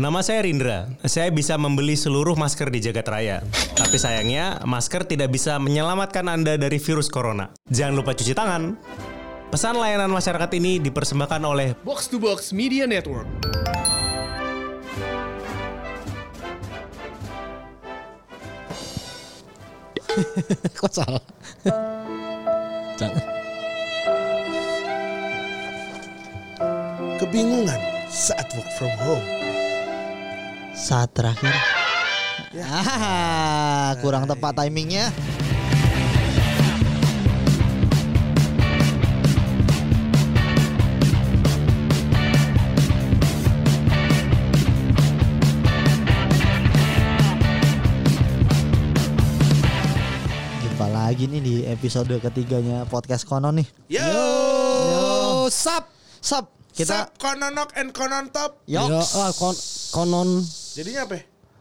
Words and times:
Nama 0.00 0.24
saya 0.24 0.48
Rindra. 0.48 0.88
Saya 1.04 1.28
bisa 1.28 1.60
membeli 1.60 1.92
seluruh 1.92 2.32
masker 2.32 2.72
di 2.72 2.80
Jagat 2.80 3.04
Raya. 3.04 3.44
Tapi 3.76 4.00
sayangnya, 4.00 4.56
masker 4.64 5.04
tidak 5.04 5.28
bisa 5.28 5.60
menyelamatkan 5.60 6.24
Anda 6.24 6.56
dari 6.56 6.80
virus 6.80 7.12
corona. 7.12 7.52
Jangan 7.68 8.00
lupa 8.00 8.16
cuci 8.16 8.32
tangan. 8.32 8.80
Pesan 9.52 9.76
layanan 9.76 10.08
masyarakat 10.08 10.56
ini 10.56 10.80
dipersembahkan 10.80 11.42
oleh 11.44 11.76
Box 11.84 12.08
to 12.08 12.16
Box 12.16 12.56
Media 12.56 12.88
Network. 12.88 13.28
Kok 20.80 20.92
salah? 20.96 21.20
Jangan. 22.96 23.24
Kebingungan 27.20 27.80
saat 28.08 28.48
work 28.56 28.70
from 28.80 28.96
home. 29.04 29.39
Saat 30.80 31.12
terakhir. 31.12 31.52
Ah, 32.58 33.94
kurang 34.02 34.26
tepat 34.26 34.56
timingnya. 34.58 35.12
Jumpa 50.60 50.86
lagi 50.88 51.24
nih 51.26 51.40
di 51.40 51.54
episode 51.66 52.12
ketiganya 52.20 52.84
podcast 52.86 53.24
Konon 53.24 53.60
nih. 53.60 53.68
Yo, 53.90 54.04
Yo, 54.04 55.02
sap. 55.50 55.88
Sup, 56.20 56.52
kita 56.76 57.08
Sup, 57.08 57.16
kononok 57.16 57.72
and 57.80 57.96
konon 57.96 58.28
top. 58.28 58.60
Ya, 58.68 58.84
Yoks. 58.84 59.16
ah, 59.16 59.32
kon 59.32 59.56
konon 59.90 60.28
Jadinya 60.80 61.04
apa? 61.04 61.20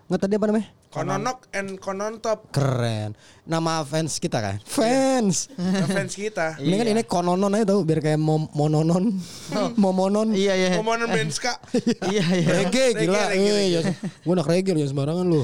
nggak 0.09 0.22
tadi 0.25 0.34
apa 0.39 0.45
namanya? 0.48 0.67
Kononok 0.89 1.39
and 1.53 1.78
konon 1.78 2.17
top. 2.17 2.50
Keren. 2.56 3.14
Nama 3.45 3.86
fans 3.86 4.17
kita 4.17 4.42
kan? 4.42 4.58
Fans. 4.66 5.52
Nah, 5.53 5.86
fans 5.86 6.16
kita. 6.17 6.56
Ini 6.64 6.73
kan 6.80 6.88
ini 6.88 7.03
kononon 7.06 7.53
aja 7.53 7.75
tau 7.75 7.86
biar 7.86 8.00
kayak 8.02 8.17
mom 8.17 8.47
mononon. 8.56 9.12
Momonon. 9.84 10.31
Iya 10.34 10.56
iya. 10.56 10.70
Momonan 10.80 11.12
Benska. 11.12 11.59
Iya 12.09 12.25
iya. 12.31 12.47
Reggae 12.64 12.95
gila. 12.95 13.28
reggae, 13.28 13.38
reggae. 13.38 13.59
Eh, 13.59 13.67
ya, 13.70 13.81
Gua 14.23 14.34
anak 14.40 14.47
reggae 14.50 14.72
lu, 14.73 14.88
sembarangan 14.88 15.25
lu. 15.28 15.44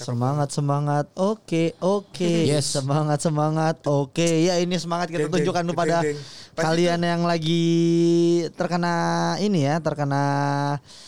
Semangat 0.00 0.48
semangat. 0.50 1.06
Oke 1.14 1.76
oke. 1.78 2.32
Yes. 2.48 2.72
Semangat 2.72 3.20
semangat. 3.20 3.84
Oke. 3.84 4.48
Ya 4.48 4.56
ini 4.58 4.80
semangat 4.80 5.12
kita 5.12 5.28
tunjukkan 5.28 5.60
deng, 5.60 5.70
kepada 5.76 5.96
kalian 6.56 7.04
yang 7.04 7.22
lagi 7.28 7.62
terkena 8.56 9.36
ini 9.38 9.70
ya, 9.70 9.78
terkena 9.78 10.24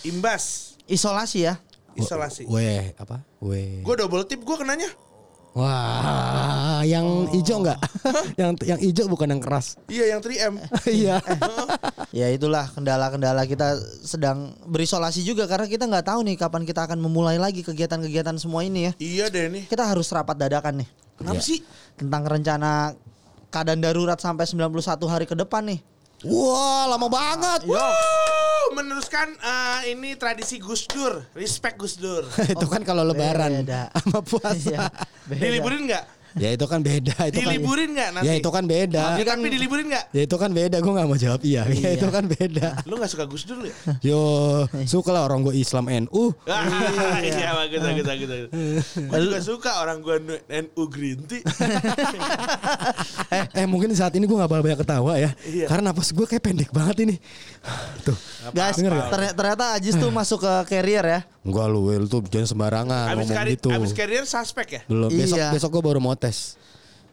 Imbas. 0.06 0.73
Isolasi 0.86 1.46
ya. 1.46 1.54
Isolasi. 1.94 2.44
Weh, 2.46 2.90
apa? 2.96 3.22
Weh. 3.38 3.80
Gue 3.80 3.94
double 3.94 4.24
tip 4.24 4.42
gue 4.42 4.56
kenanya. 4.56 4.90
Wah, 5.54 6.82
yang 6.82 7.30
hijau 7.30 7.62
enggak? 7.62 7.78
yang 8.40 8.58
yang 8.66 8.74
hijau 8.82 9.06
bukan 9.06 9.30
yang 9.30 9.38
keras. 9.38 9.78
Iya 9.86 10.10
yang 10.10 10.20
3M. 10.20 10.54
Iya. 10.90 11.16
Ya 12.14 12.30
itulah 12.30 12.70
kendala-kendala 12.70 13.42
kita 13.42 13.74
sedang 14.06 14.54
berisolasi 14.70 15.26
juga 15.26 15.50
karena 15.50 15.66
kita 15.66 15.82
nggak 15.90 16.06
tahu 16.06 16.22
nih 16.22 16.38
kapan 16.38 16.62
kita 16.62 16.86
akan 16.86 17.02
memulai 17.02 17.42
lagi 17.42 17.66
kegiatan-kegiatan 17.66 18.38
semua 18.38 18.62
ini 18.62 18.86
ya. 18.86 18.92
iya 19.02 19.24
deh 19.26 19.50
nih. 19.50 19.66
Kita 19.66 19.82
harus 19.82 20.06
rapat 20.14 20.38
dadakan 20.38 20.86
nih 20.86 20.88
Kenapa 21.18 21.42
Iya. 21.42 21.42
sih? 21.42 21.58
tentang 21.98 22.22
rencana 22.22 22.94
keadaan 23.50 23.82
darurat 23.82 24.14
sampai 24.14 24.46
91 24.46 25.10
hari 25.10 25.26
ke 25.26 25.34
depan 25.34 25.66
nih. 25.66 25.82
Wah, 26.24 26.88
lama 26.88 27.08
banget. 27.12 27.68
Wow, 27.68 28.72
meneruskan 28.72 29.36
eh, 29.36 29.92
ini 29.92 30.16
tradisi 30.16 30.56
Gus 30.56 30.88
Dur. 30.88 31.20
Respect 31.36 31.76
Gus 31.76 32.00
Dur. 32.00 32.24
itu 32.56 32.66
kan 32.66 32.80
kalau 32.80 33.04
lebaran 33.04 33.60
Beda. 33.60 33.92
sama 33.92 34.24
puasa. 34.24 34.56
Iya. 34.56 34.88
Diliburin 35.28 35.84
nggak? 35.84 36.23
Ya 36.34 36.50
itu 36.50 36.66
kan 36.66 36.80
beda 36.80 37.14
itu 37.24 37.38
Diliburin 37.38 37.88
kan. 37.88 37.94
nggak 37.94 38.08
nanti? 38.12 38.26
Ya 38.26 38.32
itu 38.34 38.50
kan 38.50 38.64
beda. 38.64 39.02
Ya, 39.14 39.24
tapi 39.24 39.46
diliburin 39.46 39.86
nggak? 39.86 40.04
Ya 40.10 40.22
itu 40.22 40.36
kan 40.36 40.50
beda, 40.50 40.76
gue 40.76 40.92
gak 40.92 41.06
mau 41.06 41.14
jawab 41.14 41.40
iya. 41.42 41.62
Ya 41.70 41.74
Iya. 41.74 41.90
itu 41.94 42.06
kan 42.08 42.24
beda. 42.24 42.66
Lu 42.84 42.94
nggak 42.96 43.06
suka 43.08 43.24
Gus 43.24 43.42
Dur 43.44 43.56
lu 43.56 43.66
ya? 43.66 43.76
Yo, 44.00 44.20
suka 44.84 45.10
lah 45.10 45.22
orang 45.22 45.42
gue 45.42 45.54
Islam 45.54 45.86
NU. 45.86 46.34
Ah, 46.44 46.66
Iya, 47.22 47.54
bagus, 47.56 47.80
bagus, 47.80 48.04
bagus, 48.04 48.28
bagus. 48.28 48.50
Gue 48.96 49.18
juga 49.22 49.38
suka 49.40 49.70
orang 49.78 49.98
gue 50.00 50.16
NU 50.44 50.82
Green 50.86 51.22
Tea. 51.22 51.42
eh, 53.34 53.44
eh 53.54 53.66
mungkin 53.66 53.90
saat 53.92 54.14
ini 54.14 54.24
gue 54.24 54.34
gak 54.34 54.48
bakal 54.48 54.62
banyak 54.62 54.80
ketawa 54.80 55.12
ya. 55.14 55.30
Iya. 55.44 55.66
Karena 55.66 55.90
napas 55.90 56.10
gue 56.10 56.24
kayak 56.24 56.42
pendek 56.42 56.70
banget 56.70 56.96
ini. 57.04 57.14
Tuh. 58.02 58.16
Guys, 58.50 58.76
nggak? 58.76 59.08
ternyata, 59.08 59.34
ternyata 59.34 59.64
Ajis 59.74 59.94
tuh 59.94 60.10
masuk 60.10 60.42
ke 60.42 60.52
carrier 60.68 61.04
ya. 61.04 61.20
Enggak 61.40 61.66
lu, 61.68 61.80
Will 61.84 62.04
tuh 62.06 62.24
jangan 62.24 62.48
sembarangan 62.48 63.04
Abis, 63.06 63.16
ngomong 63.20 63.36
kari, 63.36 63.50
gitu. 63.52 63.68
abis 63.68 63.92
carrier 63.92 64.24
suspek 64.24 64.66
ya? 64.70 64.80
Belum, 64.84 65.08
besok 65.08 65.36
Iya. 65.36 65.48
besok 65.52 65.70
gue 65.70 65.82
baru 65.82 66.00
mau 66.00 66.16
tes. 66.24 66.56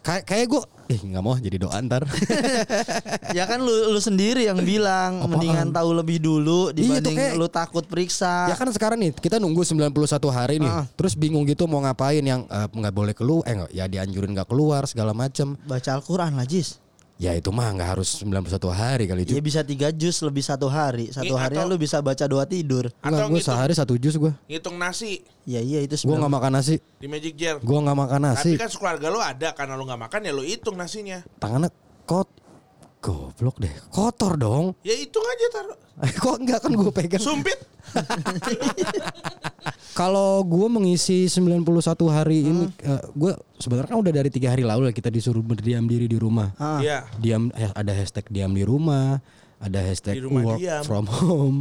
Kayak 0.01 0.23
kayak 0.25 0.45
gue, 0.47 0.61
eh 0.88 0.97
nggak 0.97 1.22
mau 1.22 1.38
jadi 1.38 1.57
doa 1.59 1.77
ntar. 1.79 2.01
Ya 3.38 3.45
kan 3.45 3.61
lu 3.61 3.69
lu 3.88 3.99
sendiri 3.99 4.44
yang 4.44 4.57
bilang 4.59 5.19
Apaan? 5.19 5.29
mendingan 5.31 5.67
tahu 5.69 5.94
lebih 5.94 6.17
dulu 6.17 6.69
Iya, 6.69 6.99
dibanding 6.99 7.16
kayak- 7.16 7.38
lu 7.38 7.47
takut 7.47 7.85
periksa. 7.85 8.50
ya 8.50 8.55
kan 8.55 8.67
sekarang 8.67 8.97
nih 8.97 9.11
kita 9.13 9.38
nunggu 9.38 9.61
91 9.61 9.94
hari 10.27 10.57
nih, 10.57 10.67
Ah. 10.67 10.85
terus 10.91 11.13
bingung 11.13 11.45
gitu 11.45 11.63
mau 11.66 11.79
ngapain 11.79 12.19
yang 12.19 12.44
eh, 12.44 12.67
nggak 12.67 12.91
boleh 12.91 13.13
keluar, 13.13 13.45
eh 13.45 13.55
ya 13.71 13.85
dianjurin 13.85 14.33
nggak 14.33 14.50
keluar 14.50 14.83
segala 14.83 15.13
macem. 15.13 15.53
Baca 15.63 15.89
Al-Qur'an 15.94 16.33
lah, 16.33 16.44
Jis. 16.44 16.81
Ya 17.21 17.37
itu 17.37 17.53
mah 17.53 17.69
nggak 17.69 17.89
harus 17.93 18.17
91 18.17 18.73
hari 18.73 19.05
kali 19.05 19.21
Ya 19.23 19.37
Ju. 19.37 19.45
bisa 19.45 19.61
tiga 19.61 19.93
jus 19.93 20.17
lebih 20.19 20.41
satu 20.41 20.65
hari. 20.65 21.13
Satu 21.13 21.37
harinya 21.37 21.61
atau- 21.61 21.69
lu 21.69 21.77
bisa 21.77 22.01
baca 22.01 22.25
dua 22.25 22.43
tidur. 22.43 22.89
Enggak, 22.97 23.05
Atau 23.05 23.29
gue 23.29 23.37
ngitung, 23.37 23.45
sehari 23.45 23.73
satu 23.77 23.93
jus 23.95 24.17
gue. 24.17 24.33
ngitung 24.47 24.73
nasi 24.75 25.21
Ya 25.43 25.61
iya 25.61 25.79
itu 25.79 25.93
Gue 26.01 26.17
nggak 26.17 26.33
makan 26.33 26.51
nasi. 26.51 26.81
di 26.97 27.05
Magic 27.05 27.33
Jar. 27.35 27.61
Gue 27.61 27.77
nggak 27.77 27.93
makan 27.95 28.19
Tapi 28.23 28.33
nasi. 28.33 28.51
kan 28.57 28.67
sekeluarga 28.67 29.07
lu 29.07 29.21
ada 29.21 29.53
karena 29.53 29.77
lu 29.77 29.85
nggak 29.85 30.01
makan 30.01 30.19
ya 30.19 30.31
lu 30.31 30.41
hitung 30.41 30.73
nasinya. 30.73 31.21
Tangannya 31.37 31.69
kot. 32.03 32.25
Goblok 32.99 33.57
deh. 33.57 33.73
Kotor 33.89 34.33
dong. 34.35 34.65
Ya 34.81 34.93
hitung 34.93 35.21
aja 35.23 35.45
taruh. 35.51 35.77
Kok 36.21 36.35
enggak 36.38 36.59
kan 36.59 36.71
gue 36.71 36.89
pegang. 36.91 37.21
Sumpit. 37.21 37.57
Kalau 39.91 40.40
gue 40.41 40.68
mengisi 40.68 41.28
91 41.28 41.68
hari 42.07 42.41
ini, 42.41 42.66
Hmm. 42.79 43.00
gue 43.12 43.31
sebenarnya 43.57 43.90
kan 43.90 44.00
udah 44.00 44.13
dari 44.13 44.29
tiga 44.29 44.50
hari 44.50 44.63
lalu 44.63 44.88
lah 44.88 44.94
kita 44.94 45.07
disuruh 45.07 45.41
berdiam 45.41 45.84
diri 45.84 46.06
di 46.06 46.16
rumah. 46.16 46.56
Ah. 46.56 46.79
Iya. 46.79 47.06
Diam, 47.18 47.52
eh, 47.52 47.68
ada 47.69 47.91
hashtag 47.91 48.25
diam 48.28 48.50
di 48.50 48.63
rumah, 48.63 49.19
ada 49.57 49.80
hashtag 49.80 50.18
Di 50.18 50.24
rumah 50.24 50.41
work 50.47 50.59
diam. 50.59 50.81
from 50.81 51.06
home, 51.06 51.57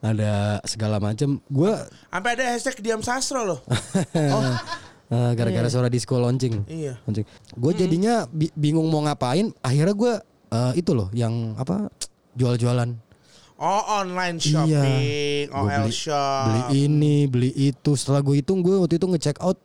ada 0.00 0.58
segala 0.64 0.96
macam. 0.98 1.38
Gue 1.46 1.70
Sampai 2.08 2.30
ada 2.32 2.44
hashtag 2.48 2.80
diam 2.80 3.00
sastro 3.00 3.44
loh. 3.44 3.60
eh, 4.16 5.30
gara-gara 5.36 5.68
suara 5.68 5.86
disco 5.86 6.16
launching. 6.16 6.64
Iya. 6.66 6.98
launching. 7.04 7.26
Gue 7.52 7.72
jadinya 7.72 8.24
bi- 8.26 8.52
bingung 8.52 8.88
mau 8.88 9.00
ngapain. 9.00 9.52
Akhirnya 9.60 9.92
gue 9.92 10.12
eh, 10.48 10.72
itu 10.74 10.90
loh 10.90 11.12
yang 11.12 11.54
apa 11.54 11.92
jual-jualan. 12.32 13.05
Oh 13.56 14.04
online 14.04 14.36
shopping, 14.36 15.48
Gua 15.48 15.64
OL 15.64 15.88
beli, 15.88 15.92
shop. 15.96 16.44
beli 16.44 16.62
ini, 16.84 17.16
beli 17.24 17.50
itu. 17.56 17.96
Setelah 17.96 18.20
gue 18.20 18.44
hitung, 18.44 18.60
gue 18.60 18.76
waktu 18.76 19.00
itu 19.00 19.08
ngecek 19.08 19.40
out. 19.40 19.56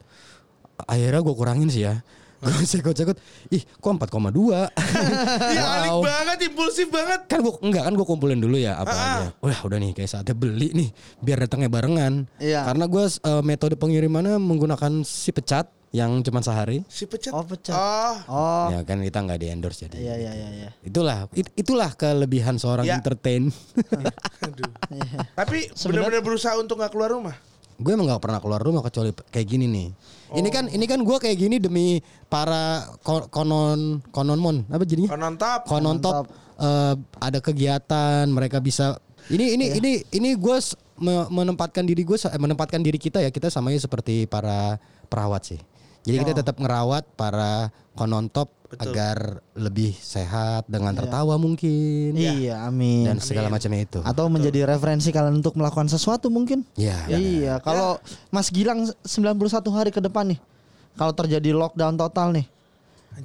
Akhirnya 0.88 1.20
gue 1.20 1.36
kurangin 1.36 1.68
sih 1.68 1.84
ya. 1.84 2.00
Gue 2.42 2.66
cek 2.66 2.82
out, 2.84 2.96
cek 2.96 3.08
out. 3.08 3.20
Ih, 3.48 3.62
kok 3.62 3.92
4,2. 3.92 4.66
Iya 5.54 5.64
alik 5.64 5.90
Wow. 5.92 6.02
banget, 6.02 6.38
impulsif 6.44 6.88
banget. 6.88 7.22
kan 7.26 7.40
gue 7.40 7.54
enggak 7.62 7.84
kan 7.84 7.94
gue 7.94 8.04
kumpulin 8.04 8.38
dulu 8.38 8.56
ya 8.56 8.76
apa 8.76 8.90
Ah, 8.90 8.98
aja. 8.98 9.28
Wah, 9.40 9.60
udah 9.62 9.78
nih 9.78 9.92
kayak 9.92 10.10
saatnya 10.10 10.34
beli 10.34 10.72
nih 10.72 10.90
biar 11.20 11.38
datangnya 11.40 11.68
barengan. 11.68 12.26
Iya. 12.38 12.64
Karena 12.64 12.86
gue 12.86 13.04
eh, 13.06 13.44
metode 13.44 13.76
pengirimannya 13.76 14.36
menggunakan 14.36 15.02
si 15.02 15.30
pecat 15.30 15.70
yang 15.92 16.22
cuma 16.22 16.40
sehari. 16.40 16.82
Si 16.88 17.04
pecat. 17.04 17.30
Oh, 17.30 17.44
pecat. 17.44 17.76
Oh, 17.76 18.16
Oh. 18.26 18.68
Ya 18.70 18.82
kan 18.82 19.00
kita 19.00 19.20
nggak 19.20 19.38
di 19.38 19.48
endorse 19.48 19.86
jadi. 19.86 19.96
Iya 20.00 20.16
iya 20.18 20.32
iya 20.34 20.50
iya. 20.56 20.70
Itulah 20.82 21.28
it- 21.32 21.52
itulah 21.54 21.92
kelebihan 21.92 22.56
seorang 22.56 22.86
Ya. 22.86 22.98
entertain. 22.98 23.52
aduh. 24.42 24.72
Tapi 25.38 25.70
Sebenarnya- 25.72 26.10
benar-benar 26.10 26.24
berusaha 26.24 26.56
untuk 26.56 26.80
nggak 26.80 26.90
keluar 26.90 27.12
rumah. 27.12 27.36
Gue 27.82 27.92
emang 27.92 28.06
nggak 28.08 28.22
pernah 28.22 28.40
keluar 28.40 28.62
rumah 28.62 28.80
kecuali 28.80 29.10
kayak 29.12 29.48
gini 29.50 29.66
nih. 29.66 29.88
Ini 30.32 30.50
kan 30.50 30.66
Oh. 30.70 30.76
ini 30.78 30.86
kan 30.88 31.02
gue 31.02 31.18
kayak 31.18 31.38
gini 31.38 31.58
demi 31.58 32.00
para 32.30 32.88
ko- 33.02 33.28
konon 33.28 34.00
konon 34.14 34.40
mon 34.40 34.58
apa 34.70 34.86
jadinya? 34.86 35.12
Konon 35.12 35.36
top. 35.36 35.60
Konon 35.68 35.98
top 36.00 36.26
eh, 36.62 36.94
ada 37.20 37.40
kegiatan 37.42 38.30
mereka 38.30 38.62
bisa 38.62 39.02
ini 39.28 39.58
ini 39.58 39.66
ini 39.76 39.92
ini 40.14 40.30
gue 40.38 40.58
menempatkan 41.28 41.82
diri 41.82 42.06
gue 42.06 42.18
menempatkan 42.38 42.80
diri 42.80 43.02
kita 43.02 43.20
ya 43.20 43.34
kita 43.34 43.50
samanya 43.50 43.82
seperti 43.82 44.30
para 44.30 44.78
perawat 45.10 45.42
sih. 45.44 45.60
Jadi 46.02 46.16
kita 46.26 46.34
tetap 46.42 46.58
ngerawat 46.58 47.06
para 47.14 47.70
konon 47.94 48.26
top 48.32 48.50
agar 48.80 49.44
lebih 49.52 49.92
sehat 49.92 50.64
dengan 50.72 50.96
tertawa 50.96 51.36
mungkin 51.36 52.16
Iya, 52.16 52.64
amin. 52.72 53.04
dan 53.04 53.18
segala 53.20 53.52
macamnya 53.52 53.84
itu. 53.84 54.00
Atau 54.00 54.32
menjadi 54.32 54.64
referensi 54.64 55.12
kalian 55.12 55.44
untuk 55.44 55.60
melakukan 55.60 55.92
sesuatu 55.92 56.32
mungkin. 56.32 56.64
Ya. 56.80 56.96
Iya, 57.12 57.60
kalau 57.60 58.00
Mas 58.32 58.48
Gilang 58.48 58.88
91 59.04 59.76
hari 59.76 59.92
ke 59.92 60.00
depan 60.00 60.32
nih. 60.32 60.40
Kalau 60.96 61.12
terjadi 61.12 61.52
lockdown 61.52 62.00
total 62.00 62.32
nih. 62.32 62.46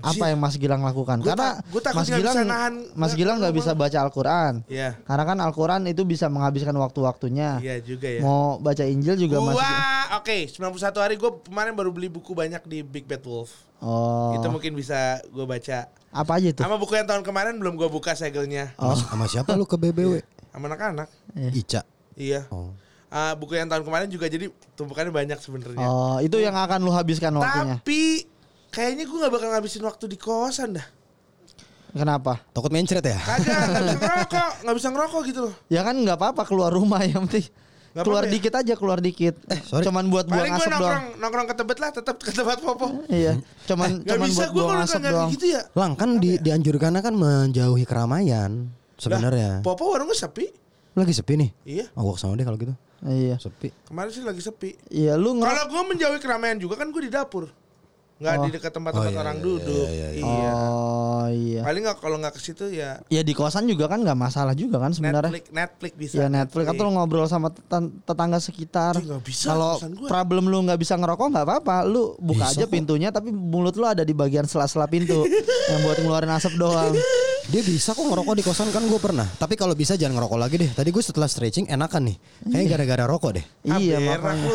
Apa 0.03 0.35
yang 0.35 0.39
Mas 0.43 0.59
Gilang 0.59 0.83
lakukan? 0.83 1.23
Gua 1.23 1.33
Karena 1.33 1.51
gua 1.71 1.83
takut 1.83 1.99
Mas 2.03 2.09
Gilang 2.11 2.35
bisa 2.37 2.43
nahan 2.45 2.75
Mas 2.93 3.13
Gilang 3.15 3.37
nggak 3.39 3.55
bisa 3.55 3.71
baca 3.73 3.99
Al-Qur'an. 4.03 4.55
Iya. 4.67 4.99
Karena 5.07 5.25
kan 5.25 5.39
Al-Qur'an 5.41 5.83
itu 5.89 6.03
bisa 6.03 6.27
menghabiskan 6.27 6.75
waktu-waktunya. 6.77 7.63
Iya 7.63 7.81
juga 7.81 8.09
ya. 8.11 8.21
Mau 8.21 8.59
baca 8.59 8.85
Injil 8.85 9.17
juga 9.17 9.41
Gua 9.41 9.55
masih 9.55 9.77
oke 10.21 10.37
91 10.53 11.05
hari 11.05 11.15
gue 11.17 11.31
kemarin 11.47 11.73
baru 11.73 11.91
beli 11.95 12.09
buku 12.11 12.35
banyak 12.35 12.63
di 12.67 12.83
Big 12.83 13.07
Bad 13.07 13.23
Wolf. 13.25 13.67
Oh. 13.81 14.35
Itu 14.37 14.49
mungkin 14.51 14.75
bisa 14.75 15.21
gue 15.29 15.47
baca. 15.47 15.89
Apa 16.13 16.41
aja 16.41 16.49
itu? 16.49 16.61
Sama 16.65 16.81
buku 16.81 16.97
yang 16.97 17.09
tahun 17.09 17.23
kemarin 17.23 17.55
belum 17.61 17.77
gue 17.77 17.89
buka 17.93 18.17
segelnya. 18.17 18.73
Oh. 18.81 18.97
Sama 18.97 19.29
siapa 19.29 19.53
lu 19.55 19.69
ke 19.69 19.77
BBW? 19.77 20.25
Sama 20.51 20.73
anak-anak. 20.73 21.09
Ica. 21.53 21.85
Iya. 22.17 22.49
Oh. 22.49 22.73
Ah, 23.07 23.39
buku 23.39 23.55
yang 23.55 23.71
tahun 23.71 23.87
kemarin 23.87 24.11
juga 24.11 24.27
jadi 24.27 24.51
tumpukannya 24.75 25.15
banyak 25.15 25.39
sebenarnya. 25.39 25.87
Oh, 25.87 26.19
itu 26.19 26.43
yang 26.43 26.59
akan 26.59 26.83
lu 26.83 26.91
habiskan 26.91 27.33
waktunya. 27.39 27.79
Tapi 27.79 28.27
kayaknya 28.77 29.09
gue 29.09 29.17
nggak 29.17 29.33
bakal 29.33 29.49
ngabisin 29.49 29.83
waktu 29.83 30.05
di 30.05 30.21
kosan 30.21 30.77
dah. 30.77 30.87
Kenapa? 31.91 32.37
Takut 32.53 32.69
mencret 32.69 33.01
ya? 33.01 33.17
Kagak, 33.17 33.41
nggak 33.73 33.89
bisa 33.89 33.97
ngerokok, 33.97 34.51
nggak 34.61 34.77
bisa 34.77 34.89
ngerokok 34.93 35.21
gitu 35.25 35.41
loh. 35.49 35.55
Ya 35.73 35.81
kan 35.81 35.97
nggak 35.97 36.19
apa-apa 36.21 36.45
keluar 36.45 36.69
rumah 36.69 37.01
yang 37.01 37.25
penting. 37.25 37.49
Nggak 37.97 38.05
keluar 38.05 38.25
ya? 38.29 38.31
dikit 38.37 38.53
aja, 38.53 38.73
keluar 38.77 38.99
dikit. 39.01 39.35
Eh, 39.49 39.61
sorry. 39.65 39.81
Cuman 39.89 40.13
buat 40.13 40.29
buang 40.29 40.45
asap 40.45 40.69
doang. 40.69 40.77
nongkrong 40.77 41.05
nongkrong 41.17 41.47
ke 41.49 41.55
tebet 41.57 41.79
lah, 41.81 41.91
tetap 41.97 42.17
ke 42.21 42.29
tempat 42.29 42.61
popo. 42.61 43.01
Iya, 43.09 43.41
cuman 43.65 44.05
Gak 44.05 44.13
cuman 44.13 44.27
bisa 44.29 44.37
buat 44.37 44.53
gue 44.53 44.61
buang 44.61 44.69
kalau 44.69 44.85
asap 44.85 45.01
nggak 45.01 45.15
doang. 45.17 45.31
gitu 45.33 45.47
ya. 45.49 45.63
Lang 45.73 45.93
kan 45.97 46.11
di, 46.21 46.31
dianjurkan 46.37 46.93
kan 47.01 47.15
menjauhi 47.17 47.85
keramaian 47.89 48.69
sebenarnya. 49.01 49.65
Popo 49.65 49.89
warungnya 49.89 50.13
sepi. 50.13 50.53
Lagi 50.93 51.17
sepi 51.17 51.33
nih. 51.41 51.51
Iya, 51.65 51.85
Oh, 51.97 52.05
gua 52.05 52.13
ke 52.13 52.21
sana 52.21 52.37
deh 52.37 52.45
kalau 52.45 52.61
gitu. 52.61 52.77
Iya. 53.09 53.41
Sepi. 53.41 53.73
kemarin 53.89 54.11
sih 54.13 54.21
lagi 54.21 54.45
sepi. 54.45 54.77
Iya, 54.93 55.17
lu 55.17 55.37
ngerok. 55.37 55.49
Kalau 55.49 55.65
gue 55.73 55.83
menjauhi 55.97 56.21
keramaian 56.21 56.61
juga 56.61 56.77
kan 56.77 56.93
gue 56.93 57.01
di 57.01 57.09
dapur. 57.09 57.49
Nggak 58.17 58.35
di 58.39 58.51
dekat 58.51 58.73
tempat-tempat 58.73 59.05
Oh, 59.05 59.13
iya, 59.13 59.21
orang 59.21 59.37
iya, 59.37 59.45
duduk. 59.45 59.87
iya, 59.87 60.09
iya, 60.09 60.09
Iya. 60.17 60.53
Oh, 60.57 61.27
iya. 61.29 61.61
Paling 61.61 61.83
nggak 61.85 61.97
kalau 61.99 62.17
nggak 62.17 62.33
ke 62.33 62.41
situ 62.41 62.65
ya 62.71 62.97
Ya 63.07 63.21
di 63.21 63.33
kosan 63.33 63.65
juga 63.65 63.85
kan 63.87 64.01
nggak 64.01 64.17
masalah 64.17 64.57
juga 64.57 64.77
kan 64.79 64.89
sebenarnya. 64.91 65.29
Netflix, 65.29 65.45
Netflix 65.53 65.93
bisa. 65.95 66.15
Ya 66.17 66.27
Netflix 66.27 66.65
atau 66.67 66.83
lu 66.83 66.93
ngobrol 66.93 67.27
sama 67.27 67.49
tetan- 67.51 67.93
tetangga 68.01 68.39
sekitar. 68.39 68.97
Kalau 69.43 69.77
problem 70.03 70.47
lu 70.47 70.65
nggak 70.65 70.79
bisa 70.79 70.95
ngerokok 70.95 71.27
nggak 71.29 71.45
apa-apa, 71.45 71.77
lu 71.85 72.17
buka 72.17 72.49
Bisa 72.49 72.57
aja 72.57 72.65
kok. 72.65 72.73
pintunya 72.73 73.09
tapi 73.11 73.29
mulut 73.31 73.75
lu 73.75 73.85
ada 73.85 74.01
di 74.01 74.13
bagian 74.13 74.45
sela-sela 74.45 74.87
pintu 74.87 75.29
yang 75.71 75.81
buat 75.83 75.99
ngeluarin 75.99 76.33
asap 76.33 76.57
doang. 76.57 76.97
Dia 77.47 77.63
bisa 77.63 77.93
kok 77.93 78.03
ngerokok 78.03 78.33
di 78.33 78.43
kosan 78.43 78.73
kan 78.73 78.83
gue 78.83 78.99
pernah. 78.99 79.29
Tapi 79.31 79.55
kalau 79.55 79.71
bisa 79.73 79.95
jangan 79.95 80.19
ngerokok 80.19 80.39
lagi 80.41 80.57
deh. 80.57 80.71
Tadi 80.73 80.89
gue 80.89 80.99
setelah 80.99 81.29
stretching 81.29 81.69
enakan 81.69 82.11
nih. 82.11 82.17
Kayaknya 82.45 82.67
gara-gara 82.73 83.05
rokok 83.07 83.31
deh. 83.35 83.45
Iya 83.63 84.01
makanya. 84.01 84.51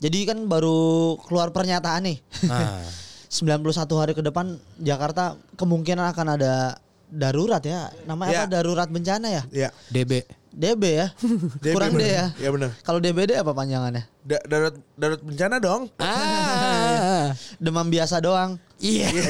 Jadi 0.00 0.18
kan 0.24 0.48
baru 0.48 1.14
keluar 1.22 1.52
pernyataan 1.52 2.02
nih. 2.08 2.18
Nah, 2.50 2.82
91 3.30 3.70
hari 3.94 4.10
ke 4.10 4.26
depan 4.26 4.58
Jakarta 4.76 5.38
kemungkinan 5.54 6.02
akan 6.10 6.34
ada 6.34 6.82
darurat 7.06 7.62
ya. 7.62 7.86
Namanya 8.02 8.30
Ya. 8.32 8.40
apa? 8.42 8.50
Darurat 8.50 8.88
bencana 8.90 9.26
ya? 9.30 9.42
Ya. 9.54 9.68
DB. 9.86 10.26
DB 10.50 10.82
ya. 10.98 11.06
DB 11.62 11.70
Kurang 11.70 11.94
D 11.94 12.02
ya. 12.02 12.34
Iya 12.34 12.50
benar. 12.50 12.74
Kalau 12.82 12.98
DBD 12.98 13.38
apa 13.38 13.54
panjangannya? 13.54 14.02
Da- 14.26 14.42
darurat 14.42 14.74
darurat 14.98 15.22
bencana 15.22 15.62
dong. 15.62 15.86
Ah. 16.02 17.30
Demam 17.62 17.86
biasa 17.86 18.18
doang. 18.18 18.58
Iya. 18.82 19.12
Iya, 19.14 19.22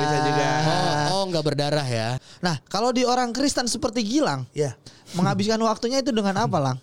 bisa 0.00 0.16
juga. 0.24 0.46
Oh, 0.66 0.82
oh 1.12 1.22
nggak 1.30 1.44
berdarah 1.44 1.86
ya. 1.86 2.08
Nah, 2.40 2.58
kalau 2.66 2.90
di 2.90 3.06
orang 3.06 3.30
Kristen 3.30 3.68
seperti 3.68 4.02
Gilang, 4.02 4.48
Ya. 4.50 4.74
menghabiskan 5.14 5.60
waktunya 5.60 6.00
itu 6.00 6.10
dengan 6.10 6.34
apa, 6.40 6.58
Lang? 6.58 6.78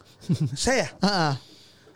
Saya 0.56 0.88
Heeh. 1.04 1.34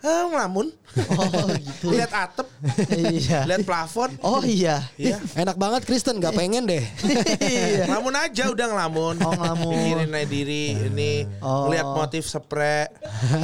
Ah, 0.00 0.24
ngelamun. 0.28 0.66
Oh, 0.98 1.46
gitu. 1.52 1.86
Lihat 1.94 2.10
atap, 2.10 2.48
iya. 2.96 3.44
lihat 3.44 3.62
plafon. 3.62 4.08
Oh 4.24 4.40
iya. 4.40 4.88
Iya. 4.96 5.20
Enak 5.36 5.54
banget 5.54 5.84
Kristen 5.84 6.16
nggak 6.16 6.32
pengen 6.32 6.64
deh. 6.64 6.80
Iya. 7.38 7.84
Ngelamun 7.92 8.14
aja 8.16 8.44
udah 8.48 8.66
ngelamun. 8.72 9.14
Oh, 9.20 9.32
ngelamun. 9.36 9.74
Pikirin 9.74 10.10
aja 10.10 10.26
diri 10.26 10.64
ini 10.88 11.12
Oh. 11.38 11.68
lihat 11.68 11.86
motif 11.86 12.24
spray. 12.24 12.88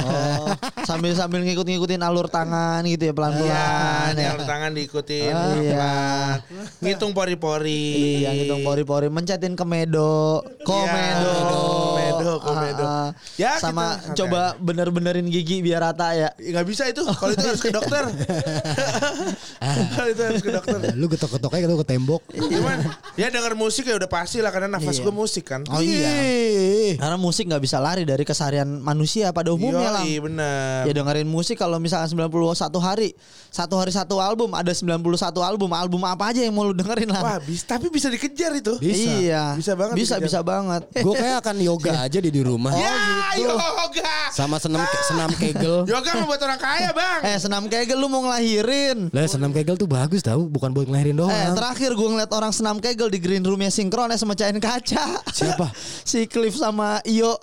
Oh, 0.03 0.51
sambil 0.83 1.13
sambil 1.13 1.45
ngikut-ngikutin 1.45 2.01
alur 2.01 2.27
tangan 2.27 2.81
gitu 2.83 3.07
ya 3.07 3.13
Iya, 3.13 3.15
pelan-pelan 3.15 4.11
ya. 4.17 4.25
yang 4.33 4.39
tangan 4.43 4.71
diikutin 4.73 5.31
Ah, 5.31 5.53
iya. 5.55 5.71
pelan-pelan. 5.77 6.37
Ngitung 6.81 7.11
pori-pori. 7.13 7.85
Iya, 8.25 8.29
ngitung 8.33 8.61
pori-pori, 8.61 9.07
mencetin 9.07 9.53
komedo, 9.53 10.41
komedo, 10.65 11.29
Iya, 11.29 11.45
komedo, 11.45 12.31
komedo. 12.41 12.83
Ah, 12.83 12.89
ah. 12.89 13.09
Ya, 13.37 13.61
sama 13.61 13.95
kita 13.95 14.01
santai 14.01 14.17
coba 14.17 14.41
bener-benerin 14.57 15.27
gigi 15.29 15.61
biar 15.61 15.85
rata 15.85 16.11
ya. 16.11 16.29
Ya, 16.45 16.51
nggak 16.53 16.67
bisa 16.69 16.83
itu. 16.85 17.01
Kalau 17.01 17.33
itu 17.33 17.41
harus 17.41 17.57
ke 17.59 17.73
dokter. 17.73 18.03
Kalau 19.97 20.09
itu 20.13 20.21
harus 20.21 20.41
ke 20.41 20.51
dokter. 20.53 20.77
Lu 20.93 21.09
ketok-ketok 21.09 21.51
aja 21.51 21.65
gitu 21.65 21.75
ke 21.81 21.87
tembok. 21.87 22.21
Gimana? 22.29 23.01
Ya 23.17 23.33
denger 23.33 23.57
musik 23.57 23.89
ya 23.89 23.97
udah 23.97 24.05
pasti 24.05 24.45
lah 24.45 24.53
karena 24.53 24.77
nafas 24.77 25.01
Iya. 25.01 25.03
gue 25.09 25.13
musik 25.13 25.43
kan. 25.49 25.61
Oh 25.73 25.81
iya. 25.81 26.93
Karena 26.95 27.17
musik 27.17 27.49
nggak 27.49 27.63
bisa 27.63 27.81
lari 27.81 28.05
dari 28.05 28.21
keseharian 28.21 28.67
manusia 28.79 29.33
pada 29.33 29.49
umumnya 29.49 29.89
lah. 29.91 30.03
Iya 30.05 30.19
bener. 30.21 30.81
Ya 30.85 30.93
dengerin 30.93 31.25
musik 31.25 31.57
kalau 31.57 31.81
misalkan 31.81 32.13
91 32.13 32.61
hari, 32.77 33.17
satu 33.49 33.75
hari 33.81 33.89
satu 33.89 34.21
album, 34.21 34.53
ada 34.53 34.69
91 34.69 35.01
album, 35.41 35.69
album 35.73 36.01
apa 36.05 36.29
aja 36.29 36.45
yang 36.45 36.53
mau 36.53 36.69
lu 36.69 36.77
dengerin 36.77 37.09
lah. 37.09 37.21
Wah, 37.25 37.37
bis, 37.41 37.65
tapi 37.65 37.89
bisa 37.89 38.13
dikejar 38.13 38.53
itu. 38.53 38.77
Bisa. 38.77 39.09
Iya. 39.17 39.43
Bisa 39.57 39.73
banget 39.73 39.95
Bisa 39.97 40.15
dikejar. 40.19 40.27
bisa 40.27 40.39
banget. 40.45 40.83
Gue 41.05 41.15
kayak 41.17 41.37
akan 41.41 41.55
yoga 41.63 41.91
aja 42.05 42.19
di 42.21 42.29
di 42.29 42.41
rumah. 42.45 42.71
ya, 42.75 42.93
gitu. 43.33 43.49
yoga. 43.49 44.13
Sama 44.29 44.59
senam 44.59 44.83
senam 45.07 45.29
kegel. 45.33 45.87
Yoga 45.87 46.11
membuat 46.35 46.51
orang 46.51 46.59
kaya, 46.59 46.89
Bang. 46.91 47.21
Eh 47.23 47.37
senam 47.39 47.63
kegel 47.71 47.95
lu 47.95 48.11
mau 48.11 48.19
ngelahirin. 48.27 49.07
Lah 49.15 49.23
senam 49.23 49.55
kegel 49.55 49.79
tuh 49.79 49.87
bagus 49.87 50.19
tau, 50.19 50.43
bukan 50.51 50.75
buat 50.75 50.83
ngelahirin 50.83 51.15
doang. 51.15 51.31
Eh 51.31 51.47
terakhir 51.55 51.95
gue 51.95 52.07
ngeliat 52.11 52.31
orang 52.35 52.51
senam 52.51 52.75
kegel 52.83 53.07
di 53.07 53.23
green 53.23 53.39
roomnya 53.39 53.71
sinkrones 53.71 54.19
mecahin 54.27 54.59
kaca. 54.59 55.23
Siapa? 55.31 55.71
si 56.09 56.27
Cliff 56.27 56.59
sama 56.59 56.99
Iyo. 57.07 57.39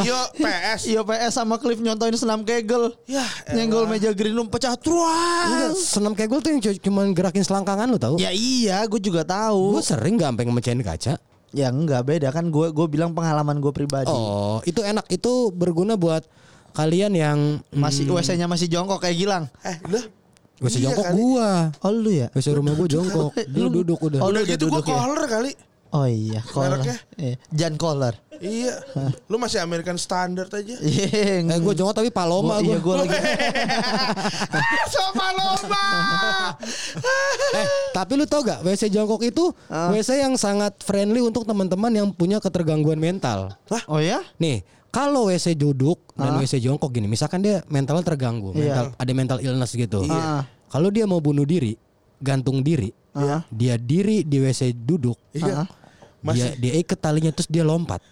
Yo, 0.00 0.16
PS. 0.40 0.80
Iyo 0.96 1.04
PS 1.04 1.32
sama 1.36 1.60
Cliff 1.60 1.76
nyontoin 1.76 2.16
senam 2.16 2.40
kegel. 2.40 2.96
Ya, 3.04 3.24
Nyenggol 3.52 3.84
meja 3.84 4.08
green 4.16 4.32
room 4.32 4.48
pecah 4.48 4.72
truang. 4.80 5.48
Enggak, 5.52 5.76
senam 5.76 6.12
kegel 6.16 6.40
tuh 6.40 6.50
yang 6.56 6.60
cu- 6.64 6.80
cuman 6.80 7.12
gerakin 7.12 7.44
selangkangan 7.44 7.86
lu 7.92 8.00
tahu. 8.00 8.16
Ya 8.16 8.32
iya, 8.32 8.80
gue 8.88 8.96
juga 8.96 9.28
tahu. 9.28 9.76
Gue 9.76 9.84
sering 9.84 10.16
gak 10.16 10.32
sampai 10.32 10.44
ngemecahin 10.48 10.80
kaca. 10.80 11.14
Ya 11.52 11.68
enggak 11.68 12.08
beda 12.08 12.32
kan 12.32 12.48
gue 12.48 12.72
gue 12.72 12.86
bilang 12.88 13.12
pengalaman 13.12 13.60
gue 13.60 13.68
pribadi. 13.76 14.08
Oh, 14.08 14.64
itu 14.64 14.80
enak. 14.80 15.04
Itu 15.12 15.52
berguna 15.52 16.00
buat 16.00 16.24
kalian 16.72 17.12
yang 17.12 17.38
Masih 17.70 18.04
WC-nya 18.04 18.44
masih 18.44 18.66
jongkok 18.66 19.00
kayak 19.00 19.16
Gilang. 19.16 19.44
Eh, 19.62 19.76
lah. 19.86 20.04
WC 20.58 20.78
Iya 20.78 20.84
jongkok 20.88 21.06
kali. 21.06 21.16
gua. 21.18 21.50
Oh 21.82 21.90
lu 21.90 22.10
ya? 22.10 22.30
WC 22.30 22.46
rumah 22.52 22.72
gua 22.72 22.86
jongkok. 22.86 23.30
Lu 23.58 23.68
duduk 23.68 23.98
udah. 23.98 24.20
Oh, 24.22 24.30
Udah 24.30 24.42
gitu 24.42 24.66
gue 24.66 24.78
duduk 24.78 24.86
ya? 24.86 24.94
collar 24.94 25.26
kali. 25.26 25.52
Oh 25.92 26.08
iya, 26.08 26.40
collar. 26.48 26.80
Iya, 27.20 27.36
Jan 27.52 27.76
collar. 27.76 28.16
Iya. 28.38 28.80
Lu 29.28 29.36
masih 29.36 29.60
American 29.60 30.00
standard 30.00 30.48
aja. 30.48 30.72
Iya, 30.82 31.44
Eh 31.44 31.58
gua 31.58 31.74
jongkok 31.74 31.96
tapi 31.98 32.08
paloma 32.08 32.56
gua, 32.56 32.62
gua. 32.62 32.64
iya 32.64 32.78
gue 32.78 32.94
lagi. 32.96 33.18
Sama 34.94 35.26
lomba. 35.34 35.86
Eh, 37.52 37.66
tapi 37.92 38.12
lu 38.16 38.24
tau 38.24 38.40
gak 38.40 38.62
WC 38.62 38.88
jongkok 38.88 39.20
itu 39.20 39.52
WC 39.68 40.22
yang 40.22 40.34
sangat 40.38 40.80
friendly 40.80 41.20
untuk 41.20 41.44
teman-teman 41.44 41.92
yang 41.92 42.08
punya 42.08 42.40
ketergangguan 42.40 42.96
mental. 42.96 43.52
Oh 43.84 44.00
ya? 44.00 44.24
Nih, 44.38 44.64
kalau 44.92 45.32
WC 45.32 45.56
duduk 45.56 46.12
dan 46.12 46.36
WC 46.36 46.60
jongkok 46.60 46.92
gini, 46.92 47.08
misalkan 47.08 47.40
dia 47.40 47.64
mentalnya 47.72 48.04
terganggu, 48.04 48.52
Iya. 48.52 48.60
mental, 48.60 48.86
ada 49.00 49.12
mental 49.16 49.38
illness 49.40 49.72
gitu. 49.72 50.04
Iya. 50.04 50.44
Kalau 50.68 50.92
dia 50.92 51.08
mau 51.08 51.16
bunuh 51.16 51.48
diri, 51.48 51.80
gantung 52.20 52.60
diri, 52.60 52.92
Iya. 53.16 53.40
dia 53.48 53.74
diri 53.80 54.20
di 54.20 54.36
WC 54.36 54.76
duduk, 54.76 55.16
Iya. 55.32 55.64
dia 56.22 56.46
dia 56.60 56.72
ikat 56.76 57.00
talinya 57.00 57.32
terus 57.32 57.48
dia 57.48 57.64
lompat. 57.64 58.04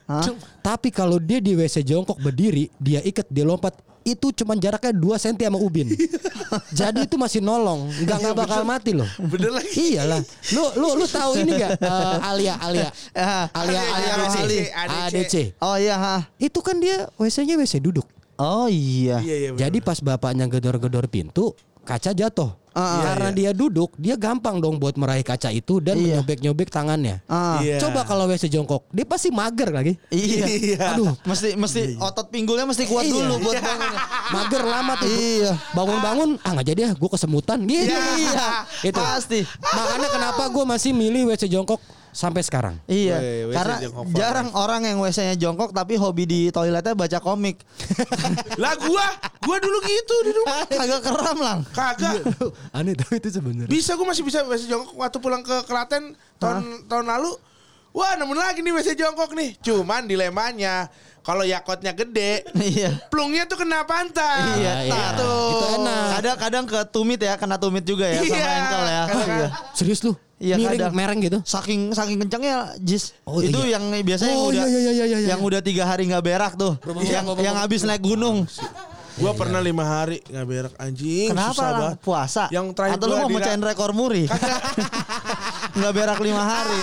Tapi 0.65 0.89
kalau 0.89 1.21
dia 1.21 1.37
di 1.39 1.53
WC 1.53 1.85
jongkok 1.85 2.17
berdiri, 2.17 2.73
dia 2.81 3.05
ikat 3.05 3.29
dia 3.29 3.45
lompat, 3.45 3.77
itu 4.03 4.33
cuma 4.33 4.57
jaraknya 4.57 4.93
2 4.93 5.17
cm 5.17 5.37
sama 5.51 5.59
ubin. 5.61 5.89
Jadi 6.81 7.05
itu 7.05 7.17
masih 7.17 7.41
nolong, 7.41 7.89
nggak 8.05 8.17
nggak 8.21 8.37
bakal 8.37 8.63
mati 8.65 8.97
loh. 8.97 9.07
Bener 9.17 9.55
lagi. 9.55 9.97
Iyalah. 9.97 10.21
Lu 10.53 10.65
lu 10.77 10.89
lu 11.01 11.07
tahu 11.07 11.41
ini 11.41 11.53
gak 11.57 11.81
Alia 12.21 12.55
Alia 12.61 12.89
Ah. 13.13 13.47
Alia 13.53 13.81
Alia 13.81 14.13
ADC 14.13 14.37
Rohali. 14.37 14.59
ADC. 14.71 15.35
Oh 15.61 15.77
iya, 15.77 15.95
ha. 15.97 16.17
Itu 16.37 16.61
kan 16.61 16.81
dia 16.81 17.09
WC-nya 17.17 17.57
WC 17.57 17.81
duduk. 17.81 18.07
Oh 18.37 18.69
iya. 18.69 19.21
Iya, 19.21 19.37
iya. 19.37 19.49
bener. 19.53 19.61
Jadi 19.69 19.79
pas 19.81 19.99
bapaknya 20.01 20.49
gedor-gedor 20.49 21.05
pintu, 21.09 21.53
kaca 21.85 22.13
jatuh. 22.13 22.57
Ah, 22.71 23.03
Karena 23.03 23.31
dia 23.31 23.51
duduk, 23.51 23.99
dia 23.99 24.15
gampang 24.15 24.63
dong 24.63 24.79
buat 24.79 24.95
meraih 24.95 25.23
kaca 25.23 25.51
itu 25.51 25.83
dan 25.83 25.99
Iya. 25.99 26.23
menyobek-nyobek 26.23 26.71
tangannya. 26.71 27.19
Ah. 27.27 27.59
Iya. 27.59 27.83
Coba 27.83 28.07
kalau 28.07 28.31
WC 28.31 28.47
jongkok, 28.47 28.87
dia 28.91 29.03
pasti 29.03 29.35
mager 29.35 29.75
lagi. 29.75 29.99
Iya. 30.09 30.95
Aduh, 30.95 31.15
Mesti 31.23 31.59
mesti 31.59 31.99
otot 31.99 32.31
pinggulnya 32.31 32.65
mesti 32.65 32.87
kuat 32.87 33.05
Iya. 33.05 33.13
dulu 33.13 33.35
buat 33.43 33.59
bangun. 33.59 33.91
mager 34.31 34.63
lama 34.63 34.93
tuh. 34.97 35.09
Iya. 35.09 35.53
Bangun-bangun, 35.75 36.29
ah 36.41 36.51
nggak 36.55 36.67
jadi 36.69 36.81
ya, 36.87 36.91
gue 36.95 37.11
kesemutan. 37.11 37.59
Gitu. 37.67 37.91
Iya. 37.91 38.47
itu. 38.87 38.99
Pasti. 38.99 39.41
Makanya 39.61 40.09
kenapa 40.09 40.43
gue 40.47 40.65
masih 40.65 40.91
milih 40.93 41.27
WC 41.27 41.47
jongkok 41.47 41.83
sampai 42.11 42.43
sekarang. 42.43 42.75
Iya, 42.85 43.19
WC 43.47 43.55
karena 43.55 43.75
jongkok 43.81 44.05
jarang 44.13 44.49
orang 44.53 44.83
yang 44.85 44.99
WC-nya 44.99 45.37
jongkok 45.37 45.71
tapi 45.71 45.95
hobi 45.95 46.25
di 46.27 46.41
toiletnya 46.49 46.93
baca 46.93 47.19
komik. 47.19 47.63
Lah 48.63 48.75
gua, 48.77 49.07
gua 49.41 49.57
dulu 49.59 49.79
gitu 49.83 50.17
di 50.27 50.33
rumah. 50.35 50.67
Kagak 50.79 51.01
keram 51.01 51.39
lang. 51.39 51.59
Kagak. 51.71 52.23
Aneh 52.77 52.95
tapi 52.95 53.19
itu 53.19 53.31
sebenarnya. 53.31 53.71
Bisa 53.71 53.95
gue 53.95 54.07
masih 54.07 54.23
bisa 54.23 54.43
WC 54.43 54.67
jongkok 54.67 54.95
waktu 54.95 55.19
pulang 55.19 55.43
ke 55.43 55.63
Klaten 55.65 56.15
tahun 56.37 56.87
tahun 56.87 57.07
lalu. 57.07 57.33
Wah, 57.91 58.15
nemu 58.15 58.35
lagi 58.39 58.63
nih 58.63 58.71
WC 58.71 58.95
jongkok 58.95 59.35
nih. 59.35 59.59
Cuman 59.59 60.07
dilemanya 60.07 60.87
kalau 61.21 61.43
yakotnya 61.43 61.91
gede, 61.91 62.47
Iya. 62.55 62.97
plungnya 63.11 63.45
tuh 63.45 63.59
kena 63.59 63.83
pantat. 63.83 64.57
Iya, 64.63 64.75
iya. 64.87 64.95
Gitu. 65.11 65.33
Itu 65.53 65.67
enak. 65.83 66.07
Kadang-kadang 66.17 66.65
ke 66.71 66.79
tumit 66.89 67.19
ya, 67.19 67.35
kena 67.35 67.59
tumit 67.59 67.83
juga 67.83 68.07
ya 68.07 68.23
sama 68.23 68.31
Iya, 68.39 68.51
engkel 68.57 68.83
ya. 68.87 69.03
kadang- 69.05 69.29
Iya. 69.43 69.49
Serius 69.75 70.01
lu? 70.01 70.15
Iya, 70.41 70.57
Miring, 70.57 70.81
kadang. 70.81 70.95
mereng 70.97 71.19
gitu. 71.21 71.39
Saking 71.45 71.93
saking 71.93 72.17
kencengnya 72.25 72.73
Jis. 72.81 73.13
Oh, 73.29 73.45
itu 73.45 73.61
iya. 73.69 73.77
yang 73.77 73.85
biasanya 73.93 74.33
yang 74.33 74.41
Oh, 74.41 74.49
udah 74.49 74.65
iya, 74.65 74.65
iya, 74.65 74.79
iya, 74.81 74.91
iya, 75.05 75.19
iya. 75.21 75.29
yang 75.37 75.41
udah 75.45 75.61
tiga 75.61 75.85
hari 75.85 76.09
nggak 76.09 76.25
berak 76.25 76.53
tuh. 76.57 76.81
yang 77.05 77.29
yang 77.45 77.57
habis 77.61 77.85
naik 77.85 78.01
gunung. 78.01 78.49
Gua 79.21 79.33
pernah 79.37 79.61
lima 79.61 79.85
hari 79.85 80.25
nggak 80.25 80.47
berak 80.49 80.75
anjing. 80.77 81.29
Kenapa 81.29 81.53
susah 81.53 81.63
lah? 81.63 81.79
banget. 81.79 81.97
Puasa? 82.01 82.45
Yang 82.49 82.67
terakhir 82.73 82.97
Atau 82.97 83.07
lu 83.07 83.15
mau 83.15 83.29
mecahin 83.29 83.61
rekor 83.61 83.91
muri? 83.93 84.25
Nggak 85.71 85.93
berak 85.95 86.19
lima 86.19 86.43
hari. 86.43 86.81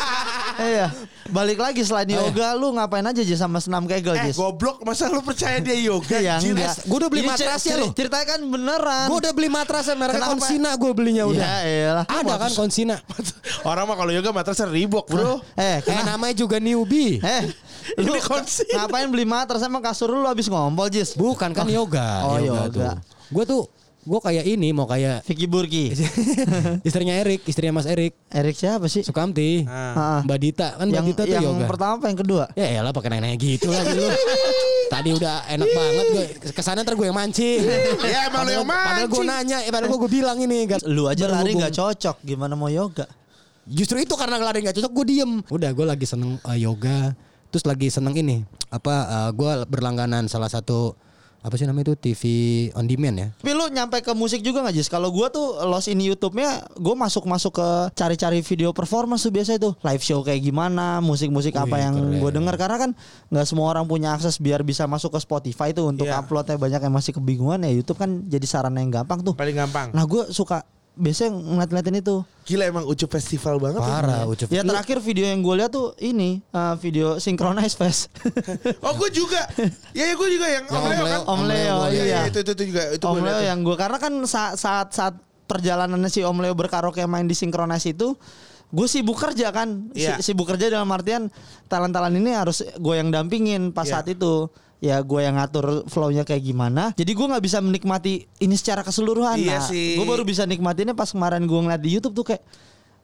Iya. 0.57 0.87
Balik 1.27 1.59
lagi 1.59 1.83
selain 1.83 2.07
yoga, 2.07 2.55
lu 2.55 2.71
ngapain 2.71 3.03
aja 3.03 3.19
Jis 3.19 3.35
sama 3.35 3.59
senam 3.59 3.83
kegel 3.83 4.15
Eh 4.15 4.31
Jis? 4.31 4.39
goblok 4.39 4.79
masa 4.81 5.11
lu 5.11 5.19
percaya 5.19 5.59
dia 5.59 5.75
yoga? 5.75 6.17
Iya 6.17 6.39
enggak. 6.39 6.87
Gua 6.87 6.97
udah 7.03 7.09
beli 7.11 7.21
Ini 7.21 7.29
matrasnya 7.29 7.73
cer- 7.75 7.81
loh. 7.83 7.91
Ceritanya 7.91 8.25
kan 8.25 8.39
beneran. 8.41 9.07
Gue 9.11 9.17
udah 9.19 9.33
beli 9.35 9.49
matrasnya 9.51 9.95
mereknya 9.99 10.23
Kenapa? 10.23 10.33
Konsina 10.39 10.69
gue 10.73 10.91
belinya 10.93 11.23
udah. 11.27 11.43
Ya 11.43 11.57
elah. 11.91 12.05
Ada 12.07 12.33
kan 12.39 12.51
Konsina. 12.55 12.95
Orang 13.69 13.85
mah 13.85 13.97
kalau 13.99 14.09
yoga 14.09 14.31
matrasnya 14.31 14.65
ribok 14.65 15.05
bro. 15.05 15.43
Eh, 15.59 15.83
Eh 15.83 16.03
namanya 16.05 16.33
juga 16.33 16.57
newbie. 16.57 17.19
Eh, 17.19 17.43
lu 18.01 18.11
Ini 18.13 18.21
konsina. 18.21 18.73
ngapain 18.83 19.07
beli 19.07 19.23
matras 19.23 19.61
emang 19.61 19.79
kasur 19.79 20.09
lu 20.09 20.25
habis 20.25 20.47
ngompol, 20.47 20.87
Jis? 20.87 21.15
Bukan 21.15 21.51
kan 21.51 21.67
yoga. 21.67 22.23
Oh, 22.25 22.37
yoga. 22.37 22.99
Gue 23.27 23.43
tuh 23.43 23.63
gue 24.07 24.19
kayak 24.23 24.47
ini 24.47 24.71
mau 24.71 24.87
kayak 24.87 25.19
Vicky 25.27 25.51
Burki. 25.51 25.91
istrinya 26.87 27.11
Erik, 27.11 27.43
istrinya 27.43 27.75
Mas 27.75 27.87
Erik. 27.87 28.15
Erik 28.31 28.55
siapa 28.55 28.87
sih? 28.87 29.03
Sukamti. 29.03 29.67
Ah. 29.67 30.23
Mbak 30.23 30.37
Dita 30.39 30.67
kan 30.79 30.87
Mbak 30.87 30.95
yang 30.95 31.05
Dita 31.11 31.23
tuh 31.27 31.35
yang 31.35 31.43
yoga. 31.43 31.67
pertama 31.67 31.93
apa 31.99 32.05
yang 32.07 32.19
kedua? 32.23 32.43
Ya 32.55 32.65
elah 32.71 32.95
pakai 32.95 33.11
nanya 33.11 33.35
gitu 33.35 33.67
lagi 33.67 33.99
lu. 33.99 34.07
Tadi 34.87 35.09
udah 35.11 35.43
enak 35.51 35.67
banget 35.67 36.05
gue 36.07 36.25
ke 36.55 36.61
sana 36.63 36.87
ntar 36.87 36.95
gue 36.95 37.03
yang 37.03 37.19
mancing. 37.19 37.59
Ya, 37.99 38.31
emang 38.31 38.47
lu 38.47 38.51
yang 38.55 38.63
Padahal 38.63 39.11
gue 39.11 39.19
mancing. 39.19 39.27
nanya, 39.27 39.57
eh, 39.67 39.71
padahal 39.75 39.91
gue 39.91 39.99
gue 40.07 40.11
bilang 40.15 40.37
ini. 40.39 40.57
Gak, 40.63 40.87
Lu 40.87 41.11
aja 41.11 41.27
lari 41.27 41.51
nggak 41.59 41.75
cocok, 41.75 42.23
gimana 42.23 42.55
mau 42.55 42.71
yoga? 42.71 43.03
Justru 43.67 43.99
itu 43.99 44.15
karena 44.15 44.39
lari 44.39 44.63
nggak 44.63 44.79
cocok 44.79 44.91
gue 44.95 45.05
diem. 45.11 45.31
Udah 45.51 45.75
gue 45.75 45.83
lagi 45.83 46.07
seneng 46.07 46.39
eh, 46.47 46.63
yoga. 46.63 47.11
Terus 47.47 47.63
lagi 47.63 47.87
seneng 47.87 48.13
ini 48.13 48.43
apa? 48.67 49.29
gue 49.31 49.51
berlangganan 49.65 50.27
salah 50.27 50.47
satu 50.47 50.93
apa 51.37 51.53
sih 51.55 51.63
namanya 51.63 51.93
itu 51.93 52.11
TV 52.11 52.21
on 52.75 52.83
demand 52.83 53.15
ya. 53.15 53.27
Tapi 53.31 53.55
lu 53.55 53.69
nyampe 53.69 54.01
ke 54.01 54.11
musik 54.11 54.43
juga 54.43 54.67
gak 54.67 54.73
Jis? 54.73 54.91
Kalau 54.91 55.13
gua 55.13 55.31
tuh 55.31 55.55
lost 55.63 55.87
in 55.87 55.95
YouTube-nya 55.95 56.65
gue 56.75 56.91
masuk-masuk 56.91 57.55
ke 57.55 57.67
cari-cari 57.95 58.41
video 58.41 58.75
performance 58.75 59.23
tuh 59.23 59.31
biasa 59.31 59.55
itu 59.55 59.71
live 59.79 60.03
show 60.03 60.19
kayak 60.21 60.43
gimana, 60.43 60.99
musik-musik 60.99 61.55
apa 61.55 61.77
Wih, 61.77 61.83
yang 61.87 61.95
keren. 61.95 62.19
gue 62.19 62.31
denger 62.41 62.55
karena 62.57 62.77
kan 62.81 62.91
nggak 63.31 63.45
semua 63.47 63.71
orang 63.71 63.87
punya 63.87 64.11
akses 64.11 64.41
biar 64.41 64.59
bisa 64.61 64.83
masuk 64.85 65.15
ke 65.15 65.19
Spotify 65.21 65.71
tuh 65.71 65.87
untuk 65.87 66.09
Iya. 66.09 66.19
uploadnya 66.19 66.57
banyak 66.57 66.81
yang 66.83 66.91
masih 66.91 67.15
kebingungan 67.15 67.63
ya 67.63 67.71
YouTube 67.71 67.95
kan 67.95 68.27
jadi 68.27 68.43
sarana 68.43 68.83
yang 68.83 68.91
gampang 68.91 69.23
tuh. 69.23 69.31
Paling 69.31 69.55
gampang. 69.55 69.95
Nah 69.95 70.03
gue 70.03 70.27
suka 70.27 70.67
biasanya 70.97 71.31
ngeliat-ngeliatin 71.31 71.97
itu. 71.97 72.15
Gila 72.43 72.63
emang 72.65 72.83
Ucup 72.83 73.09
festival 73.09 73.55
banget. 73.57 73.79
ya. 73.79 73.87
Parah, 73.87 74.21
ucup. 74.25 74.47
Ya 74.49 74.61
terakhir 74.61 74.97
video 74.99 75.25
yang 75.25 75.39
gue 75.39 75.55
lihat 75.55 75.69
tuh 75.69 75.93
ini 75.97 76.41
uh, 76.49 76.73
video 76.75 77.17
synchronize 77.17 77.73
fest. 77.73 78.09
Oh 78.85 78.93
gue 78.95 79.09
juga. 79.11 79.45
Ya 79.91 80.09
ya 80.09 80.13
gue 80.13 80.29
juga 80.29 80.47
yang, 80.47 80.65
Yang 80.65 80.73
Om 80.73 80.83
Leo 80.83 80.97
Om 80.97 80.97
kan. 80.97 81.05
Leo, 81.05 81.21
Om 81.23 81.41
Leo, 81.43 81.77
Iya, 81.77 81.91
iya. 81.91 82.03
iya, 82.03 82.19
itu, 82.25 82.39
itu, 82.41 82.51
itu 82.51 82.63
juga. 82.67 82.83
Itu 82.91 83.03
Om 83.05 83.15
gua 83.15 83.27
Leo 83.29 83.39
yang 83.43 83.59
gue 83.61 83.75
karena 83.75 83.97
kan 83.97 84.13
saat 84.23 84.55
saat 84.55 84.87
saat 84.91 85.15
perjalanannya 85.45 86.09
si 86.09 86.21
Om 86.21 86.37
Leo 86.39 86.53
berkaraoke 86.53 86.99
main 87.05 87.23
di 87.23 87.33
synchronize 87.33 87.87
itu 87.87 88.17
gue 88.67 88.83
sibuk 88.83 89.15
kerja 89.15 89.47
kan 89.49 89.87
Iya. 89.95 90.19
sibuk 90.19 90.43
kerja 90.43 90.67
dalam 90.67 90.91
artian 90.91 91.31
talent-talent 91.65 92.11
ini 92.13 92.35
harus 92.35 92.59
gue 92.67 92.95
yang 92.95 93.07
dampingin 93.09 93.71
pas 93.71 93.87
Iya. 93.87 94.03
saat 94.03 94.07
itu 94.11 94.51
ya 94.77 95.01
gue 95.01 95.19
yang 95.25 95.41
ngatur 95.41 95.89
flow-nya 95.89 96.21
kayak 96.21 96.43
gimana 96.45 96.93
jadi 96.93 97.09
gue 97.09 97.25
nggak 97.25 97.43
bisa 97.43 97.57
menikmati 97.61 98.29
ini 98.37 98.53
secara 98.53 98.85
keseluruhan 98.85 99.41
Iya 99.41 99.57
nah, 99.57 99.65
sih. 99.65 99.97
gue 99.97 100.05
baru 100.05 100.21
bisa 100.21 100.45
nikmatinnya 100.45 100.93
pas 100.93 101.09
kemarin 101.09 101.41
gue 101.49 101.57
ngeliat 101.57 101.81
di 101.81 101.97
YouTube 101.97 102.13
tuh 102.13 102.25
kayak 102.33 102.45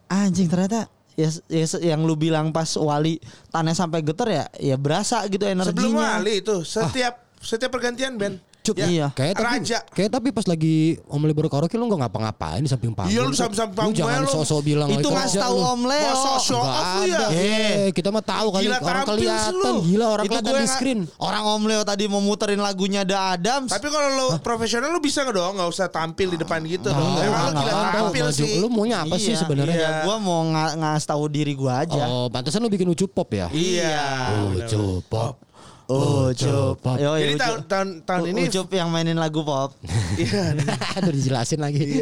anjing 0.06 0.46
ternyata 0.46 0.86
ya, 1.18 1.30
ya 1.50 1.66
yang 1.82 2.06
lu 2.06 2.14
bilang 2.14 2.54
pas 2.54 2.70
Wali 2.78 3.18
tanah 3.50 3.74
sampai 3.74 4.06
getar 4.06 4.30
ya 4.30 4.46
ya 4.58 4.76
berasa 4.78 5.26
gitu 5.30 5.46
energinya 5.50 5.74
Sebelum 5.74 5.98
Wali 5.98 6.34
itu 6.46 6.56
setiap 6.62 7.24
setiap 7.44 7.72
pergantian 7.76 8.16
band. 8.16 8.40
Cuk, 8.64 8.76
Ya, 8.76 8.88
iya. 8.88 9.08
Kayak 9.12 9.36
tapi, 9.36 9.44
Raja. 9.60 9.78
kayak 9.86 10.10
tapi 10.10 10.28
pas 10.32 10.46
lagi 10.46 10.76
Om 11.04 11.20
Leo 11.22 11.36
berkaraoke 11.36 11.76
lu 11.76 11.84
nggak 11.84 12.00
ngapa-ngapain 12.02 12.58
di 12.58 12.66
samping 12.66 12.92
panggung. 12.92 13.12
Iya, 13.12 13.22
lu 13.22 13.36
samping-samping 13.36 13.76
Lu 13.76 13.80
panggung 13.84 14.00
jangan 14.00 14.24
lu. 14.24 14.32
sosok 14.32 14.60
bilang 14.64 14.88
itu 14.88 15.04
kerja 15.04 15.40
tahu 15.44 15.52
lu. 15.54 15.68
Om 15.68 15.82
Leo 15.84 16.08
Masa 16.08 16.32
show 16.40 16.58
Nggak 16.58 16.72
off 16.74 16.88
lu 16.88 17.04
ya? 17.04 17.12
ada. 17.14 17.28
Eh, 17.30 17.88
kita 17.92 18.08
mah 18.08 18.24
tahu 18.24 18.48
kali 18.50 18.64
Gila, 18.64 18.78
orang 18.80 19.04
kelihatan 19.04 19.52
lu. 19.54 19.72
gila 19.84 20.06
orang 20.08 20.24
itu 20.24 20.32
kelihatan 20.32 20.48
di 20.48 20.56
nggak- 20.58 20.72
screen. 20.74 21.00
orang 21.20 21.44
Om 21.44 21.64
Leo 21.66 21.82
tadi 21.84 22.04
mau 22.08 22.20
muterin 22.20 22.58
lagunya 22.58 23.02
The 23.04 23.18
Adams 23.36 23.68
Tapi 23.68 23.88
kalau 23.90 24.10
lo 24.14 24.28
profesional 24.40 24.90
lu 24.90 25.00
bisa 25.00 25.22
nggak 25.22 25.36
dong? 25.36 25.54
Nggak 25.54 25.70
usah 25.70 25.88
tampil 25.90 26.28
di 26.30 26.38
depan 26.40 26.64
gitu 26.64 26.88
dong. 26.88 27.04
Nggak, 27.14 27.20
lu 27.22 27.32
nggak, 27.34 27.52
gila 27.54 27.72
nggak, 27.74 27.92
tampil 27.94 28.24
nggak, 28.24 28.38
sih. 28.40 28.52
Lu 28.58 28.68
maunya 28.70 28.98
apa 29.02 29.16
sih 29.18 29.30
Iya, 29.30 29.40
sebenarnya? 29.40 29.76
iya, 29.76 29.90
gua 30.02 30.16
mau 30.18 30.40
nga- 30.48 30.72
ngasih 30.74 31.08
tahu 31.10 31.24
diri 31.28 31.52
gua 31.54 31.84
aja. 31.84 32.04
Oh, 32.06 32.32
pantesan 32.32 32.64
lu 32.64 32.70
bikin 32.70 32.88
ucup 32.88 33.12
pop 33.12 33.28
ya? 33.30 33.52
Iya. 33.52 34.08
Ucup 34.56 35.04
pop. 35.06 35.36
Oh, 35.94 36.26
Ucup 36.28 36.76
pop. 36.80 36.98
Yo, 36.98 37.14
Jadi 37.14 37.36
tahun 37.36 37.60
tahun 37.66 37.88
tahun 38.02 38.24
ini 38.32 38.42
Ucup 38.48 38.68
yang 38.70 38.90
mainin 38.90 39.16
lagu 39.16 39.42
pop. 39.42 39.78
Iya. 40.14 40.54
Aduh 40.98 41.10
dijelasin 41.10 41.58
lagi. 41.58 42.02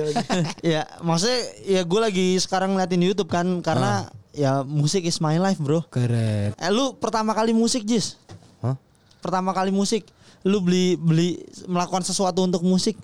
ya, 0.62 0.84
maksudnya 1.00 1.40
ya 1.64 1.82
gue 1.82 2.00
lagi 2.00 2.28
sekarang 2.38 2.76
ngeliatin 2.76 3.00
YouTube 3.02 3.28
kan 3.28 3.60
karena 3.60 4.08
ya 4.32 4.64
musik 4.64 5.04
is 5.04 5.20
my 5.20 5.36
life, 5.36 5.58
Bro. 5.58 5.88
Keren. 5.88 6.52
Eh 6.54 6.70
lu 6.70 6.96
pertama 6.96 7.32
kali 7.32 7.52
musik, 7.52 7.84
Jis? 7.84 8.20
Hah? 8.60 8.76
Pertama 9.20 9.52
kali 9.52 9.72
musik, 9.72 10.08
lu 10.42 10.60
beli 10.60 10.96
beli 10.96 11.40
melakukan 11.66 12.04
sesuatu 12.04 12.44
untuk 12.44 12.64
musik 12.64 13.00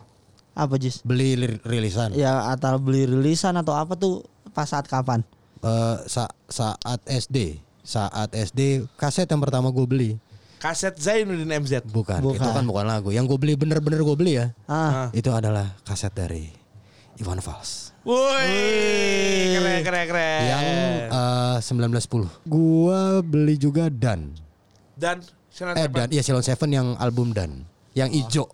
apa, 0.54 0.76
Jis? 0.76 1.00
Beli 1.02 1.36
rilisan. 1.62 2.12
Ya 2.12 2.50
atau 2.50 2.76
beli 2.78 3.06
rilisan 3.06 3.56
atau 3.56 3.76
apa 3.76 3.96
tuh 3.96 4.28
pas 4.52 4.68
saat 4.68 4.88
kapan? 4.88 5.24
Eh, 5.58 5.98
sa- 6.06 6.34
saat 6.48 7.00
SD, 7.04 7.58
saat 7.80 8.30
SD 8.30 8.84
kaset 8.96 9.26
yang 9.26 9.40
pertama 9.40 9.70
gue 9.70 9.86
beli. 9.86 10.12
Kaset 10.58 10.94
Zainuddin 10.98 11.50
MZ. 11.50 11.86
Bukan, 11.88 12.20
Bukan. 12.20 12.38
itu 12.38 12.50
kan 12.50 12.66
bukan 12.66 12.86
lagu. 12.86 13.10
Yang 13.10 13.34
gue 13.34 13.38
beli 13.38 13.54
bener-bener 13.54 14.02
gue 14.02 14.16
beli 14.18 14.34
ya. 14.38 14.54
Ah, 14.66 15.10
Itu 15.14 15.32
adalah 15.32 15.78
kaset 15.82 16.12
dari 16.12 16.50
Ivan 17.18 17.42
Fals. 17.42 17.94
Woi, 18.08 18.56
keren 19.52 19.82
keren 19.84 20.06
keren. 20.08 20.42
Yang 20.48 20.64
eh, 21.12 21.58
1910. 21.60 22.48
Gua 22.48 23.20
beli 23.20 23.60
juga 23.60 23.92
Dan. 23.92 24.32
dan 24.96 25.20
Silent 25.52 25.76
Eh 25.76 25.86
Seven. 25.86 25.98
Dan, 25.98 26.08
iya 26.10 26.22
Silon 26.24 26.42
Seven 26.42 26.70
yang 26.72 26.88
album 26.98 27.36
Dan. 27.36 27.68
Yang 27.92 28.10
ijo. 28.24 28.46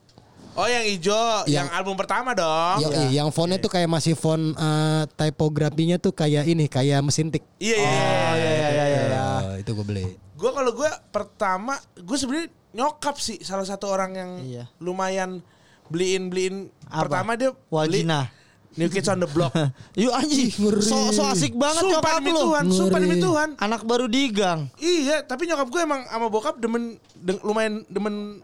Oh 0.54 0.70
yang 0.70 0.86
hijau, 0.86 1.50
yang, 1.50 1.66
Yang- 1.66 1.70
album 1.74 1.98
pertama 1.98 2.38
dong. 2.38 2.78
Yo, 2.78 2.90
yang 3.10 3.34
fontnya 3.34 3.58
tuh 3.58 3.74
kayak 3.74 3.90
masih 3.90 4.14
font 4.14 4.54
eh, 4.54 5.04
tipografinya 5.18 5.98
tuh 5.98 6.14
kayak 6.14 6.46
ini, 6.46 6.70
kayak 6.70 7.02
mesin 7.02 7.34
tik. 7.34 7.42
Iya 7.58 7.74
iya. 7.74 7.90
oh 7.90 8.34
iya 8.38 8.52
iya 8.54 8.68
iya. 8.70 8.86
iya. 8.86 9.26
Itu 9.58 9.74
gue 9.74 9.82
beli. 9.82 10.06
Gue 10.44 10.52
kalau 10.52 10.76
gue 10.76 10.92
pertama, 11.08 11.74
gue 11.96 12.18
sebenarnya 12.20 12.52
nyokap 12.76 13.16
sih 13.16 13.40
salah 13.40 13.64
satu 13.64 13.88
orang 13.88 14.12
yang 14.12 14.32
Iya. 14.38 14.64
lumayan 14.78 15.40
beliin 15.88 16.28
beliin. 16.28 16.68
Apa? 16.86 17.08
Pertama 17.08 17.32
dia 17.34 17.56
beli 17.56 18.04
Wajina. 18.04 18.28
New 18.74 18.90
Kids 18.90 19.06
on 19.06 19.22
the 19.22 19.30
Block. 19.30 19.54
Yuk 19.96 20.12
anjing, 20.12 20.50
so, 20.82 21.14
so 21.14 21.24
asik 21.24 21.54
banget 21.54 21.80
sumpah 21.80 21.94
nyokap 21.96 22.14
demi 22.20 22.32
lu. 22.34 22.42
Tuhan, 22.44 22.64
sumpah 22.68 23.00
demi. 23.00 23.18
Tuhan. 23.22 23.50
Anak 23.56 23.86
baru 23.86 24.10
digang. 24.10 24.68
Iya, 24.76 25.22
tapi 25.22 25.46
nyokap 25.46 25.70
gue 25.70 25.80
emang 25.80 26.02
sama 26.04 26.28
bokap 26.28 26.58
demen, 26.58 26.98
deng- 27.14 27.40
lumayan 27.40 27.86
demen 27.88 28.42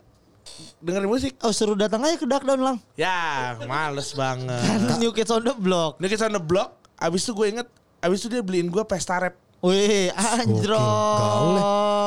dengerin 0.80 1.10
musik. 1.10 1.34
Oh 1.42 1.50
suruh 1.50 1.74
datang 1.74 2.06
aja 2.06 2.16
ke 2.16 2.24
Darkdown 2.24 2.62
lang. 2.62 2.78
Ya, 2.94 3.58
males 3.66 4.14
banget. 4.14 4.62
New 5.02 5.12
Kids 5.12 5.34
on 5.34 5.42
the 5.42 5.52
Block. 5.52 5.98
New 5.98 6.08
Kids 6.08 6.22
on 6.22 6.32
the 6.32 6.40
Block, 6.40 6.78
abis 6.96 7.26
itu 7.26 7.34
gue 7.34 7.48
inget, 7.50 7.68
abis 8.00 8.22
itu 8.22 8.28
dia 8.30 8.40
beliin 8.40 8.70
gue 8.70 8.84
pesta 8.86 9.18
rap. 9.18 9.34
Wih, 9.60 10.08
anjro. 10.16 10.80
Gaul 11.20 11.56
ya. 11.60 11.64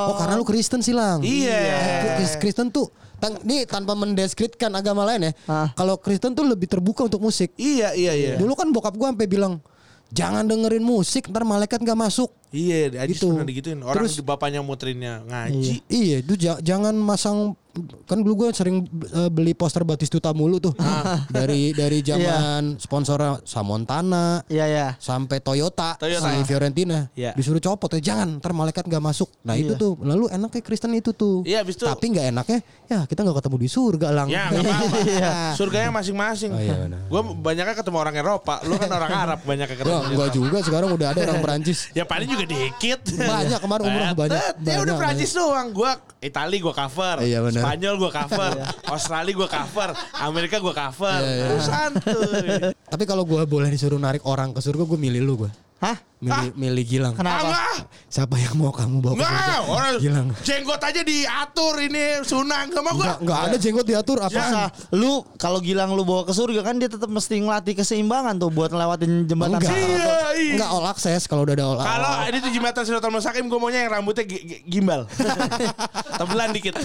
Oh 0.09 0.15
karena 0.17 0.35
lu 0.41 0.45
Kristen 0.49 0.81
sih 0.81 0.97
lang. 0.97 1.21
Iya. 1.21 2.17
Kris- 2.17 2.41
Kristen 2.41 2.73
tuh, 2.73 2.89
tang, 3.21 3.37
nih 3.45 3.69
tanpa 3.69 3.93
mendeskripsikan 3.93 4.73
agama 4.73 5.05
lain 5.05 5.29
ya. 5.29 5.33
Ah. 5.45 5.69
Kalau 5.77 6.01
Kristen 6.01 6.33
tuh 6.33 6.49
lebih 6.49 6.65
terbuka 6.65 7.05
untuk 7.05 7.21
musik. 7.21 7.53
Iya, 7.61 7.93
iya, 7.93 8.13
iya. 8.17 8.35
Dulu 8.41 8.57
kan 8.57 8.73
bokap 8.73 8.97
gua 8.97 9.13
sampai 9.13 9.29
bilang, 9.29 9.61
jangan 10.09 10.49
dengerin 10.49 10.81
musik, 10.81 11.29
ntar 11.29 11.45
malaikat 11.45 11.85
gak 11.85 11.99
masuk. 11.99 12.33
Iya, 12.53 12.93
Ajis 13.01 13.17
Gitu. 13.17 13.29
pernah 13.29 13.45
digituin. 13.45 13.81
Orang 13.81 14.05
Terus- 14.05 14.15
di 14.15 14.23
bapaknya 14.23 14.61
muterinnya 14.61 15.25
ngaji. 15.25 15.83
Iya, 15.87 16.17
itu 16.21 16.35
ja- 16.37 16.61
jangan 16.61 16.93
masang 16.95 17.57
kan 18.05 18.21
dulu 18.21 18.37
gue 18.39 18.49
sering 18.53 18.85
eh, 19.11 19.33
beli 19.33 19.57
poster 19.57 19.81
Batistuta 19.81 20.29
mulu 20.31 20.61
tuh. 20.61 20.77
Ah. 20.77 21.25
dari 21.33 21.73
dari 21.73 21.99
Iya. 21.99 22.13
zaman 22.13 22.77
sponsor 22.77 23.41
Samontana 23.43 24.45
Iya 24.45 24.67
ya. 24.67 24.89
sampai 24.95 25.41
Toyota, 25.41 25.97
Toyota. 25.97 26.29
si 26.29 26.45
Fiorentina 26.45 27.09
Iya. 27.13 27.33
disuruh 27.33 27.59
copot 27.59 27.89
ya 27.91 28.13
jangan 28.13 28.37
ntar 28.37 28.53
malaikat 28.53 28.85
nggak 28.85 29.01
masuk 29.01 29.33
nah 29.41 29.55
itu 29.55 29.73
tuh 29.75 29.97
lalu 30.01 30.29
enaknya 30.29 30.61
Kristen 30.61 30.93
itu 30.93 31.11
tuh 31.11 31.41
Iya, 31.43 31.65
habis 31.65 31.81
itu- 31.81 31.89
tapi 31.89 32.13
nggak 32.13 32.27
enaknya 32.29 32.59
ya 32.87 32.99
kita 33.03 33.21
nggak 33.23 33.41
ketemu 33.41 33.57
di 33.59 33.69
surga 33.71 34.09
lang 34.13 34.29
Ya, 34.29 34.45
nggak 34.49 34.63
apa-apa. 34.63 34.97
Iya. 35.09 35.33
Surganya 35.55 35.91
masing-masing. 35.91 36.51
Oh, 36.53 36.61
iya, 36.61 36.75
benar. 36.79 37.01
Gue 37.07 37.21
banyaknya 37.35 37.75
ketemu 37.75 37.97
orang 37.99 38.15
Eropa. 38.15 38.55
Lu 38.63 38.77
kan 38.77 38.91
orang 38.91 39.13
Arab 39.15 39.39
banyaknya 39.43 39.73
ketemu. 39.73 40.13
Enggak 40.13 40.29
juga 40.31 40.59
sekarang 40.61 40.89
udah 40.91 41.09
ada 41.09 41.21
orang 41.25 41.41
Perancis 41.45 41.89
Ya 41.93 42.05
paling 42.05 42.29
juga 42.29 42.42
dikit. 42.47 43.01
Banyak 43.17 43.59
kemarin 43.63 43.83
umroh 43.89 44.15
banyak. 44.15 44.41
Ya 44.63 44.79
udah 44.83 44.95
Prancis 44.99 45.33
doang. 45.35 45.71
Gua 45.75 45.99
Itali 46.23 46.63
gua 46.63 46.75
cover. 46.75 47.27
Iya, 47.27 47.43
benar. 47.43 47.63
Spanyol 47.67 47.95
gua 47.99 48.11
cover. 48.15 48.53
Australia 48.95 49.35
gua 49.35 49.49
cover. 49.51 49.91
Amerika 50.23 50.57
gua 50.63 50.75
cover. 50.75 51.21
Iya, 51.21 51.33
iya. 51.35 51.47
Lu 51.51 51.59
santuy. 51.61 52.49
tapi 52.93 53.05
kalau 53.09 53.25
gue 53.25 53.43
boleh 53.49 53.73
disuruh 53.73 53.97
narik 53.97 54.23
orang 54.29 54.53
ke 54.53 54.61
surga 54.61 54.85
gue 54.85 54.99
milih 55.01 55.23
lu 55.25 55.35
gue 55.47 55.51
Hah? 55.83 55.99
milih 56.23 56.55
milih 56.55 56.85
Gilang 56.87 57.15
Kenapa? 57.19 57.43
Enggak. 57.43 57.91
siapa 58.07 58.39
yang 58.39 58.55
mau 58.55 58.71
kamu 58.71 59.03
bawa 59.03 59.13
ke 59.13 59.19
Enggak, 59.19 59.59
orang 59.67 59.95
Gilang 59.99 60.27
jenggot 60.41 60.79
aja 60.81 61.03
diatur 61.03 61.75
ini 61.83 62.05
sunnah 62.23 62.63
enggak 62.63 62.79
mau 62.81 62.95
Enggak, 62.95 63.07
gua. 63.11 63.15
enggak 63.19 63.39
ada 63.43 63.57
jenggot 63.59 63.83
diatur 63.83 64.19
Susah. 64.21 64.31
apaan 64.31 64.71
Lu 64.95 65.13
kalau 65.35 65.59
Gilang 65.59 65.91
lu 65.91 66.03
bawa 66.03 66.23
ke 66.23 66.31
surga 66.31 66.63
kan 66.63 66.79
dia 66.79 66.87
tetap 66.87 67.11
mesti 67.11 67.35
ngelatih 67.37 67.75
keseimbangan 67.75 68.39
tuh 68.39 68.49
buat 68.49 68.71
ngelewatin 68.71 69.27
jembatan 69.27 69.59
Enggak. 69.59 69.75
Iya, 69.75 70.15
iya. 70.39 70.53
Enggak 70.55 70.71
all 70.71 70.87
access 70.87 71.27
kalau 71.27 71.43
udah 71.43 71.55
ada 71.55 71.65
all 71.67 71.79
Kalau 71.81 72.13
ini 72.25 72.39
tuh 72.39 72.51
jembatan 72.53 72.83
Siratul 72.85 73.11
Mustaqim 73.11 73.45
gue 73.45 73.59
maunya 73.59 73.81
yang 73.83 73.93
rambutnya 73.93 74.23
gi- 74.23 74.45
gi- 74.47 74.63
gimbal. 74.65 75.11
Tebelan 76.23 76.55
dikit. 76.55 76.79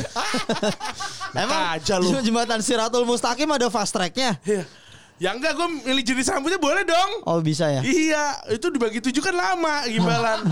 Emang 1.31 1.77
aja 1.77 1.95
lu. 1.95 2.09
jembatan 2.17 2.57
Siratul 2.59 3.05
Mustaqim 3.05 3.45
ada 3.47 3.69
fast 3.69 3.93
tracknya? 3.93 4.41
Iya. 4.41 4.65
Ya 5.17 5.33
enggak 5.33 5.57
gue 5.57 5.67
milih 5.81 6.03
jenis 6.05 6.29
rambutnya 6.29 6.61
boleh 6.61 6.85
dong. 6.85 7.25
Oh 7.25 7.41
bisa 7.41 7.65
ya? 7.73 7.81
Iya, 7.81 8.37
itu 8.53 8.69
dibagi 8.69 9.01
tujuh 9.01 9.17
kan 9.17 9.33
lama 9.33 9.81
gimbalan. 9.89 10.45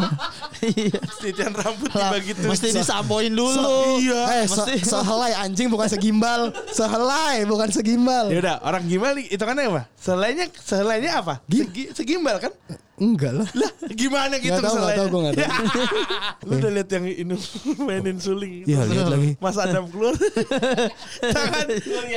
Iya. 0.65 0.97
Titian 1.21 1.53
rambut 1.53 1.93
Lah, 1.93 2.09
dibagi 2.09 2.33
tujuh. 2.33 2.49
Mesti 2.49 2.73
disampoin 2.73 3.29
dulu. 3.29 4.01
Iya. 4.01 4.21
Eh, 4.41 4.45
Mesti- 4.49 4.81
sehelai 4.81 5.37
anjing 5.37 5.69
bukan 5.69 5.85
segimbal. 5.85 6.49
Sehelai 6.73 7.45
bukan 7.45 7.69
segimbal. 7.69 8.33
Ya 8.33 8.41
udah, 8.41 8.55
orang 8.65 8.81
gimbal 8.89 9.13
itu 9.21 9.37
kan 9.37 9.53
apa? 9.53 9.85
Selainya 9.93 10.49
selainya 10.57 11.21
apa? 11.21 11.45
Segi, 11.45 11.93
segimbal 11.93 12.41
kan? 12.41 12.49
Enggak 12.95 13.33
lah. 13.35 13.47
Lah, 13.51 13.71
gimana 13.91 14.39
gitu 14.39 14.55
Nggak 14.55 14.63
tahu, 14.63 14.75
nggak 14.79 14.95
tahu, 14.95 15.07
gua 15.11 15.21
nggak 15.27 15.35
tahu. 15.35 15.51
Lu 16.47 16.53
udah 16.55 16.71
lihat 16.71 16.89
yang 16.95 17.05
ini 17.05 17.35
mainin 17.75 18.17
suling. 18.17 18.63
Iya, 18.63 18.87
lihat 18.87 19.07
lagi. 19.11 19.29
Mas 19.35 19.57
Adam 19.59 19.83
keluar. 19.91 20.15
tangan. 21.35 21.65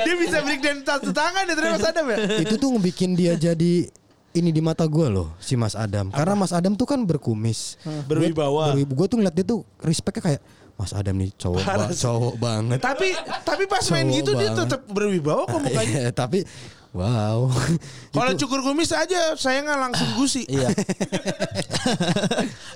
Dia 0.07 0.15
bisa 0.15 0.37
break 0.47 0.61
dan 0.63 0.77
satu 0.87 1.11
tangan 1.11 1.43
ya 1.45 1.55
ternyata 1.59 1.75
Mas 1.75 1.87
Adam 1.87 2.05
ya? 2.07 2.17
Itu 2.47 2.55
tuh 2.57 2.69
ngebikin 2.79 3.19
dia 3.19 3.35
jadi 3.35 3.91
ini 4.31 4.51
di 4.55 4.63
mata 4.63 4.87
gue 4.87 5.07
loh 5.11 5.35
si 5.43 5.59
Mas 5.59 5.75
Adam. 5.75 6.15
Karena 6.15 6.39
Mas 6.39 6.55
Adam 6.55 6.79
tuh 6.79 6.87
kan 6.87 7.03
berkumis. 7.03 7.75
Berwibawa. 8.07 8.79
Gue 8.79 9.07
tuh 9.11 9.19
ngeliat 9.19 9.35
dia 9.35 9.43
tuh 9.43 9.67
respectnya 9.83 10.23
kayak 10.23 10.43
Mas 10.79 10.95
Adam 10.95 11.19
nih 11.19 11.35
cowok 11.35 11.63
ba- 11.67 11.91
cowok 11.91 12.35
banget. 12.39 12.79
Tapi 12.79 13.09
tapi 13.43 13.67
pas 13.67 13.83
main 13.91 14.07
gitu 14.15 14.31
dia 14.39 14.55
banget. 14.55 14.63
tetap 14.63 14.81
berwibawa 14.87 15.43
kok 15.43 15.59
mukanya. 15.59 15.91
Iya, 16.07 16.11
tapi 16.15 16.47
wow. 16.93 17.49
Kalau 18.17 18.31
Itu- 18.33 18.45
cukur 18.45 18.61
kumis 18.63 18.91
aja 18.91 19.35
saya 19.35 19.63
nggak 19.63 19.79
langsung 19.79 20.09
gusi. 20.15 20.43
Iya. 20.47 20.69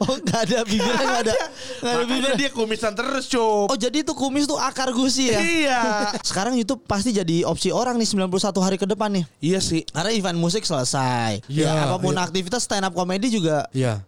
oh 0.03 0.15
nggak 0.19 0.41
ada 0.49 0.57
bibirnya 0.63 1.03
nggak 1.03 1.23
ada. 1.25 1.35
Nggak 1.83 1.93
ada 1.93 2.05
bibir. 2.07 2.33
dia 2.37 2.49
kumisan 2.51 2.93
terus, 2.93 3.25
Cuk. 3.27 3.69
Oh 3.69 3.77
jadi 3.77 4.03
itu 4.03 4.13
kumis 4.13 4.45
tuh 4.45 4.57
akar 4.57 4.91
gusi 4.91 5.31
ya? 5.31 5.39
Iya. 5.41 5.81
Sekarang 6.29 6.53
YouTube 6.55 6.83
pasti 6.85 7.11
jadi 7.11 7.45
opsi 7.45 7.71
orang 7.71 7.97
nih 7.97 8.09
91 8.09 8.29
hari 8.59 8.77
ke 8.77 8.87
depan 8.87 9.09
nih. 9.13 9.25
Iya 9.41 9.59
sih. 9.59 9.83
Karena 9.89 10.11
event 10.13 10.39
musik 10.39 10.63
selesai. 10.63 11.43
Iya, 11.47 11.61
Ya, 11.63 11.73
apa 11.87 11.97
pun 11.97 12.13
iya. 12.13 12.23
aktivitas 12.23 12.63
stand 12.63 12.85
up 12.85 12.93
comedy 12.93 13.31
juga 13.31 13.65
Iya. 13.71 14.03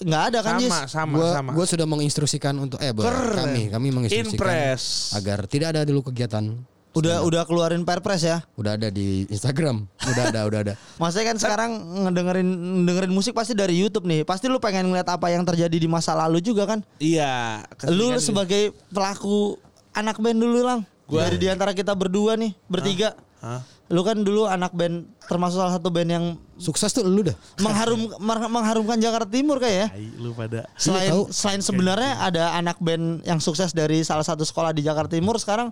nggak 0.00 0.22
ada 0.32 0.38
kan 0.40 0.52
Jis? 0.58 0.70
Sama, 0.70 0.86
sama, 0.88 1.14
Gua, 1.18 1.28
sama. 1.34 1.50
gua 1.52 1.64
sudah 1.66 1.86
menginstruksikan 1.86 2.54
untuk 2.56 2.78
eh 2.78 2.92
Keren. 2.92 3.36
kami 3.36 3.62
kami 3.68 3.88
menginstruksikan 3.90 4.36
Impress. 4.36 5.12
agar 5.14 5.38
tidak 5.46 5.74
ada 5.76 5.80
dulu 5.84 6.06
kegiatan. 6.06 6.44
Udah 6.90 7.22
udah 7.22 7.46
keluarin 7.46 7.86
perpres 7.86 8.20
ya. 8.20 8.42
Udah 8.58 8.74
ada 8.74 8.90
di 8.90 9.22
Instagram. 9.26 9.86
Udah 10.02 10.24
ada, 10.26 10.40
udah 10.42 10.60
ada. 10.60 10.74
Maksudnya 11.00 11.26
kan 11.30 11.38
sekarang 11.38 11.70
ngedengerin 12.02 12.48
dengerin 12.82 13.12
musik 13.14 13.30
pasti 13.30 13.54
dari 13.54 13.78
YouTube 13.78 14.04
nih. 14.04 14.26
Pasti 14.26 14.50
lu 14.50 14.58
pengen 14.58 14.90
ngeliat 14.90 15.06
apa 15.06 15.30
yang 15.30 15.46
terjadi 15.46 15.70
di 15.72 15.86
masa 15.86 16.18
lalu 16.18 16.42
juga 16.42 16.66
kan? 16.66 16.82
Iya. 16.98 17.62
Lu 17.86 18.18
sebagai 18.18 18.74
pelaku 18.90 19.54
anak 19.92 20.18
band 20.18 20.38
dulu 20.38 20.66
lang. 20.66 20.80
Gua- 21.06 21.26
Dari 21.26 21.38
di 21.38 21.46
antara 21.46 21.70
kita 21.70 21.94
berdua 21.94 22.34
nih 22.34 22.58
bertiga. 22.66 23.14
Hah? 23.38 23.62
Lu 23.90 24.02
kan 24.02 24.22
dulu 24.22 24.46
anak 24.46 24.70
band 24.70 25.06
termasuk 25.26 25.58
salah 25.58 25.74
satu 25.74 25.90
band 25.90 26.10
yang 26.10 26.24
Sukses 26.60 26.92
tuh 26.92 27.02
lu 27.02 27.24
dah. 27.24 27.34
mengharum 27.58 28.06
mengharumkan 28.52 28.98
Jakarta 28.98 29.26
Timur 29.26 29.56
kayak 29.58 29.74
ya. 29.74 29.88
Lu 30.18 30.34
pada. 30.34 30.66
Selain 30.74 31.08
tahu. 31.08 31.30
selain 31.30 31.62
sebenarnya 31.62 32.18
ada 32.20 32.52
anak 32.52 32.78
band 32.78 33.22
yang 33.22 33.38
sukses 33.38 33.70
dari 33.70 34.02
salah 34.02 34.22
satu 34.22 34.42
sekolah 34.42 34.70
di 34.70 34.82
Jakarta 34.82 35.14
Timur 35.14 35.38
sekarang 35.38 35.70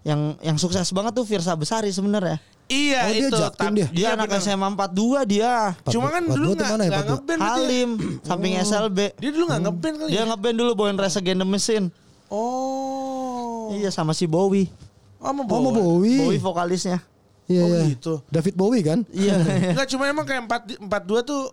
yang 0.00 0.36
yang 0.40 0.56
sukses 0.56 0.88
banget 0.90 1.12
tuh 1.12 1.24
Firsa 1.28 1.52
Besari 1.52 1.92
sebenarnya. 1.92 2.40
Iya 2.70 3.00
Oh, 3.02 3.10
dia 3.10 3.26
itu. 3.26 3.36
Jaktim 3.36 3.72
dia? 3.74 3.88
Dia 3.90 3.98
iya, 3.98 4.08
anak 4.14 4.30
bener. 4.30 4.46
SMA 4.46 4.68
42 4.78 5.26
dia. 5.26 5.54
Cuma 5.90 6.06
kan 6.14 6.22
dulu 6.22 6.54
dua 6.54 6.54
tuh 6.54 6.62
nggak 6.62 6.70
mana 6.78 6.84
ya, 6.86 7.00
ngeband 7.02 7.40
ya? 7.42 7.50
Halim 7.50 7.90
samping 8.22 8.52
SLB. 8.62 8.98
Dia 9.18 9.30
dulu 9.34 9.44
nggak 9.50 9.62
ngeband 9.66 9.94
kali. 9.98 10.10
Dia 10.14 10.22
ya? 10.22 10.24
ngeband 10.30 10.56
dulu 10.56 10.70
bawain 10.78 10.96
Rise 10.96 11.18
Against 11.18 11.40
the 11.42 11.48
Machine. 11.50 11.86
Oh. 12.30 13.74
Iya 13.74 13.90
sama 13.90 14.14
si 14.14 14.30
Bowie. 14.30 14.70
Oh, 15.18 15.34
mau 15.34 15.44
Oh 15.44 15.60
mau 15.60 15.74
bawa. 15.74 15.98
Bowie. 15.98 16.18
Bowie 16.22 16.40
vokalisnya. 16.40 17.02
Iya, 17.50 17.62
Oh, 17.66 17.68
iya. 17.74 17.82
gitu. 17.90 18.14
David 18.30 18.54
Bowie 18.54 18.82
kan? 18.86 19.02
Iya. 19.10 19.34
Enggak 19.74 19.90
cuma 19.90 20.06
emang 20.06 20.22
kayak 20.22 20.46
empat 20.46 20.62
empat 20.78 21.02
dua 21.02 21.20
tuh 21.26 21.50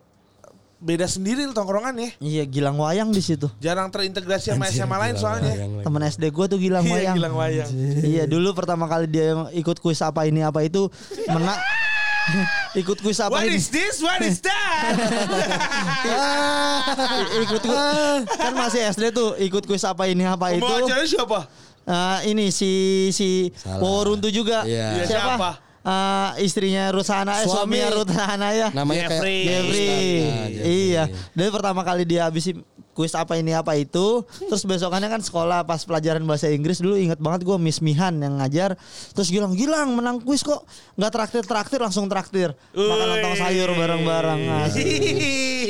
beda 0.77 1.09
sendiri 1.09 1.41
tongkrongan 1.51 1.97
ya. 1.97 2.09
Iya 2.21 2.43
Gilang 2.45 2.77
Wayang 2.77 3.09
di 3.09 3.17
situ. 3.19 3.49
Jarang 3.57 3.89
terintegrasi 3.89 4.53
sama 4.53 4.69
Anjir, 4.69 4.85
SMA 4.85 4.97
lain 5.01 5.15
soalnya. 5.17 5.53
Temen 5.81 6.01
SD 6.05 6.23
gue 6.29 6.45
tuh 6.45 6.59
Gilang 6.61 6.85
Iya, 6.85 6.93
Wayang. 6.93 7.15
Gilang 7.17 7.35
Wayang. 7.35 7.69
Iya 8.05 8.23
dulu 8.29 8.53
pertama 8.53 8.85
kali 8.85 9.09
dia 9.09 9.33
ikut 9.51 9.81
kuis 9.81 9.99
apa 10.01 10.25
ini 10.25 10.45
apa 10.45 10.61
itu 10.61 10.85
menang. 11.27 11.57
ikut 12.81 12.99
kuis 12.99 13.17
apa 13.23 13.39
What 13.39 13.47
ini? 13.47 13.55
is 13.55 13.71
this? 13.71 14.03
What 14.03 14.19
is 14.21 14.37
that? 14.43 14.93
I- 16.05 17.29
ikut 17.41 17.61
kuis 17.63 18.21
kan 18.37 18.53
masih 18.53 18.81
SD 18.91 19.03
tuh 19.15 19.33
ikut 19.39 19.63
kuis 19.65 19.81
apa 19.81 20.05
ini 20.05 20.27
apa 20.27 20.53
itu. 20.53 20.61
Mau 20.61 20.85
siapa? 21.03 21.39
Eh, 21.87 22.35
ini 22.35 22.51
si 22.51 22.71
si. 23.15 23.47
Waworuntu 23.63 24.27
juga. 24.27 24.67
Iya. 24.67 25.01
Iya, 25.01 25.03
Siapa? 25.07 25.39
siapa? 25.39 25.49
Eh, 25.87 26.29
istrinya 26.43 26.91
Rusana, 26.91 27.39
eh, 27.39 27.47
Suami. 27.47 27.79
suaminya 27.79 27.89
Rusana 27.95 28.47
ya. 28.51 28.67
Namanya 28.75 29.07
Jeffrey. 29.07 29.39
kayak 29.47 29.63
Jeffrey. 29.63 29.87
Nah, 29.87 30.47
Jeffrey. 30.51 30.75
Iya. 30.91 31.03
Dari 31.31 31.49
pertama 31.55 31.81
kali 31.87 32.03
dia 32.03 32.27
habis 32.27 32.43
kuis 32.97 33.13
apa 33.13 33.37
ini 33.37 33.53
apa 33.53 33.77
itu, 33.77 34.25
terus 34.49 34.65
besokannya 34.65 35.13
kan 35.13 35.21
sekolah 35.21 35.69
pas 35.69 35.85
pelajaran 35.85 36.25
bahasa 36.25 36.49
Inggris 36.49 36.81
dulu 36.81 36.97
inget 36.97 37.21
banget 37.21 37.45
gue 37.45 37.57
Miss 37.61 37.77
Mihan 37.85 38.17
yang 38.17 38.41
ngajar, 38.41 38.73
terus 39.13 39.29
Gilang 39.29 39.53
Gilang 39.53 39.93
menang 39.93 40.17
kuis 40.25 40.41
kok 40.41 40.65
nggak 40.97 41.11
traktir 41.13 41.43
traktir 41.45 41.77
langsung 41.77 42.09
traktir 42.09 42.57
makan 42.73 43.07
lontong 43.13 43.35
sayur 43.37 43.69
bareng-bareng. 43.77 44.41
Asik. 44.65 44.87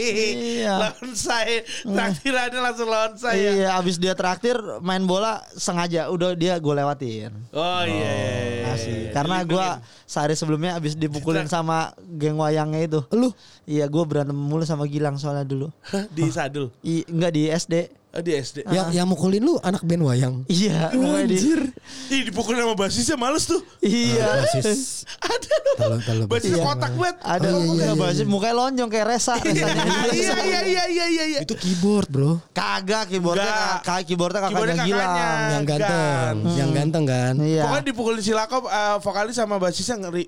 Iya. 0.08 0.96
Saya. 1.12 1.64
Traktirannya 1.84 2.60
langsung 2.62 2.88
lawan 2.88 3.14
saya. 3.20 3.36
Iya, 3.36 3.70
abis 3.76 4.00
dia 4.00 4.14
traktir 4.16 4.56
main 4.80 5.04
bola 5.04 5.44
sengaja 5.58 6.08
udah 6.14 6.38
dia 6.38 6.56
gue 6.56 6.74
lewatin. 6.74 7.34
Oh 7.52 7.84
iya. 7.84 7.92
iya, 7.92 8.36
iya. 8.64 8.66
Asik. 8.72 9.12
Karena 9.12 9.44
gue 9.44 9.68
sehari 10.08 10.36
sebelumnya 10.38 10.78
abis 10.78 10.96
dipukulin 10.96 11.50
sama 11.54 11.92
geng 12.16 12.40
wayangnya 12.40 12.88
itu. 12.88 13.00
Lu 13.12 13.34
Iya, 13.68 13.92
gue 13.92 14.04
berantem 14.08 14.32
mulu 14.32 14.64
sama 14.64 14.88
Gilang 14.88 15.20
soalnya 15.20 15.44
dulu. 15.44 15.68
Di 16.16 16.24
Sadul. 16.32 16.72
I, 16.88 17.04
enggak 17.12 17.36
di 17.36 17.52
SD. 17.52 17.92
Oh, 18.18 18.24
di 18.26 18.34
SD. 18.34 18.66
yang 18.66 18.90
yang 18.90 19.06
mukulin 19.06 19.46
lu 19.46 19.62
anak 19.62 19.86
band 19.86 20.02
wayang. 20.02 20.42
Iya, 20.50 20.90
Anjir. 20.90 21.70
Ih 22.10 22.26
dipukulin 22.26 22.66
sama 22.66 22.74
basisnya 22.74 23.14
males 23.14 23.46
tuh. 23.46 23.62
Iya. 23.78 24.42
Basis. 24.42 25.06
Ada 25.22 26.12
loh. 26.18 26.26
Basisnya 26.26 26.58
Iya. 26.58 26.66
kotak 26.66 26.98
banget. 26.98 27.18
Ada 27.22 27.48
Oh, 27.54 27.62
iya, 27.62 27.70
iya, 27.70 27.86
iya, 27.86 27.94
basis 27.94 28.26
iya. 28.26 28.34
mukanya 28.34 28.56
lonjong 28.58 28.90
kayak 28.90 29.06
Resa. 29.06 29.38
Iya 29.46 29.70
iya 29.70 30.34
iya 30.42 30.62
iya 30.66 30.84
iya 30.90 31.06
iya 31.06 31.24
iya. 31.30 31.40
Itu 31.46 31.54
keyboard, 31.54 32.10
Bro. 32.10 32.42
Kagak 32.52 33.06
keyboardnya 33.06 33.86
kak 33.86 34.02
keyboardnya 34.04 34.42
kakaknya 34.42 34.58
Keyboardnya 34.58 34.86
Gilang. 34.90 35.06
kakaknya. 35.14 35.30
Yang 35.54 35.66
ganteng, 35.70 36.36
yang 36.58 36.70
ganteng 36.74 37.04
kan? 37.06 37.34
Iya. 37.38 37.64
Pokoknya 37.70 37.86
dipukulin 37.86 38.22
si 38.26 38.32
Lakop 38.34 38.64
eh, 38.66 38.98
vokalis 38.98 39.36
sama 39.38 39.62
basisnya 39.62 39.96
ngeri. 40.02 40.26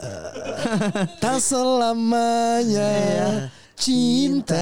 Tak 1.26 1.42
selamanya 1.42 2.92
cinta. 3.74 4.62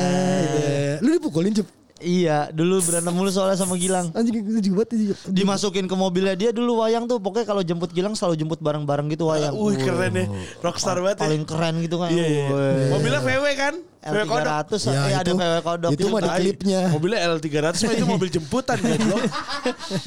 Lu 1.04 1.12
dipukulin, 1.12 1.52
Cup. 1.52 1.68
Iya, 1.98 2.50
dulu 2.50 2.78
berantem 2.80 3.10
mulu 3.10 3.28
soalnya 3.28 3.56
sama 3.56 3.74
Gilang. 3.74 4.14
Anjing 4.14 4.38
itu 4.38 4.62
juga. 4.64 4.86
Dimasukin 5.26 5.86
ke 5.86 5.94
mobilnya 5.94 6.34
dia 6.34 6.50
dulu 6.50 6.80
wayang 6.80 7.06
tuh 7.06 7.18
pokoknya 7.18 7.46
kalau 7.46 7.62
jemput 7.62 7.90
Gilang 7.90 8.14
selalu 8.14 8.38
jemput 8.38 8.60
bareng-bareng 8.60 9.10
gitu 9.10 9.26
wayang. 9.26 9.52
Wih 9.52 9.74
keren 9.76 10.14
ya. 10.14 10.26
Rockstar 10.60 10.98
banget 10.98 11.18
ya. 11.18 11.26
Paling 11.26 11.44
keren 11.44 11.76
gitu 11.80 11.98
kan. 11.98 12.10
Iya, 12.10 12.26
iya. 12.28 12.48
Mobilnya 12.88 13.18
VW 13.20 13.46
kan? 13.54 13.74
VW 14.00 14.24
kodok. 14.24 14.46
L300 14.46 14.72
Ya, 14.86 14.94
ya, 14.94 15.18
ada 15.18 15.26
itu- 15.26 15.36
VW 15.36 15.56
kodok. 15.60 15.90
itu 15.92 16.06
mah 16.08 16.20
di 16.20 16.30
Tai. 16.30 16.38
klipnya. 16.40 16.82
Mobilnya 16.88 17.20
L300 17.28 17.76
mah 17.82 17.94
itu 17.94 18.06
mobil 18.08 18.30
jemputan 18.30 18.78
goblok. 18.86 19.22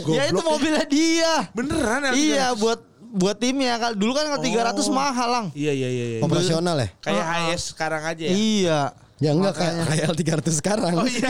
Ya 0.09 0.23
itu 0.25 0.41
mobilnya 0.41 0.85
dia. 0.85 1.35
Beneran 1.51 2.01
L300. 2.07 2.17
Iya 2.17 2.47
buat 2.55 2.81
buat 3.11 3.35
timnya 3.37 3.75
kan 3.77 3.91
dulu 3.93 4.15
kan 4.15 4.31
L300 4.33 4.79
Oh. 4.81 4.95
mahal 4.95 5.29
lang. 5.29 5.47
Iya 5.53 5.75
iya 5.75 5.89
iya. 5.91 6.05
iya. 6.07 6.21
Operasional 6.23 6.79
ya? 6.79 6.89
Kayak 7.03 7.25
HS 7.51 7.75
sekarang 7.75 8.03
aja 8.05 8.23
ya. 8.23 8.31
Iya. 8.31 8.81
Ya 9.21 9.31
enggak 9.31 9.53
kayak 9.53 9.75
kayak 9.85 10.05
L300 10.11 10.47
sekarang. 10.55 10.93
Oh 10.95 11.05
iya. 11.05 11.29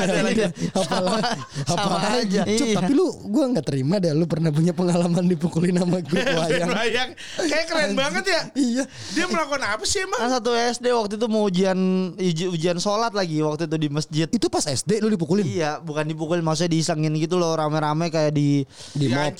Apalah 0.72 1.20
sama 1.66 1.74
apalagi. 1.74 2.38
aja. 2.38 2.42
Cuk, 2.46 2.64
Iya. 2.64 2.76
tapi 2.78 2.92
lu 2.92 3.06
gua 3.26 3.44
nggak 3.48 3.66
terima 3.66 3.98
deh 3.98 4.12
lu 4.12 4.24
pernah 4.24 4.48
punya 4.48 4.70
pengalaman 4.70 5.26
dipukulin 5.26 5.74
sama 5.74 5.98
grup 6.06 6.22
wayang. 6.22 6.70
Bayang. 6.70 7.08
Kayak 7.36 7.66
keren 7.66 7.90
banget 7.92 8.24
ya. 8.24 8.40
iya. 8.54 8.84
Dia 9.10 9.26
melakukan 9.26 9.62
apa 9.64 9.82
sih 9.82 10.00
emang? 10.00 10.16
Kan 10.16 10.30
satu 10.32 10.50
SD 10.54 10.86
waktu 10.88 11.14
itu 11.14 11.26
mau 11.26 11.42
ujian 11.44 11.78
uji- 12.14 12.46
ujian 12.48 12.78
sholat 12.78 13.10
lagi 13.10 13.42
waktu 13.42 13.66
itu 13.66 13.76
di 13.76 13.88
masjid. 13.88 14.26
Itu 14.28 14.46
pas 14.46 14.62
SD 14.64 15.00
lu 15.00 15.10
dipukulin. 15.10 15.42
Iya, 15.42 15.78
bukan 15.80 16.06
dipukul 16.06 16.38
maksudnya 16.40 16.70
diisengin 16.70 17.10
gitu 17.16 17.36
loh 17.36 17.52
rame-rame 17.52 18.06
kayak 18.06 18.30
di 18.30 18.62
Di 18.92 19.10
mob. 19.10 19.34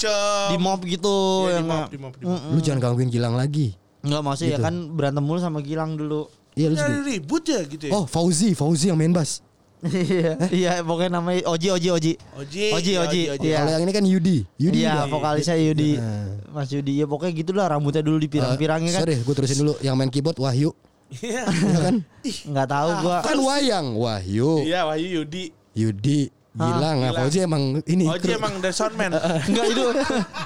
Di 0.51 0.57
mob 0.59 0.81
gitu 0.83 1.15
Iya, 1.47 1.57
di 1.57 1.65
mob, 1.65 1.87
di 1.87 1.99
mob, 1.99 2.13
di 2.17 2.25
mob. 2.27 2.51
Lu 2.51 2.59
jangan 2.59 2.83
gangguin 2.83 3.09
Gilang 3.09 3.35
lagi. 3.35 3.79
Enggak 4.01 4.23
maksudnya 4.23 4.49
ya 4.49 4.57
Gitu. 4.57 4.65
kan 4.65 4.75
berantem 4.91 5.21
mulu 5.21 5.39
sama 5.39 5.61
Gilang 5.61 5.95
dulu. 5.95 6.27
Iya 6.61 6.69
lu 6.69 6.77
sedih. 6.77 7.05
ribut 7.09 7.45
ya 7.49 7.61
gitu 7.65 7.85
ya. 7.89 7.93
Oh, 7.97 8.05
Fauzi, 8.05 8.53
Fauzi 8.53 8.93
yang 8.93 9.01
main 9.01 9.17
bass. 9.17 9.41
Iya, 9.81 10.37
iya 10.53 10.73
pokoknya 10.85 11.17
namanya 11.17 11.41
Oji 11.49 11.73
Oji 11.73 11.89
Oji. 11.89 12.13
Oji, 12.37 12.65
Oji 12.69 12.91
iya, 12.93 13.01
Oji. 13.01 13.01
Oji, 13.01 13.21
Oji. 13.33 13.49
Iya. 13.49 13.57
Kalau 13.65 13.71
yang 13.73 13.83
ini 13.89 13.93
kan 13.97 14.05
Yudi. 14.05 14.45
Yudi. 14.61 14.85
Iya, 14.85 15.09
juga. 15.09 15.13
vokalisnya 15.17 15.57
Yudi. 15.57 15.91
Nah. 15.97 16.29
Mas 16.53 16.69
Yudi. 16.69 16.93
Ya 17.01 17.07
pokoknya 17.09 17.33
gitulah 17.33 17.65
rambutnya 17.65 18.05
dulu 18.05 18.21
dipirang-pirangin 18.21 18.93
kan. 18.93 19.01
Sorry, 19.09 19.17
gue 19.25 19.35
terusin 19.35 19.59
dulu 19.65 19.73
yang 19.81 19.97
main 19.97 20.13
keyboard 20.13 20.37
Wahyu. 20.37 20.77
Iya. 21.11 21.49
Iya 21.49 21.79
kan? 21.81 21.97
Enggak 22.23 22.69
tahu 22.69 22.91
gua. 23.01 23.19
Kan 23.25 23.39
wayang 23.41 23.87
Wahyu. 23.97 24.51
Iya, 24.69 24.85
Wahyu 24.85 25.09
Yudi. 25.25 25.45
Yudi. 25.73 26.29
Gilang, 26.63 26.81
nah, 26.95 26.95
Gilang. 27.07 27.15
Fauzi 27.19 27.39
emang 27.41 27.63
ini. 27.85 28.05
Kru- 28.13 28.33
emang 28.33 28.53
dari 28.59 28.73
soundman. 28.73 29.11
Enggak 29.45 29.65
itu. 29.71 29.85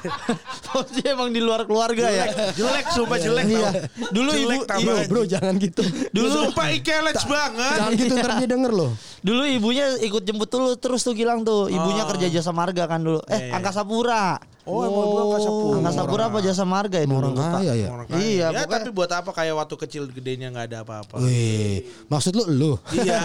Fauzi 0.67 1.03
emang 1.05 1.29
di 1.29 1.39
luar 1.39 1.63
keluarga 1.63 2.07
ya. 2.07 2.25
jelek, 2.53 2.87
sumpah 2.91 3.19
jelek 3.19 3.45
Iya. 3.47 3.71
Dulu 4.09 4.31
Jelek 4.31 4.47
ibu- 4.57 4.67
tambah. 4.67 4.95
Bro, 5.05 5.09
bro, 5.09 5.23
jangan 5.25 5.55
gitu. 5.57 5.83
Dulu 6.11 6.27
Sumpah 6.47 6.69
ikelec 6.71 7.19
banget. 7.25 7.77
Jangan 7.77 7.93
gitu 7.95 8.15
ntar 8.17 8.33
dia 8.37 8.49
denger 8.49 8.73
loh. 8.73 8.93
dulu 9.21 9.43
ibunya 9.43 9.87
ikut 9.99 10.21
jemput 10.21 10.47
dulu 10.47 10.77
terus 10.77 11.01
tuh 11.01 11.13
Gilang 11.13 11.43
tuh. 11.43 11.67
Ibunya 11.67 12.05
kerja 12.05 12.27
jasa 12.31 12.51
marga 12.51 12.85
kan 12.85 13.01
dulu. 13.01 13.21
Eh, 13.25 13.35
Iya, 13.35 13.45
iya. 13.45 13.53
Angkasa 13.55 13.83
Pura. 13.83 14.37
Oh, 14.65 14.81
emang 14.81 15.05
lu 15.05 15.19
angkasa 15.29 15.51
pura. 15.51 15.77
Angkasa 15.77 16.03
Pura 16.05 16.25
apa 16.25 16.39
jasa 16.41 16.65
marga 16.65 16.97
itu? 16.97 17.13
Orang 17.13 17.37
lupa. 17.37 17.61
kaya 17.61 17.73
ya. 17.77 17.89
Orang 17.89 18.07
kaya. 18.09 18.17
Iya, 18.17 18.33
ya, 18.49 18.49
pokoknya- 18.59 18.73
tapi 18.81 18.91
buat 18.91 19.11
apa 19.13 19.31
kayak 19.31 19.55
waktu 19.55 19.75
kecil 19.79 20.03
gedenya 20.09 20.49
nggak 20.49 20.67
ada 20.67 20.79
apa-apa. 20.81 21.15
Wih, 21.21 21.85
maksud 22.09 22.33
lu 22.33 22.45
lu. 22.49 22.73
Iya. 22.91 23.21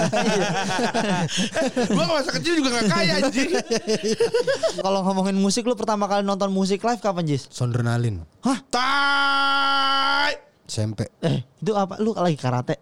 Gua 1.95 2.05
masa 2.09 2.35
kecil 2.35 2.59
juga 2.59 2.75
gak 2.75 2.91
kaya 2.91 3.23
anjing. 3.23 3.49
Kalau 4.77 4.99
ngomongin 5.01 5.35
musik 5.35 5.63
lu 5.63 5.73
pertama 5.73 6.05
kali 6.05 6.21
nonton 6.21 6.51
musik 6.51 6.83
live 6.83 6.99
kapan, 6.99 7.23
Jis? 7.25 7.47
Sondrenalin. 7.47 8.19
Tai. 8.69 10.31
SMP. 10.65 11.07
Eh, 11.19 11.41
itu 11.57 11.71
apa? 11.71 11.97
Lu 11.97 12.11
lagi 12.11 12.35
karate? 12.35 12.75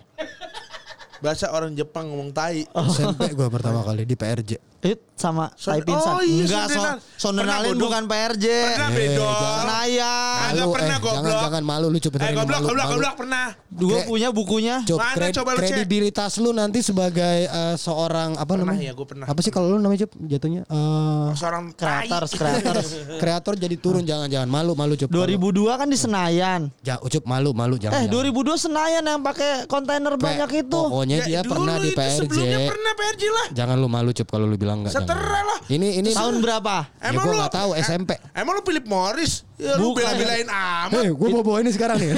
Bahasa 1.17 1.50
orang 1.50 1.74
Jepang 1.74 2.10
ngomong 2.10 2.30
tai. 2.30 2.65
SMP 2.89 3.32
gue 3.32 3.48
pertama 3.48 3.82
kali 3.82 4.02
di 4.04 4.13
PRJ. 4.13 4.77
It 4.80 5.02
sama 5.13 5.50
Son- 5.54 5.74
Tai 5.74 5.82
Pinsan. 5.82 6.13
oh 6.13 6.22
iya, 6.22 6.46
Enggak, 6.46 6.63
so, 6.63 6.70
Sondenal. 6.70 6.98
Sondernalin 7.18 7.66
Pernah, 7.68 7.82
bukan 7.82 8.04
PRJ. 8.06 8.46
Pernah 8.46 8.90
bedol. 8.94 9.34
Senayan. 9.58 10.38
Agak 10.38 10.54
Malu, 10.60 10.70
pernah, 10.70 10.86
eh, 10.88 11.00
goblok. 11.00 11.18
Jangan 11.18 11.42
jangan 11.42 11.63
malu 11.63 11.86
lu 11.88 11.98
coba 12.00 12.16
Eh 12.18 12.32
goblok, 12.32 12.62
goblok, 12.62 12.86
goblok 12.88 13.16
pernah. 13.18 13.46
Dua 13.68 13.98
punya 14.04 14.30
bukunya. 14.30 14.76
Cuk, 14.84 14.96
Mana 14.96 15.16
kred- 15.16 15.34
coba 15.34 15.50
lu 15.50 15.58
cek? 15.58 15.70
kredibilitas 15.72 16.32
lu 16.38 16.50
nanti 16.52 16.80
sebagai 16.80 17.38
eh, 17.44 17.76
seorang 17.76 18.30
apa 18.36 18.46
Pernah 18.48 18.70
namanya? 18.70 18.82
ya, 18.84 18.94
gua 18.94 19.08
pernah. 19.08 19.26
Apa 19.26 19.40
sih 19.40 19.50
kalau 19.50 19.68
lu 19.68 19.78
namanya 19.78 20.06
Cuk 20.06 20.12
jatuhnya? 20.24 20.62
Eh 20.63 21.28
Seorang 21.34 21.63
tai. 21.74 22.06
Kreators, 22.06 22.32
kreators. 22.32 22.88
kreator 23.22 23.54
jadi 23.56 23.76
turun 23.76 24.04
jangan 24.04 24.30
jangan 24.30 24.46
malu 24.48 24.72
malu 24.74 24.94
Cuk. 24.94 25.10
2002 25.10 25.42
kan 25.76 25.88
di 25.88 25.98
Senayan. 25.98 26.62
Ja, 26.82 27.02
Ucup 27.02 27.26
malu 27.26 27.50
malu 27.52 27.76
jangan. 27.76 27.98
Eh, 27.98 28.06
jangan. 28.06 28.22
2002 28.38 28.54
Senayan 28.60 29.02
yang 29.04 29.22
pakai 29.22 29.66
kontainer 29.66 30.13
banyak 30.16 30.50
itu. 30.60 30.78
Pokoknya 30.80 31.18
dia 31.24 31.36
Ya, 31.36 31.42
pernah 31.42 31.76
di 31.76 31.90
itu 31.90 31.98
PRJ. 31.98 32.18
Sebelumnya 32.20 32.60
pernah 32.68 32.92
PRJ 32.94 33.24
lah. 33.28 33.48
Jangan 33.56 33.76
lu 33.76 33.88
malu 33.88 34.10
Cup 34.12 34.28
kalau 34.28 34.46
lu 34.46 34.54
bilang 34.54 34.67
enggak. 34.76 34.92
Setera 34.92 35.22
jangan. 35.22 35.46
lah. 35.48 35.60
Ini 35.68 35.88
ini 36.04 36.10
Tahun 36.12 36.36
berapa? 36.40 36.76
Ya, 37.00 37.10
gua 37.16 37.34
nggak 37.46 37.56
tahu, 37.56 37.70
eh, 37.76 37.84
SMP. 37.84 38.12
Emang 38.36 38.54
lu 38.58 38.62
Philip 38.64 38.86
Morris? 38.88 39.48
Ya, 39.56 39.80
lu 39.80 39.94
bela-belain 39.96 40.48
amat. 40.48 41.02
Eh, 41.02 41.10
gue 41.12 41.28
mau 41.32 41.44
bawa 41.44 41.60
ini 41.64 41.72
sekarang 41.72 41.98
nih. 41.98 42.14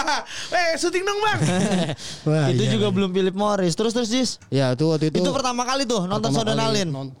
eh, 0.58 0.72
syuting 0.78 1.02
dong, 1.02 1.18
Bang. 1.20 1.40
Wah, 2.28 2.46
itu 2.52 2.64
iya. 2.64 2.72
juga 2.76 2.86
belum 2.92 3.10
Philip 3.12 3.36
Morris. 3.36 3.72
Terus 3.74 3.92
terus 3.92 4.08
Jis. 4.12 4.30
Ya, 4.48 4.72
itu 4.72 4.84
waktu 4.88 5.10
itu. 5.10 5.20
Itu, 5.20 5.30
pertama 5.32 5.64
kali 5.64 5.84
tuh 5.84 6.06
nonton 6.06 6.30
non- 6.30 7.12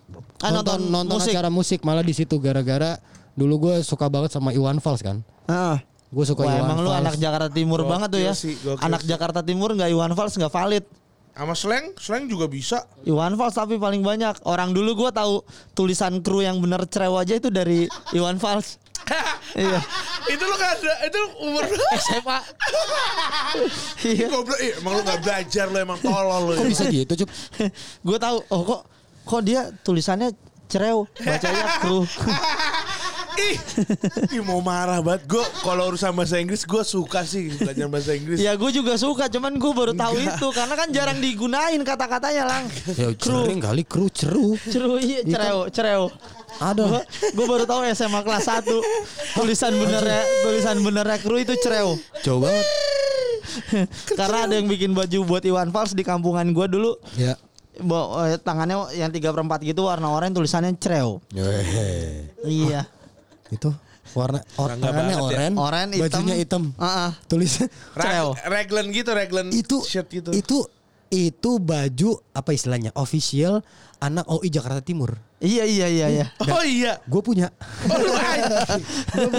Ah, 0.44 0.52
nonton, 0.52 0.76
nonton 0.76 0.92
nonton 0.92 1.16
musik. 1.24 1.32
acara 1.32 1.48
musik 1.48 1.80
malah 1.88 2.04
di 2.04 2.12
situ 2.12 2.36
gara-gara 2.36 3.00
dulu 3.32 3.70
gue 3.70 3.74
suka 3.80 4.06
banget 4.12 4.36
sama 4.36 4.52
Iwan 4.52 4.76
Fals 4.78 5.00
kan. 5.00 5.24
Heeh. 5.48 5.76
Gue 6.12 6.24
suka 6.28 6.44
Wah, 6.46 6.52
Iwan 6.52 6.68
emang 6.68 6.78
lu 6.84 6.90
Fals. 6.92 7.00
anak 7.00 7.14
Jakarta 7.18 7.48
Timur 7.48 7.80
Gokil 7.82 7.92
banget 7.96 8.08
tuh 8.12 8.20
ya. 8.20 8.32
sih, 8.36 8.54
anak 8.78 9.00
sih. 9.02 9.08
Jakarta 9.08 9.40
Timur 9.40 9.72
nggak 9.72 9.90
Iwan 9.90 10.12
Fals 10.12 10.36
nggak 10.36 10.52
valid. 10.52 10.84
Sama 11.34 11.54
slang, 11.58 11.98
slang 11.98 12.30
juga 12.30 12.46
bisa. 12.46 12.86
Iwan 13.02 13.34
Fals 13.34 13.58
tapi 13.58 13.74
paling 13.74 14.06
banyak. 14.06 14.46
Orang 14.46 14.70
dulu 14.70 14.94
gua 14.94 15.10
tahu 15.10 15.42
tulisan 15.74 16.22
kru 16.22 16.46
yang 16.46 16.62
bener 16.62 16.86
cerew 16.86 17.18
aja 17.18 17.34
itu 17.34 17.50
dari 17.50 17.90
Iwan 18.14 18.38
Fals. 18.38 18.78
iya. 19.58 19.80
itu 20.32 20.40
lu 20.40 20.56
kan 20.56 20.68
ada, 20.78 20.92
itu 21.04 21.20
umur 21.42 21.62
SMA. 21.98 22.38
iya. 24.14 24.26
goblok. 24.30 24.58
Ih, 24.62 24.72
emang 24.80 24.92
lu 24.96 25.02
gak 25.02 25.20
belajar 25.20 25.66
lu 25.68 25.78
emang 25.82 25.98
tolol 26.00 26.42
lu. 26.48 26.52
Kok 26.56 26.68
bisa 26.70 26.84
gitu, 26.88 27.12
Cup? 27.26 27.28
gue 28.06 28.18
tahu. 28.22 28.36
Oh 28.54 28.62
kok 28.62 28.80
kok 29.26 29.42
dia 29.42 29.74
tulisannya 29.82 30.32
cerew, 30.70 31.04
bacanya 31.18 31.82
kru. 31.82 32.06
Ih, 33.34 33.56
ih 34.38 34.42
mau 34.46 34.62
marah 34.62 35.02
banget. 35.02 35.26
Gue 35.26 35.42
kalau 35.66 35.90
urusan 35.90 36.14
bahasa 36.14 36.38
Inggris 36.38 36.62
gue 36.62 36.82
suka 36.86 37.26
sih 37.26 37.50
belajar 37.50 37.86
bahasa 37.90 38.14
Inggris. 38.14 38.38
ya 38.38 38.54
gue 38.54 38.70
juga 38.70 38.94
suka, 38.94 39.26
cuman 39.26 39.58
gue 39.58 39.72
baru 39.74 39.92
tahu 39.92 40.14
itu 40.22 40.46
karena 40.54 40.74
kan 40.78 40.88
jarang 40.94 41.18
digunain 41.18 41.80
kata-katanya 41.82 42.44
lang. 42.46 42.64
Ya 42.94 43.10
sering 43.18 43.58
kali 43.58 43.82
kru 43.82 44.06
ceru. 44.06 44.54
Ceru 44.70 45.02
iya 45.02 45.26
cerew, 45.26 45.66
cerew. 45.74 46.02
Ada. 46.62 47.02
Gue 47.34 47.46
baru 47.50 47.66
tahu 47.66 47.82
SMA 47.90 48.22
kelas 48.22 48.46
1 48.46 48.70
tulisan 49.34 49.74
benernya 49.74 50.22
tulisan 50.46 50.76
benernya 50.78 51.18
kru 51.18 51.42
itu 51.42 51.58
cerew. 51.58 51.98
Coba 52.22 52.46
banget. 52.50 52.66
Karena 54.18 54.38
ada 54.46 54.54
yang 54.56 54.66
bikin 54.70 54.94
baju 54.94 55.18
buat 55.26 55.42
Iwan 55.44 55.70
Fals 55.74 55.92
di 55.92 56.06
kampungan 56.06 56.46
gue 56.54 56.66
dulu. 56.70 56.94
Ya. 57.18 57.34
Bo, 57.74 58.22
eh, 58.22 58.38
tangannya 58.38 58.94
yang 58.94 59.10
3 59.10 59.34
per 59.34 59.42
4 59.42 59.66
gitu 59.66 59.90
warna 59.90 60.06
oranye 60.14 60.38
tulisannya 60.38 60.78
cerew. 60.78 61.18
Weh. 61.34 62.30
Iya. 62.46 62.86
Itu 63.48 63.72
warna 64.12 64.40
Bangga 64.54 64.76
tangannya 64.78 65.12
ya. 65.12 65.20
oren, 65.20 65.52
Oranye 65.54 65.94
hitam. 65.96 66.04
bajunya 66.06 66.34
hitam. 66.36 66.62
Heeh. 66.74 67.10
Tulisnya 67.24 67.66
Cerew. 67.94 68.30
Rag- 68.32 68.44
Raglan 68.46 68.86
gitu, 68.90 69.10
raglan 69.10 69.46
itu 69.48 69.76
shirt 69.82 70.08
gitu. 70.08 70.30
itu 70.30 70.58
itu 71.08 71.50
baju 71.56 72.10
apa 72.30 72.50
istilahnya 72.50 72.90
official 72.94 73.62
anak 73.98 74.26
OI 74.26 74.48
Jakarta 74.48 74.80
Timur. 74.80 75.14
Iya 75.38 75.62
iya 75.62 75.86
iya 75.86 76.06
iya. 76.10 76.26
oh 76.42 76.60
iya. 76.60 76.98
Gue 77.04 77.20
punya 77.20 77.48
Oh 77.84 77.96
lu 77.96 78.12
anjing. 78.18 78.82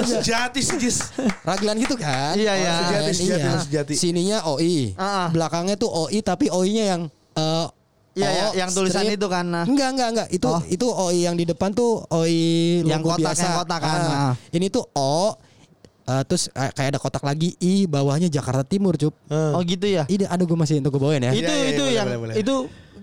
Sejati 0.02 0.60
sih 0.60 0.78
Jis. 0.78 1.12
raglan 1.42 1.76
gitu 1.76 1.94
kan? 1.94 2.34
Iya, 2.34 2.54
iya. 2.56 2.74
Sejati, 2.80 3.12
sejati, 3.14 3.42
iya. 3.44 3.60
sejati. 3.60 3.94
Sininya 3.94 4.38
OI, 4.46 4.96
Ah. 4.96 5.28
belakangnya 5.30 5.76
tuh 5.76 5.90
OI 5.90 6.20
tapi 6.20 6.48
OI-nya 6.48 6.86
yang 6.90 7.02
eh, 7.34 7.66
Iya, 8.16 8.30
iya, 8.30 8.48
yang 8.58 8.70
tulisan 8.72 9.04
strip. 9.04 9.16
itu 9.16 9.28
kan, 9.28 9.44
nah. 9.46 9.64
Enggak, 9.64 9.90
enggak, 9.92 10.10
enggak. 10.10 10.28
Itu 10.30 10.48
Oh. 10.48 10.62
itu 10.66 10.88
OI 10.88 11.20
yang 11.22 11.36
di 11.36 11.44
depan 11.44 11.70
tuh 11.70 12.00
OI 12.08 12.40
logo 12.80 12.90
Yang 12.90 13.02
kotak, 13.06 13.20
biasa. 13.22 13.42
yang 13.42 13.56
kotak 13.60 13.80
kan, 13.80 13.92
Ah. 13.94 14.08
nah. 14.08 14.34
Ini 14.50 14.66
tuh 14.70 14.84
O 14.90 15.36
eh, 16.06 16.24
terus 16.24 16.44
kayak 16.48 16.72
kayak 16.72 16.90
ada 16.92 17.00
kotak 17.00 17.22
lagi 17.22 17.58
I 17.60 17.86
bawahnya 17.86 18.30
Jakarta 18.30 18.62
Timur, 18.62 18.94
Cup. 18.94 19.12
Oh 19.28 19.60
gitu 19.62 19.84
ya. 19.84 20.06
Ini 20.06 20.26
aduh 20.26 20.46
gue 20.46 20.56
masih 20.56 20.78
untuk 20.78 20.96
gue 20.96 21.02
bawain 21.02 21.20
ya. 21.20 21.32
itu 21.32 21.44
Iya, 21.44 21.52
iya, 21.52 21.68
itu 21.68 21.82
boleh, 21.82 21.92
yang 21.92 22.08
boleh, 22.08 22.20
boleh. 22.22 22.36
itu 22.38 22.56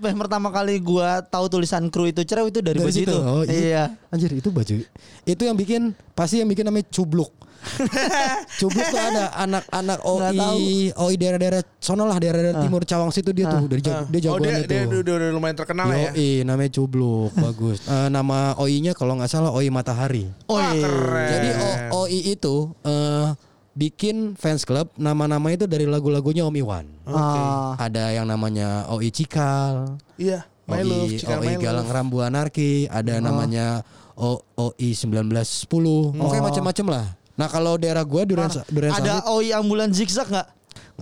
pertama 0.03 0.49
kali 0.49 0.79
gua 0.79 1.21
tahu 1.21 1.47
tulisan 1.49 1.87
kru 1.87 2.07
itu 2.07 2.23
cerew 2.23 2.47
itu 2.47 2.59
dari, 2.59 2.75
Dari 2.75 2.87
baju 2.87 2.95
situ. 2.97 3.07
itu. 3.07 3.19
Oh, 3.19 3.43
iya. 3.45 3.95
Anjir 4.09 4.31
itu 4.31 4.49
baju. 4.49 4.75
Itu 5.23 5.43
yang 5.45 5.55
bikin 5.55 5.83
pasti 6.11 6.41
yang 6.41 6.49
bikin 6.49 6.63
namanya 6.65 6.87
cubluk. 6.89 7.31
cubluk 8.61 8.85
tuh 8.85 8.99
ada 8.99 9.25
anak-anak. 9.39 9.99
OI 10.03 10.51
OI 10.93 11.15
daerah-daerah 11.15 11.61
sono 11.77 12.05
lah 12.05 12.17
daerah-daerah 12.17 12.61
timur 12.61 12.83
Cawang 12.83 13.11
situ 13.11 13.31
dia 13.31 13.47
tuh 13.47 13.65
dari 13.67 13.81
jago, 13.81 14.05
dia 14.07 14.19
oh 14.29 14.37
jagoan 14.37 14.43
dia, 14.43 14.53
itu. 14.59 14.69
dia, 14.69 14.83
dia 14.85 14.99
udah, 15.01 15.15
udah 15.15 15.31
lumayan 15.31 15.57
terkenal 15.57 15.85
lah 15.87 15.97
ya. 15.97 16.11
Yoi, 16.11 16.31
namanya 16.43 16.71
cubluk, 16.73 17.31
bagus. 17.47 17.79
Eh, 17.85 18.09
nama 18.09 18.53
OI-nya 18.57 18.93
kalau 18.93 19.15
nggak 19.15 19.29
salah 19.29 19.51
OI 19.51 19.69
Matahari. 19.69 20.27
Oh 20.47 20.59
iya. 20.59 20.83
keren. 20.83 21.29
Jadi 21.29 21.49
O- 21.55 22.05
OI 22.05 22.21
itu 22.29 22.55
eh 22.83 23.29
bikin 23.73 24.37
fans 24.37 24.63
club 24.63 24.93
nama-nama 24.95 25.49
itu 25.49 25.65
dari 25.65 25.89
lagu-lagunya 25.89 26.45
Om 26.45 26.57
Iwan. 26.57 26.87
Ah. 27.05 27.73
Ada 27.79 28.13
yang 28.13 28.29
namanya 28.29 28.85
OI 28.87 29.09
Cikal, 29.09 29.97
Iya. 30.17 30.45
My 30.63 30.85
Love, 30.85 31.09
OI, 31.09 31.19
Cikal 31.19 31.39
OI 31.41 31.55
Galang 31.57 31.89
Love. 31.89 31.95
Rambu 31.95 32.19
Anarki, 32.21 32.85
ada 32.87 33.19
namanya 33.19 33.81
O- 34.13 34.45
OI 34.55 34.93
1910. 34.93 36.21
Oke 36.21 36.37
macam-macam 36.39 36.87
lah. 36.91 37.07
Nah 37.43 37.49
kalau 37.51 37.75
daerah 37.75 38.07
gua 38.07 38.23
Durian 38.23 38.47
Durian 38.71 38.95
Ada 38.95 39.19
Sawit 39.19 39.35
OI 39.35 39.49
ambulan 39.51 39.91
zigzag 39.91 40.31
nggak? 40.31 40.49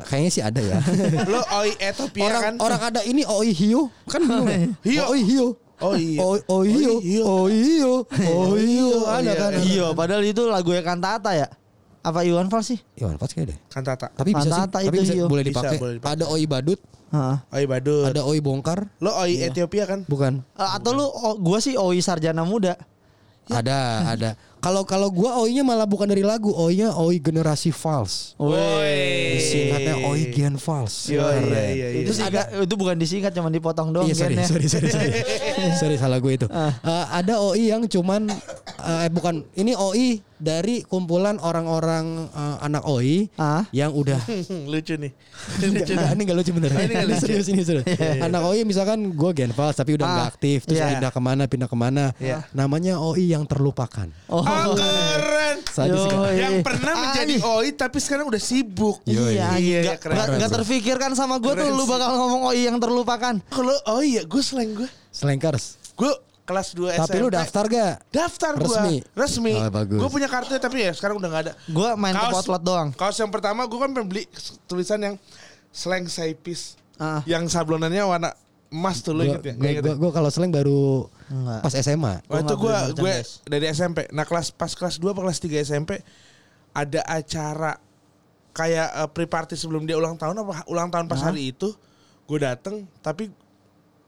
kayaknya 0.01 0.31
sih 0.33 0.41
ada 0.41 0.61
ya. 0.65 0.81
Lo 1.33 1.45
oi 1.61 1.77
Ethiopia 1.77 2.25
orang 2.25 2.41
kan? 2.41 2.55
orang 2.57 2.81
ada 2.81 3.01
ini 3.05 3.21
OI 3.29 3.53
Hio 3.53 3.93
kan 4.09 4.25
ya? 4.25 4.41
Hio. 4.89 5.03
OI 5.13 5.21
Hio. 5.21 5.47
Oh 5.81 5.93
iya. 5.93 6.19
OI 6.21 6.41
OI 6.49 6.69
Hio. 6.73 6.95
OI 6.97 7.05
Hio. 7.05 7.25
OI 7.29 7.57
Hio. 7.61 7.95
OI 8.25 8.65
Hio. 8.65 8.99
Ada 9.05 9.33
kan? 9.37 9.51
Iya, 9.61 9.87
padahal 9.93 10.23
itu 10.25 10.43
lagu 10.49 10.73
ya 10.73 10.81
Kantata 10.81 11.33
ya. 11.33 11.49
Apa 12.01 12.25
Iwan 12.25 12.49
Fals 12.49 12.73
sih? 12.73 12.81
Iwan 12.97 13.21
Fals 13.21 13.37
kayaknya 13.37 13.57
deh. 13.57 13.59
Kantata. 13.69 14.09
Tapi 14.13 14.31
bisa 14.33 14.49
sih. 14.49 14.53
Kantata 14.57 14.79
Tapi 14.81 14.97
itu 14.97 15.01
bisa, 15.05 15.13
boleh 15.29 15.45
Bisa, 15.45 15.53
dipakai. 15.53 15.77
boleh 15.77 15.95
dipakai. 16.01 16.17
Ada 16.17 16.25
OI 16.33 16.45
Badut, 16.49 16.81
Heeh. 17.13 17.37
Oi 17.61 17.65
Badut. 17.69 18.05
ada 18.09 18.21
OI 18.25 18.41
Bongkar. 18.41 18.81
Lo 19.05 19.13
oi 19.21 19.33
Ethiopia 19.41 19.85
kan? 19.85 20.01
Bukan. 20.09 20.41
Eh, 20.57 20.71
Atau 20.77 20.97
lu 20.97 21.05
oh, 21.05 21.37
gua 21.37 21.61
sih 21.61 21.77
OI 21.77 22.01
Sarjana 22.01 22.45
Muda. 22.45 22.77
Ada, 23.51 23.79
ada. 24.17 24.31
Kalau 24.61 24.85
kalau 24.85 25.09
gua 25.09 25.41
OI-nya 25.41 25.65
malah 25.65 25.89
bukan 25.89 26.05
dari 26.05 26.21
lagu, 26.21 26.53
OI-nya 26.53 26.93
OI 26.93 27.17
generasi 27.17 27.73
Fals. 27.73 28.37
Woi. 28.37 29.41
Disingkatnya 29.41 29.95
OI 30.05 30.29
Gen 30.29 30.61
Fals. 30.61 31.09
Iya, 31.09 31.25
iya, 31.41 31.63
iya, 31.73 31.87
iya. 31.97 32.01
Itu 32.05 32.13
agak 32.15 32.45
itu 32.61 32.75
bukan 32.77 32.97
disingkat 33.01 33.33
cuma 33.33 33.49
dipotong 33.49 33.89
doang 33.91 34.05
Iya 34.05 34.15
sorry, 34.21 34.37
gennya. 34.37 34.47
sorry 34.47 34.67
sorry 34.69 34.89
sorry 34.93 35.11
sorry 35.81 35.97
salah 35.97 36.21
gue 36.21 36.33
itu. 36.37 36.47
Eh, 36.47 36.73
ada 37.09 37.41
OI 37.41 37.73
yang 37.73 37.83
cuman 37.85 38.29
eh 38.79 39.09
bukan 39.09 39.49
ini 39.57 39.73
OI 39.73 40.21
dari 40.41 40.83
kumpulan 40.83 41.37
orang-orang 41.39 42.27
eh, 42.27 42.57
anak 42.61 42.83
OI 42.83 43.29
Ah. 43.37 43.69
yang 43.71 43.93
udah 43.93 44.19
Lucu 44.73 44.97
nih. 44.97 45.13
Lucu 45.63 45.93
ini 45.93 46.23
gak 46.25 46.37
lucu 46.37 46.51
bener. 46.51 46.71
ini 46.75 46.91
nggak 46.91 47.07
lucu. 47.07 47.21
serius 47.23 47.47
ini 47.47 47.63
serius. 47.63 47.85
Anak 48.19 48.43
OI 48.43 48.65
misalkan 48.65 49.13
gue 49.13 49.31
Gen 49.33 49.53
Fals 49.53 49.75
tapi 49.75 49.95
udah 49.95 50.03
Ah, 50.03 50.13
nggak 50.17 50.29
aktif 50.31 50.59
terus 50.65 50.81
iya. 50.81 50.97
pindah 50.97 51.11
ke 51.11 51.21
mana 51.21 51.43
pindah 51.45 51.69
ke 51.69 51.77
mana. 51.77 52.05
Iya. 52.17 52.49
Namanya 52.51 52.97
OI 52.97 53.29
yang 53.29 53.45
terlupakan. 53.45 54.09
Oh. 54.27 54.41
Oh, 54.41 54.75
keren. 54.75 55.61
Kan? 55.63 55.87
Yang 56.33 56.55
iya. 56.57 56.65
pernah 56.65 56.95
menjadi 56.99 57.35
oi 57.43 57.69
tapi 57.73 57.99
sekarang 57.99 58.27
udah 58.27 58.41
sibuk. 58.41 59.05
Yoi. 59.05 59.37
Iya, 59.37 59.49
Iya, 59.55 59.79
nggak 59.85 59.99
keren. 60.01 60.17
nggak- 60.17 60.29
nggak 60.37 60.51
terfikirkan 60.57 61.11
sama 61.13 61.37
gue 61.37 61.47
tuh 61.49 61.63
Keren 61.63 61.75
lu 61.75 61.85
bakal 61.85 62.11
ngomong 62.13 62.43
OI 62.49 62.67
yang 62.67 62.79
terlupakan. 62.79 63.35
Kalau 63.47 63.75
oh 63.87 64.01
iya, 64.01 64.23
gue 64.23 64.41
selain 64.41 64.73
gue, 64.73 64.89
Slankers. 65.11 65.77
gue 65.95 66.13
kelas 66.51 66.69
2 66.75 66.99
SMP. 66.99 67.03
Tapi 67.07 67.17
lu 67.23 67.29
daftar 67.31 67.65
gak? 67.71 67.95
Daftar 68.11 68.53
gue. 68.59 68.67
Resmi? 68.67 68.97
Resmi. 69.15 69.55
Oh, 69.55 69.71
bagus. 69.71 69.99
Gue 70.03 70.11
punya 70.11 70.27
kartunya 70.27 70.59
tapi 70.59 70.77
ya 70.83 70.93
sekarang 70.93 71.23
udah 71.23 71.29
gak 71.31 71.43
ada. 71.47 71.53
Gue 71.71 71.89
main 71.95 72.15
ke 72.15 72.27
Kaos- 72.27 72.35
potlot 72.43 72.63
doang. 72.67 72.89
Kaos 72.99 73.17
yang 73.23 73.31
pertama 73.31 73.63
gue 73.71 73.79
kan 73.79 73.91
beli 73.95 74.27
tulisan 74.67 74.99
yang 74.99 75.15
slang 75.71 76.11
saipis. 76.11 76.75
Ah. 76.99 77.23
Yang 77.25 77.55
sablonannya 77.55 78.03
warna 78.03 78.31
emas 78.71 79.03
tuh 79.03 79.15
lu 79.15 79.23
Gue 79.23 79.39
inget 79.39 79.43
ya? 79.47 79.55
Inget 79.55 79.85
ya? 79.87 80.11
kalau 80.11 80.31
slang 80.31 80.51
baru 80.51 81.07
Enggak. 81.31 81.61
pas 81.63 81.75
SMA. 81.79 82.15
Wah 82.27 82.27
Gua 82.27 82.39
itu 82.43 82.55
gue 82.59 82.75
gue 82.99 83.15
dari 83.47 83.67
SMP. 83.71 84.11
Nah 84.11 84.27
kelas 84.27 84.51
pas 84.51 84.75
kelas 84.75 84.99
2 84.99 85.15
apa 85.15 85.21
kelas 85.23 85.39
3 85.39 85.63
SMP 85.63 85.91
ada 86.75 87.01
acara 87.07 87.79
kayak 88.51 88.89
uh, 88.95 89.09
pre-party 89.11 89.55
sebelum 89.55 89.87
dia 89.87 89.95
ulang 89.95 90.19
tahun 90.19 90.43
apa 90.43 90.67
ulang 90.67 90.91
tahun 90.91 91.07
pas 91.07 91.23
hari 91.23 91.55
itu 91.55 91.71
gue 92.27 92.39
dateng 92.39 92.87
tapi 93.03 93.31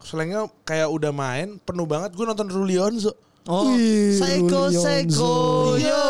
selengnya 0.02 0.46
kayak 0.62 0.86
udah 0.86 1.10
main 1.10 1.56
penuh 1.58 1.84
banget 1.84 2.12
gue 2.12 2.22
nonton 2.22 2.46
Rulionzo 2.46 3.12
Oh, 3.42 3.74
Wih, 3.74 4.22
Rulionzo. 4.22 4.86
Seiko 4.86 5.34
yo, 5.74 6.02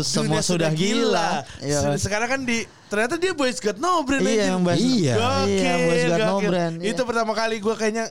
semua 0.00 0.40
Dunia 0.40 0.42
sudah 0.42 0.70
gila. 0.72 1.44
Iya. 1.60 1.78
Se- 1.92 2.08
Sekarang 2.08 2.24
kan 2.26 2.40
di 2.42 2.64
ternyata 2.88 3.16
dia 3.16 3.32
boys 3.32 3.60
got 3.60 3.76
no 3.76 4.00
brand 4.00 4.24
Iya, 4.24 4.32
aja. 4.32 4.44
yang 4.48 4.62
bahas- 4.62 4.80
Iya. 4.80 5.14
Gokil, 5.14 5.52
Iya, 5.52 5.74
Boys 5.84 6.04
Got 6.06 6.20
No. 6.22 6.36
Brand, 6.40 6.74
iya. 6.80 6.88
Itu 6.88 7.02
pertama 7.04 7.32
kali 7.32 7.60
gue 7.60 7.74
kayaknya 7.74 8.08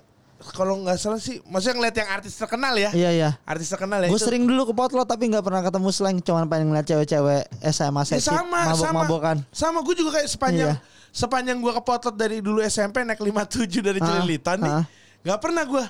kalau 0.54 0.78
nggak 0.80 0.94
salah 0.96 1.18
sih, 1.18 1.42
maksudnya 1.44 1.74
ngeliat 1.76 1.96
yang 1.96 2.10
artis 2.12 2.34
terkenal 2.34 2.74
ya. 2.76 2.90
Iya 2.92 3.10
iya. 3.12 3.30
Artis 3.44 3.66
terkenal 3.68 3.98
ya. 3.98 4.10
Gue 4.10 4.18
sering 4.20 4.46
dulu 4.46 4.62
ke 4.64 4.74
potlot 4.74 5.06
tapi 5.06 5.26
nggak 5.28 5.42
pernah 5.42 5.62
ketemu 5.62 5.90
slang, 5.90 6.18
cuman 6.20 6.46
pengen 6.46 6.70
ngeliat 6.70 6.86
cewek-cewek 6.86 7.44
SMA 7.68 8.02
Ya, 8.04 8.10
seksi 8.12 8.30
sama, 8.30 8.60
mabok-mabokan. 8.68 9.38
sama. 9.50 9.58
Sama 9.74 9.78
gue 9.82 9.96
juga 9.96 10.22
kayak 10.22 10.30
sepanjang 10.30 10.70
Iya. 10.72 11.10
sepanjang 11.10 11.58
gue 11.58 11.72
ke 11.72 11.82
potlot 11.82 12.14
dari 12.14 12.38
dulu 12.40 12.62
SMP 12.62 13.02
naik 13.02 13.18
57 13.18 13.82
dari 13.82 13.98
Ah, 13.98 14.06
Cililitan 14.08 14.58
nih. 14.60 14.70
ah. 14.72 14.86
Nggak 15.22 15.40
pernah 15.40 15.64
gue. 15.64 15.86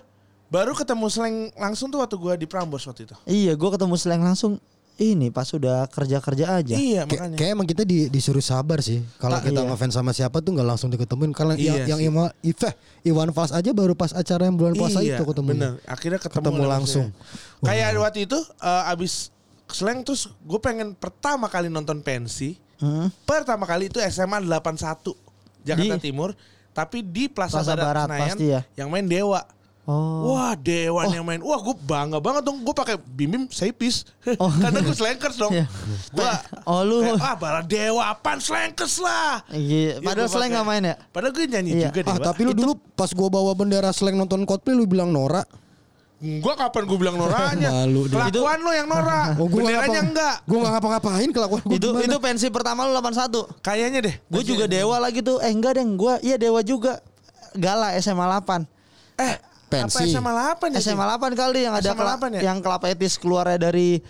Baru 0.51 0.75
ketemu 0.75 1.07
slang 1.07 1.35
langsung 1.55 1.87
tuh 1.87 2.03
waktu 2.03 2.15
gue 2.15 2.33
di 2.35 2.47
Prambors 2.47 2.83
waktu 2.83 3.07
itu. 3.07 3.15
Iya, 3.23 3.55
gue 3.55 3.69
ketemu 3.71 3.95
slang 3.95 4.19
langsung. 4.19 4.59
Ini 4.99 5.31
pas 5.31 5.47
sudah 5.47 5.87
kerja-kerja 5.89 6.61
aja. 6.61 6.75
Iya, 6.77 7.07
makanya. 7.09 7.33
kayak 7.33 7.51
emang 7.55 7.65
kita 7.65 7.81
di, 7.81 8.05
disuruh 8.05 8.43
sabar 8.43 8.83
sih. 8.83 9.01
Kalau 9.17 9.39
Tak, 9.39 9.49
kita 9.49 9.63
iya. 9.63 9.69
ngefans 9.71 9.93
sama 9.95 10.11
siapa 10.11 10.43
tuh 10.43 10.53
nggak 10.53 10.67
langsung 10.67 10.91
diketemuin. 10.91 11.31
Kalau 11.33 11.55
Iya 11.55 11.87
yang, 11.87 11.97
yang 11.97 11.99
sih. 12.03 12.07
Iwan, 12.11 12.29
Ife, 12.43 12.69
Iwan 13.01 13.29
Fals 13.33 13.49
aja 13.49 13.71
baru 13.71 13.95
pas 13.95 14.11
acara 14.13 14.45
yang 14.45 14.59
bulan 14.59 14.75
puasa 14.75 14.99
iya, 15.01 15.17
itu 15.17 15.23
ketemu. 15.25 15.47
Bener. 15.57 15.71
Akhirnya 15.89 16.19
ketemu, 16.21 16.37
Ketemu 16.43 16.61
lah 16.61 16.69
langsung. 16.77 17.05
maksudnya. 17.09 17.65
Kayak 17.65 17.87
waktu 17.97 18.19
itu 18.29 18.37
eh, 18.61 18.91
abis 18.93 19.13
slang 19.71 20.03
terus 20.03 20.27
gue 20.43 20.59
pengen 20.59 20.93
pertama 20.93 21.47
kali 21.47 21.71
nonton 21.71 22.03
pensi. 22.03 22.59
Hmm. 22.77 23.09
Pertama 23.25 23.63
kali 23.65 23.87
itu 23.87 23.97
SMA 24.05 24.43
81 24.43 25.15
Jakarta 25.65 25.95
Di- 25.97 26.03
Timur. 26.03 26.35
Tapi 26.71 27.01
di 27.01 27.27
Plaza, 27.27 27.59
Plaza 27.59 27.73
Barat, 27.73 27.85
Barat 27.85 28.05
Senayan 28.07 28.27
pasti 28.31 28.45
ya? 28.47 28.61
yang 28.75 28.87
main 28.87 29.03
Dewa. 29.03 29.41
Oh. 29.81 30.31
Wah 30.31 30.53
Dewan 30.53 31.09
yang 31.09 31.25
main 31.25 31.41
Wah 31.41 31.57
gue 31.57 31.73
bangga 31.73 32.21
banget 32.21 32.45
dong 32.45 32.61
Gue 32.61 32.69
pakai 32.69 33.01
bim 33.01 33.25
bim 33.27 33.43
saipis 33.49 34.05
Karena 34.61 34.77
gue 34.77 34.93
slankers 34.93 35.35
dong 35.35 35.49
Iya. 35.49 35.65
Gue 36.13 36.31
Oh, 36.63 36.85
lu- 36.85 37.17
Ah 37.17 37.33
bala 37.33 37.65
Dewa 37.65 38.05
apaan 38.07 38.37
slankers 38.37 39.01
lah 39.01 39.41
Iya, 39.49 39.97
padahal 39.99 40.29
gua 40.29 40.31
slang 40.31 40.43
pakai. 40.43 40.53
nggak 40.53 40.67
main 40.69 40.83
ya? 40.85 40.95
Padahal 41.09 41.33
gue 41.33 41.45
nyanyi 41.49 41.71
Iya. 41.73 41.89
juga 41.89 41.99
Ah 41.99 42.13
Dewa 42.13 42.23
tapi 42.23 42.41
lu 42.45 42.53
dulu 42.53 42.73
pas 42.93 43.09
gua 43.09 43.29
bawa 43.31 43.51
bendera 43.51 43.89
slang 43.89 44.15
nonton 44.15 44.45
Coldplay 44.45 44.75
lu 44.75 44.85
bilang 44.85 45.09
Nora. 45.09 45.41
Gue 46.21 46.53
kapan 46.53 46.83
gue 46.83 46.97
bilang 46.97 47.15
noranya 47.15 47.69
Malu 47.79 48.05
dia. 48.05 48.21
Kelakuan 48.21 48.59
lo 48.59 48.71
yang 48.71 48.85
Nora 48.85 49.33
Oh, 49.41 49.45
gua 49.45 49.57
Benderanya 49.59 49.89
ngapa- 49.89 50.05
enggak 50.05 50.35
Gua 50.43 50.57
nggak 50.59 50.73
ngapa-ngapain 50.73 51.29
kelakuan 51.31 51.61
gua 51.61 51.73
itu 51.73 51.87
gimana? 51.89 52.05
itu 52.05 52.17
pensi 52.19 52.47
pertama 52.47 52.79
lu 52.83 52.93
81. 52.93 53.59
Kayaknya 53.59 53.99
deh 54.01 54.15
Gue 54.23 54.43
juga 54.43 54.65
dewa 54.65 54.95
lagi 54.97 55.19
tuh. 55.19 55.37
Eh 55.39 55.49
enggak 55.49 55.73
deh, 55.73 55.83
gue 55.83 56.13
iya 56.21 56.35
dewa 56.35 56.61
juga. 56.61 57.01
Gala 57.51 57.97
SMA 57.97 58.21
8. 58.21 58.63
Eh 59.17 59.35
Pensi. 59.67 59.97
Apa 59.97 60.05
SMA 60.05 60.31
8 60.61 60.71
ya 60.71 60.79
SMA 60.79 61.05
8 61.09 61.31
kali 61.33 61.59
yang 61.63 61.73
ada 61.73 61.89
SMA 61.89 61.97
kela- 61.97 62.17
8 62.19 62.37
ya? 62.37 62.41
yang 62.43 62.57
kelapetis 62.59 63.13
keluarnya 63.15 63.57
dari 63.57 64.03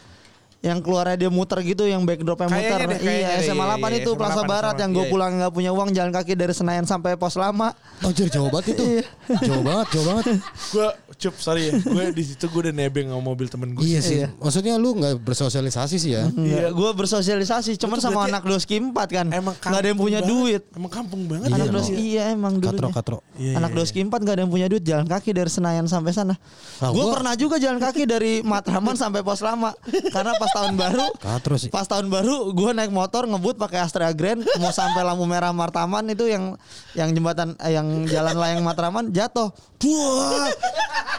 yang 0.61 0.77
keluarnya 0.77 1.17
dia 1.17 1.29
muter 1.29 1.57
gitu 1.63 1.83
yang 1.83 2.01
backdropnya 2.01 2.45
muter. 2.47 2.77
deh, 2.85 2.99
iya 3.01 3.33
deh, 3.33 3.43
SMA 3.43 3.65
iya, 3.65 3.75
8 3.75 3.81
iya, 3.83 3.97
itu 3.97 4.11
SMA 4.11 4.19
Plaza 4.19 4.41
8, 4.41 4.45
Barat 4.47 4.71
SMA. 4.71 4.81
yang 4.81 4.91
gue 4.91 4.97
Iya, 4.97 5.01
iya. 5.01 5.11
pulang 5.11 5.31
nggak 5.35 5.51
punya 5.51 5.71
uang 5.71 5.89
jalan 5.91 6.11
kaki 6.11 6.33
dari 6.33 6.53
Senayan 6.53 6.85
sampai 6.85 7.11
pos 7.15 7.33
lama. 7.33 7.73
Anjir 7.99 8.27
jauh 8.27 8.45
banget 8.47 8.77
itu. 8.77 8.83
Iya. 8.85 9.03
jauh 9.41 9.63
banget, 9.63 9.85
jauh 9.89 10.05
banget. 10.05 10.25
Gue 10.69 10.87
cup 11.13 11.35
sorry 11.37 11.61
ya 11.63 11.73
Gue 11.77 12.05
di 12.11 12.23
situ 12.23 12.45
gue 12.45 12.61
udah 12.63 12.75
nebeng 12.75 13.07
sama 13.07 13.21
mobil 13.23 13.45
temen 13.45 13.69
gue 13.71 13.81
iya 13.81 13.99
sih. 13.99 14.21
Iya. 14.21 14.27
Maksudnya 14.37 14.73
lu 14.75 14.93
nggak 14.95 15.17
bersosialisasi 15.19 15.95
sih 15.97 16.11
ya. 16.13 16.29
Iya, 16.31 16.69
gue 16.69 16.89
bersosialisasi 16.93 17.77
cuman 17.77 17.97
sama 17.97 18.19
anak 18.23 18.43
doski 18.43 18.77
4 18.77 18.93
kan. 19.07 19.25
Emang 19.27 19.53
nggak 19.55 19.65
ada 19.71 19.81
yang 19.81 19.91
kampung 19.91 20.05
punya 20.05 20.19
banget. 20.19 20.29
duit. 20.31 20.61
Emang 20.71 20.91
kampung 20.91 21.21
banget 21.25 21.47
Iya, 21.47 21.55
anak 21.55 21.65
emang. 21.65 21.75
doski 21.75 21.93
iya 21.97 22.23
emang 22.29 22.53
dulunya. 22.55 22.77
Katro 22.77 22.87
katro. 22.91 23.17
Iya, 23.35 23.53
Anak 23.57 23.71
iya, 23.71 23.77
doski 23.77 23.99
4 23.99 24.13
gak 24.19 24.33
ada 24.35 24.41
yang 24.41 24.51
punya 24.51 24.67
duit 24.67 24.83
jalan 24.83 25.05
kaki 25.05 25.29
dari 25.31 25.49
Senayan 25.49 25.85
sampai 25.87 26.11
sana. 26.11 26.37
Nah, 26.77 26.89
gue 26.89 26.99
gua- 26.99 27.13
pernah 27.15 27.33
juga 27.33 27.57
jalan 27.57 27.81
kaki 27.81 28.05
dari 28.05 28.33
Matraman 28.41 28.93
sampai 28.93 29.21
Pos 29.21 29.41
Lama. 29.41 29.73
Karena 30.07 30.37
pas 30.37 30.50
tahun 30.53 30.73
baru 30.75 31.07
sih. 31.57 31.69
Pas 31.71 31.87
tahun 31.87 32.07
baru 32.11 32.51
gue 32.51 32.71
naik 32.75 32.91
motor 32.91 33.27
ngebut 33.27 33.55
pakai 33.57 33.83
Astra 33.83 34.11
Grand 34.11 34.43
mau 34.59 34.71
sampai 34.71 35.01
lampu 35.03 35.23
merah 35.25 35.55
Martaman 35.55 36.07
itu 36.11 36.27
yang 36.27 36.55
yang 36.95 37.09
jembatan 37.15 37.55
eh, 37.59 37.75
yang 37.75 38.07
jalan 38.07 38.35
layang 38.35 38.61
Matraman 38.61 39.11
jatuh. 39.11 39.51
Buah. 39.81 40.51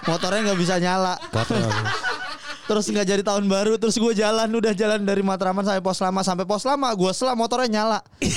Motornya 0.07 0.53
nggak 0.53 0.61
bisa 0.61 0.77
nyala. 0.83 1.15
Terus 2.63 2.85
nggak 2.87 3.07
jadi 3.07 3.23
tahun 3.23 3.45
baru 3.45 3.75
terus 3.75 3.95
gue 3.95 4.13
jalan 4.15 4.47
udah 4.49 4.71
jalan 4.73 5.03
dari 5.03 5.21
Matraman 5.21 5.63
sampai 5.63 5.83
Pos 5.83 5.99
Lama 5.99 6.21
sampai 6.23 6.45
Pos 6.45 6.63
Lama 6.63 6.89
gue 6.93 7.11
selah 7.11 7.35
motornya 7.35 7.69
nyala. 7.69 7.99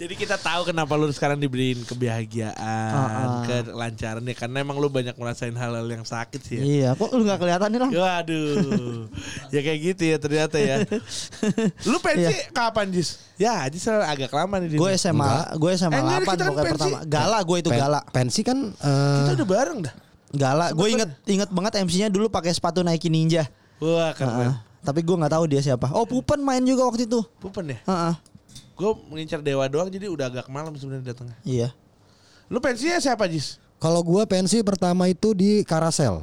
Jadi 0.00 0.16
kita 0.16 0.40
tahu 0.40 0.64
kenapa 0.64 0.96
lu 0.96 1.12
sekarang 1.12 1.36
diberiin 1.36 1.84
kebahagiaan, 1.84 2.56
Ah, 2.56 3.04
ah. 3.04 3.40
kelancaran 3.44 4.24
ya 4.24 4.32
karena 4.32 4.64
emang 4.64 4.80
lu 4.80 4.88
banyak 4.88 5.12
ngerasain 5.12 5.52
hal-hal 5.52 5.84
yang 5.84 6.08
sakit 6.08 6.40
sih 6.40 6.54
ya. 6.56 6.62
Iya, 6.64 6.88
kok 6.96 7.12
lu 7.12 7.28
nggak 7.28 7.36
kelihatan 7.36 7.68
nih 7.68 7.80
lang? 7.84 7.90
Waduh. 7.92 9.12
ya 9.52 9.60
kayak 9.60 9.78
gitu 9.84 10.02
ya 10.08 10.16
ternyata 10.16 10.56
ya. 10.56 10.76
Lu 11.90 12.00
pensi 12.00 12.32
kapan, 12.48 12.88
Jis? 12.88 13.20
Ya, 13.36 13.60
Jis 13.68 13.84
agak 13.84 14.32
lama 14.32 14.56
nih. 14.56 14.80
Gue. 14.80 14.96
SMA, 14.96 15.52
gue 15.60 15.70
SMA 15.76 15.92
Eh, 15.92 16.00
enggak, 16.00 16.20
8 16.24 16.24
kita 16.24 16.32
kan 16.32 16.48
pokoknya 16.48 16.72
pertama. 16.72 16.98
Gala 17.04 17.38
gue 17.44 17.56
itu 17.60 17.68
Pen- 17.70 17.80
gala. 17.84 18.00
Pensi 18.08 18.40
kan 18.40 18.58
eh, 18.72 19.16
Kita 19.20 19.32
udah 19.36 19.48
bareng 19.52 19.78
dah. 19.84 19.94
Gala, 20.30 20.70
gue 20.70 20.88
inget 20.94 21.10
inget 21.26 21.50
banget 21.50 21.72
MC-nya 21.82 22.06
dulu 22.06 22.30
pakai 22.30 22.54
sepatu 22.54 22.86
Nike 22.86 23.10
Ninja. 23.10 23.50
Wah, 23.82 24.14
keren. 24.14 24.30
Heeh. 24.30 24.54
Tapi 24.80 25.00
gue 25.02 25.16
nggak 25.16 25.32
tahu 25.34 25.44
dia 25.50 25.60
siapa. 25.60 25.90
Oh, 25.92 26.06
Pupen 26.06 26.40
main 26.40 26.62
juga 26.62 26.86
waktu 26.86 27.04
itu. 27.04 27.20
Pupen 27.42 27.74
ya? 27.74 27.78
Heeh. 27.84 28.14
Gue 28.78 28.90
mengincar 29.10 29.42
dewa 29.42 29.66
doang 29.66 29.90
jadi 29.90 30.08
udah 30.08 30.30
agak 30.30 30.46
malam 30.48 30.72
sebenarnya 30.78 31.12
datangnya. 31.12 31.36
Iya. 31.44 31.68
Lu 32.50 32.58
pensinya 32.58 32.98
siapa, 32.98 33.26
Jis? 33.30 33.60
kalau 33.80 34.04
gua 34.04 34.28
pensi 34.28 34.60
pertama 34.60 35.08
itu 35.08 35.32
di 35.32 35.64
Karasel. 35.64 36.20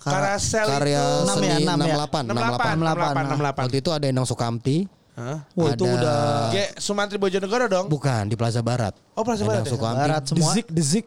Karasel 0.00 0.64
Karya 0.64 0.96
itu 0.96 1.22
enam 1.28 1.36
seni 1.36 1.46
ya, 1.46 1.56
enam 1.60 1.78
ya? 1.82 1.94
68, 1.98 2.30
68. 2.30 2.30
68, 2.30 2.32
68, 2.32 3.60
68. 3.60 3.64
Waktu 3.66 3.76
itu 3.76 3.90
ada 3.92 4.06
Endang 4.06 4.26
Sukamti. 4.26 4.76
Hah? 5.16 5.38
Wah, 5.56 5.68
itu 5.72 5.84
Ada- 5.84 5.96
udah 5.96 6.16
Kayak 6.52 6.70
Sumantri 6.80 7.16
Bojonegoro 7.18 7.66
dong. 7.68 7.86
Bukan 7.90 8.22
di 8.30 8.36
Plaza 8.38 8.60
Barat. 8.62 8.94
Oh, 9.18 9.24
Plaza 9.26 9.42
Barat 9.44 9.66
Endang 9.66 9.68
ya? 9.68 9.74
Sukamti. 9.76 10.00
Barat 10.00 10.22
semua. 10.24 10.40
Dezik, 10.54 10.66
Dezik. 10.72 11.06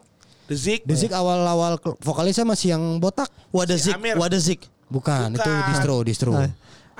The 0.50 0.58
Zik. 0.58 0.80
The 0.82 0.98
Zik 0.98 1.14
awal-awal 1.14 1.78
vokalisnya 2.02 2.42
masih 2.42 2.74
yang 2.74 2.82
botak. 2.98 3.30
What 3.54 3.70
the 3.70 3.78
Si 3.78 3.86
zik? 3.86 3.94
Amir. 3.94 4.18
What 4.18 4.34
the 4.34 4.42
zik? 4.42 4.66
Bukan, 4.90 5.38
itu 5.38 5.50
distro, 5.70 6.02
distro. 6.02 6.34
Ah. 6.34 6.50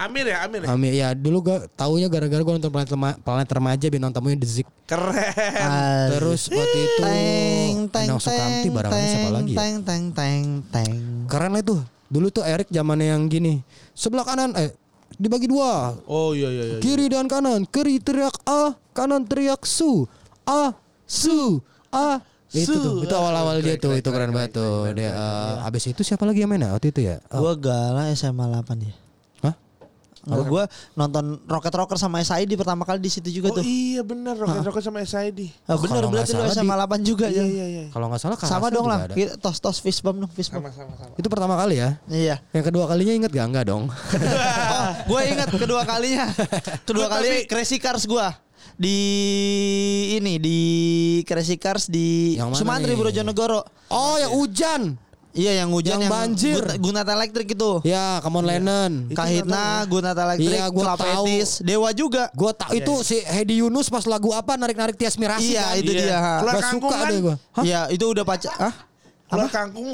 Amir 0.01 0.31
ya, 0.31 0.47
Amir 0.47 0.63
ya. 0.63 0.69
Amir 0.71 0.93
ya 0.95 1.09
dulu 1.13 1.45
gua 1.45 1.67
taunya 1.75 2.07
gara-gara 2.07 2.41
gua 2.41 2.55
nonton 2.57 2.71
planet, 2.71 2.89
Rema- 2.89 3.19
planet 3.21 3.49
remaja 3.51 3.87
bintang 3.91 4.15
tamunya 4.15 4.39
The 4.39 4.49
Zik. 4.49 4.69
Keren. 4.87 5.35
Ah, 5.61 6.09
Terus 6.09 6.47
waktu 6.49 6.79
itu 6.79 7.03
teng 7.03 7.77
teng 7.91 8.07
Endang 8.09 8.23
Sukamti 8.23 8.63
teng 8.63 8.73
barangnya 8.73 9.07
siapa 9.11 9.29
lagi 9.29 9.53
ya? 9.53 9.59
teng 9.59 9.75
teng 9.83 10.05
teng 10.15 10.45
teng. 10.71 10.95
Keren 11.27 11.51
lah 11.53 11.61
itu. 11.61 11.77
Dulu 12.07 12.27
tuh 12.31 12.47
Erik 12.47 12.71
zamannya 12.71 13.13
yang 13.13 13.27
gini. 13.27 13.61
Sebelah 13.93 14.25
kanan 14.25 14.55
eh 14.55 14.71
dibagi 15.19 15.51
dua. 15.51 15.99
Oh 16.07 16.33
iya 16.33 16.49
iya 16.49 16.65
iya. 16.65 16.79
Kiri 16.79 17.11
dan 17.11 17.27
kanan. 17.27 17.67
Kiri 17.67 17.99
teriak 17.99 18.39
A, 18.47 18.73
kanan 18.95 19.27
teriak 19.27 19.67
su. 19.67 20.07
A, 20.47 20.73
su, 21.05 21.59
A. 21.91 22.23
Itu 22.51 22.75
tuh, 22.75 23.07
itu 23.07 23.15
awal-awal 23.15 23.63
dia 23.63 23.79
tuh, 23.79 23.95
itu 23.95 24.09
keren 24.11 24.35
banget 24.35 24.59
tuh. 24.59 24.91
Dia 24.91 25.15
eh, 25.15 25.67
abis 25.71 25.87
itu 25.87 26.03
siapa 26.03 26.27
lagi 26.27 26.43
yang 26.43 26.51
main 26.51 26.59
ya 26.61 26.75
waktu 26.75 26.91
itu 26.91 27.01
ya? 27.07 27.23
Oh, 27.31 27.47
Gua 27.47 27.55
galah 27.55 28.11
SMA 28.11 28.43
8 28.43 28.75
dia. 28.77 28.95
Hah? 29.41 29.55
Enggak 30.21 30.47
gua 30.51 30.63
nonton 30.93 31.39
Rocket 31.47 31.71
Rocker 31.73 31.97
sama 31.97 32.19
SID 32.21 32.53
pertama 32.53 32.83
kali 32.83 32.99
di 32.99 33.09
situ 33.09 33.31
juga 33.31 33.55
Oh 33.55 33.57
tuh. 33.57 33.65
iya 33.65 34.03
bener 34.03 34.35
Rocket 34.35 34.67
Rocket 34.67 34.83
sama 34.83 34.99
SID. 35.01 35.49
Ah, 35.65 35.79
bener 35.79 36.03
berarti 36.11 36.35
lu 36.35 36.43
SMA 36.45 36.75
8 36.75 37.01
juga 37.07 37.27
Iya 37.31 37.39
ya. 37.39 37.45
iya 37.47 37.67
iya. 37.71 37.85
Kalau 37.89 38.11
nggak 38.11 38.19
salah 38.21 38.37
Sama 38.43 38.67
dong 38.69 38.91
lah. 38.91 39.07
Kita 39.07 39.39
tos 39.39 39.63
tos 39.63 39.79
fist 39.79 40.03
bump 40.03 40.19
dong, 40.21 40.33
fist 40.35 40.51
bump. 40.51 40.67
Sama 40.69 40.91
sama 40.91 40.93
sama. 40.99 41.15
Itu 41.15 41.31
pertama 41.31 41.55
kali 41.55 41.79
ya. 41.79 42.03
Iya. 42.11 42.43
Yang 42.51 42.65
kedua 42.75 42.85
kalinya 42.91 43.15
inget 43.15 43.31
gak? 43.31 43.47
Enggak 43.47 43.65
dong. 43.71 43.89
oh, 44.75 44.91
gue 45.07 45.21
ingat 45.25 45.49
kedua 45.55 45.87
kalinya. 45.87 46.27
Kedua 46.89 47.07
kali 47.07 47.47
Crazy 47.47 47.79
Cars 47.79 48.05
gua 48.05 48.35
di 48.75 48.99
ini 50.13 50.37
di 50.37 50.59
Crazy 51.23 51.57
Cars 51.57 51.87
di 51.87 52.35
Yang 52.35 52.61
Sumantri 52.61 52.93
nih? 52.93 52.99
Brojonegoro. 52.99 53.61
Oh, 53.89 54.17
yang 54.17 54.33
hujan. 54.33 54.83
Iya 55.31 55.63
yang 55.63 55.71
hujan 55.71 56.03
Yang 56.03 56.11
banjir. 56.11 56.59
Gunata, 56.59 56.75
Gunata 56.77 57.11
Elektrik 57.15 57.49
itu. 57.55 57.79
Ya, 57.83 58.19
come 58.19 58.43
on 58.43 58.45
Lennon. 58.45 58.93
Kahitna, 59.11 59.87
Gunata 59.87 60.27
Elektrik, 60.27 60.59
Iya, 60.59 60.67
gua 60.69 60.83
Klapetis, 60.91 61.63
Dewa 61.63 61.91
juga. 61.95 62.35
Gue 62.35 62.51
tau 62.51 62.75
itu 62.75 62.95
si 63.01 63.23
Hedi 63.23 63.63
Yunus 63.63 63.87
pas 63.87 64.03
lagu 64.05 64.35
apa 64.35 64.59
narik-narik 64.59 64.99
Tias 64.99 65.15
Mirasi 65.15 65.55
Iya, 65.55 65.63
kan? 65.65 65.79
itu 65.79 65.91
Iya. 65.95 66.03
dia. 66.03 66.19
ha. 66.19 66.35
Keluar 66.43 66.55
kangkung 66.59 66.91
suka 66.91 66.97
kan? 66.99 67.07
deh 67.07 67.19
gue. 67.23 67.37
Iya, 67.63 67.81
itu 67.95 68.05
udah 68.05 68.25
pacar. 68.27 68.55
Hah? 68.59 68.75
Keluar 69.29 69.49
kangkung. 69.49 69.89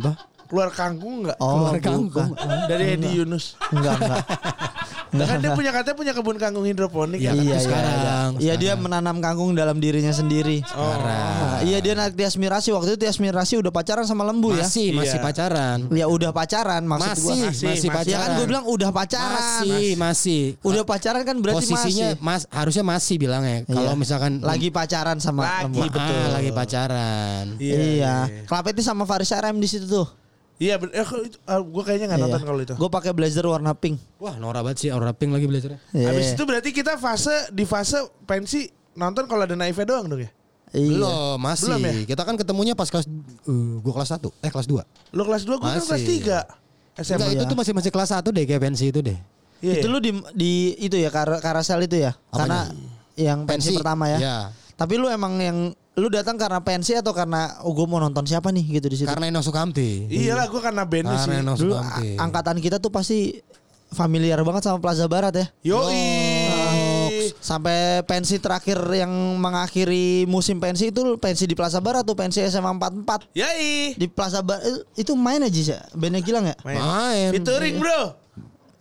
Apa? 0.00 0.12
Keluar 0.46 0.70
kangkung 0.70 1.14
enggak? 1.20 1.36
Oh, 1.36 1.48
Keluar 1.52 1.72
bukan. 1.74 1.84
kangkung. 1.84 2.30
Dari 2.64 2.84
Edi 2.96 3.08
Yunus. 3.12 3.60
Enggak, 3.68 3.92
enggak. 3.98 4.24
Enggak, 5.16 5.28
Kan 5.32 5.38
dia 5.40 5.52
punya 5.52 5.70
katanya 5.70 5.96
punya 5.96 6.12
kebun 6.12 6.36
kangkung 6.36 6.64
hidroponik 6.64 7.16
Iya, 7.16 7.26
ya. 7.26 7.30
kan 7.30 7.36
Iya, 7.36 7.48
iya, 7.48 7.58
sekarang, 7.58 7.96
iya. 7.96 8.16
Iya, 8.38 8.54
dia 8.56 8.72
menanam 8.74 9.16
kangkung 9.18 9.52
dalam 9.52 9.76
dirinya 9.76 10.10
sendiri. 10.10 10.60
Sekarang. 10.60 11.32
Nah, 11.36 11.60
iya 11.62 11.78
dia 11.78 11.92
narik 11.92 12.14
Tias 12.14 12.36
Mirasi 12.36 12.70
waktu 12.70 12.92
itu 12.92 12.98
Tias 12.98 13.16
Mirasi 13.16 13.56
udah 13.56 13.70
pacaran 13.70 14.04
sama 14.04 14.22
Lembu 14.22 14.52
ya. 14.52 14.62
Masih, 14.62 14.92
masih 14.92 15.16
Iya. 15.16 15.24
pacaran. 15.24 15.78
Ya 15.90 16.06
udah 16.06 16.30
pacaran 16.30 16.82
maksud 16.82 17.08
Masih, 17.08 17.22
gua. 17.22 17.32
masih, 17.32 17.46
Masih, 17.46 17.66
masih. 17.66 17.88
pacaran. 17.90 18.12
Ya 18.12 18.18
kan 18.18 18.30
gue 18.34 18.46
bilang 18.46 18.64
udah 18.66 18.90
pacaran. 18.90 19.34
masih, 19.36 19.88
masih. 19.96 20.42
Udah 20.60 20.82
pacaran 20.82 21.22
kan 21.22 21.36
berarti 21.38 21.64
Posisinya 21.64 22.08
masih. 22.12 22.22
mas 22.22 22.42
harusnya 22.48 22.84
masih 22.84 23.16
bilangnya. 23.16 23.58
Kalau 23.64 23.82
Iya. 23.88 23.98
misalkan 23.98 24.32
lagi 24.40 24.68
pacaran 24.68 25.16
sama 25.18 25.40
Lagi, 25.42 25.62
Lembu. 25.64 25.78
Ah, 25.78 25.88
betul. 25.88 26.26
lagi 26.30 26.50
pacaran. 26.52 27.44
Iya. 27.56 28.14
Klapetis 28.44 28.84
sama 28.84 29.04
Faris 29.04 29.30
RM 29.30 29.56
di 29.56 29.66
situ 29.66 29.86
tuh. 29.86 30.06
Iya, 30.56 30.80
ben- 30.80 30.92
eh, 30.96 31.04
kok 31.04 31.20
itu, 31.20 31.36
gue 31.44 31.82
kayaknya 31.84 32.06
nggak 32.08 32.20
nonton 32.24 32.42
kalau 32.48 32.60
itu. 32.64 32.74
Gue 32.80 32.88
pakai 32.88 33.12
blazer 33.12 33.44
warna 33.44 33.76
pink. 33.76 34.00
Wah, 34.16 34.40
norak 34.40 34.64
banget 34.64 34.78
sih 34.80 34.88
Aura 34.88 35.12
Pink 35.12 35.36
lagi 35.36 35.44
belajarnya. 35.44 35.80
Iya. 35.92 36.08
Habis 36.08 36.26
itu 36.32 36.42
berarti 36.48 36.70
kita 36.72 36.96
fase 36.96 37.52
di 37.52 37.68
fase 37.68 38.00
pensi 38.24 38.64
nonton 38.96 39.28
kalau 39.28 39.44
ada 39.44 39.52
Naive 39.52 39.84
doang 39.84 40.08
dong 40.08 40.24
ya? 40.24 40.30
Iya. 40.72 40.96
Belum, 40.96 41.36
masih. 41.36 41.68
Belum 41.68 41.80
ya? 41.84 41.92
Kita 42.08 42.22
kan 42.24 42.34
ketemunya 42.40 42.72
pas 42.72 42.88
kelas 42.88 43.04
uh, 43.44 43.74
gua 43.84 44.00
kelas 44.00 44.16
1, 44.16 44.32
eh 44.32 44.50
kelas 44.50 44.66
2. 44.66 45.12
Lo 45.12 45.22
kelas 45.28 45.42
2, 45.44 45.60
gue 45.60 45.68
kan 45.68 45.84
kelas 45.84 46.04
3. 46.08 47.04
SMA. 47.04 47.16
Enggak, 47.20 47.32
itu 47.36 47.44
tuh 47.44 47.56
masih 47.60 47.72
masih 47.76 47.90
kelas 47.92 48.10
1 48.16 48.24
deh 48.32 48.44
kayak 48.48 48.62
pensi 48.64 48.84
itu 48.88 49.00
deh. 49.04 49.18
Iya. 49.60 49.84
Itu 49.84 49.86
lu 49.92 50.00
di 50.00 50.16
di 50.32 50.52
itu 50.80 50.96
ya 50.96 51.12
kar 51.12 51.28
karasel 51.44 51.84
itu 51.84 52.00
ya. 52.00 52.16
Karena 52.32 52.72
yang 53.16 53.44
pensi, 53.44 53.72
Pensi. 53.72 53.76
pertama 53.76 54.08
ya. 54.08 54.18
Iya. 54.20 54.36
Tapi 54.76 55.00
lu 55.00 55.08
emang 55.08 55.40
yang 55.40 55.72
lu 55.96 56.12
datang 56.12 56.36
karena 56.36 56.60
pensi 56.60 56.92
atau 56.92 57.16
karena 57.16 57.56
oh 57.64 57.72
gue 57.72 57.88
mau 57.88 57.96
nonton 57.96 58.28
siapa 58.28 58.52
nih 58.52 58.76
gitu 58.76 58.92
di 58.92 58.96
situ. 59.00 59.08
Karena 59.08 59.32
Eno 59.32 59.40
Sukamti. 59.40 60.04
Iyalah 60.12 60.52
gue 60.52 60.60
karena 60.60 60.84
band 60.84 61.08
sih. 61.08 61.18
Karena 61.24 61.36
Eno 61.40 61.52
Dulu 61.56 61.74
angkatan 62.20 62.60
kita 62.60 62.76
tuh 62.76 62.92
pasti 62.92 63.40
familiar 63.88 64.36
banget 64.44 64.68
sama 64.68 64.76
Plaza 64.76 65.08
Barat 65.08 65.32
ya. 65.32 65.46
Yoi. 65.64 67.32
Sampai 67.40 68.04
pensi 68.04 68.36
terakhir 68.36 68.76
yang 68.92 69.08
mengakhiri 69.40 70.28
musim 70.28 70.60
pensi 70.60 70.92
itu 70.92 71.16
pensi 71.16 71.48
di 71.48 71.56
Plaza 71.56 71.80
Barat 71.80 72.04
tuh 72.04 72.12
pensi 72.12 72.44
SMA 72.44 72.76
44 72.76 73.32
Yoi. 73.32 73.96
di 73.96 74.06
Plaza 74.12 74.44
Barat 74.44 74.84
itu 74.94 75.16
main 75.16 75.40
aja 75.40 75.56
sih 75.56 75.74
bandnya 75.96 76.20
Gilang 76.20 76.44
ya 76.44 76.56
Main. 76.62 77.32
Featuring 77.32 77.80
bro. 77.80 78.14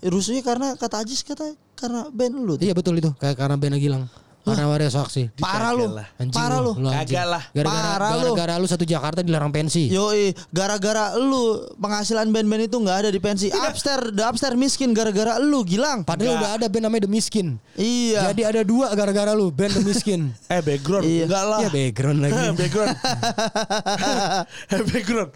rusuhnya 0.05 0.43
karena 0.45 0.67
kata 0.77 1.01
Ajis 1.01 1.25
kata 1.25 1.57
karena 1.73 2.11
band 2.11 2.33
lu 2.37 2.53
tuh. 2.59 2.65
Iya 2.65 2.73
betul 2.77 2.97
itu, 2.99 3.11
kayak 3.17 3.35
karena 3.39 3.55
Bena 3.57 3.77
Gilang. 3.79 4.05
Karena 4.45 4.69
waria 4.69 4.87
saksi. 4.87 5.33
parah 5.35 5.73
lu. 5.73 5.89
Anjing 6.15 6.31
parah 6.31 6.59
lu 6.59 6.71
lu 6.71 6.87
anjing. 6.87 7.11
Kagak 7.11 7.25
lah. 7.25 7.43
Gara-gara 7.49 7.81
Parah 7.91 8.09
lu. 8.13 8.17
gara-gara 8.31 8.53
lu 8.55 8.65
satu 8.65 8.85
Jakarta 8.85 9.19
dilarang 9.19 9.49
pensi. 9.49 9.89
Yoi, 9.89 10.37
gara-gara 10.49 11.17
lu 11.17 11.43
penghasilan 11.75 12.29
band-band 12.29 12.63
itu 12.63 12.77
nggak 12.77 12.97
ada 13.01 13.09
di 13.09 13.17
pensi. 13.17 13.49
Upstairs, 13.49 14.13
the 14.13 14.21
upstairs 14.21 14.53
miskin 14.53 14.91
gara-gara 14.91 15.35
lu, 15.37 15.65
Gilang. 15.65 16.01
Padahal 16.01 16.37
Enggak. 16.37 16.39
udah 16.39 16.51
ada 16.55 16.65
band 16.67 16.83
namanya 16.85 17.03
The 17.03 17.11
Miskin. 17.11 17.47
Iya. 17.73 18.29
Jadi 18.29 18.41
ada 18.45 18.61
dua 18.61 18.93
gara-gara 18.93 19.33
lu, 19.33 19.49
band 19.49 19.73
The 19.73 19.81
Miskin. 19.81 20.21
Eh 20.53 20.61
background. 20.61 21.03
Iya. 21.03 21.25
Enggak 21.25 21.43
lah. 21.43 21.59
Iya 21.59 21.69
background 21.71 22.19
lagi. 22.21 22.37
background. 22.61 22.95
Eh 24.75 24.81
background. 24.83 25.31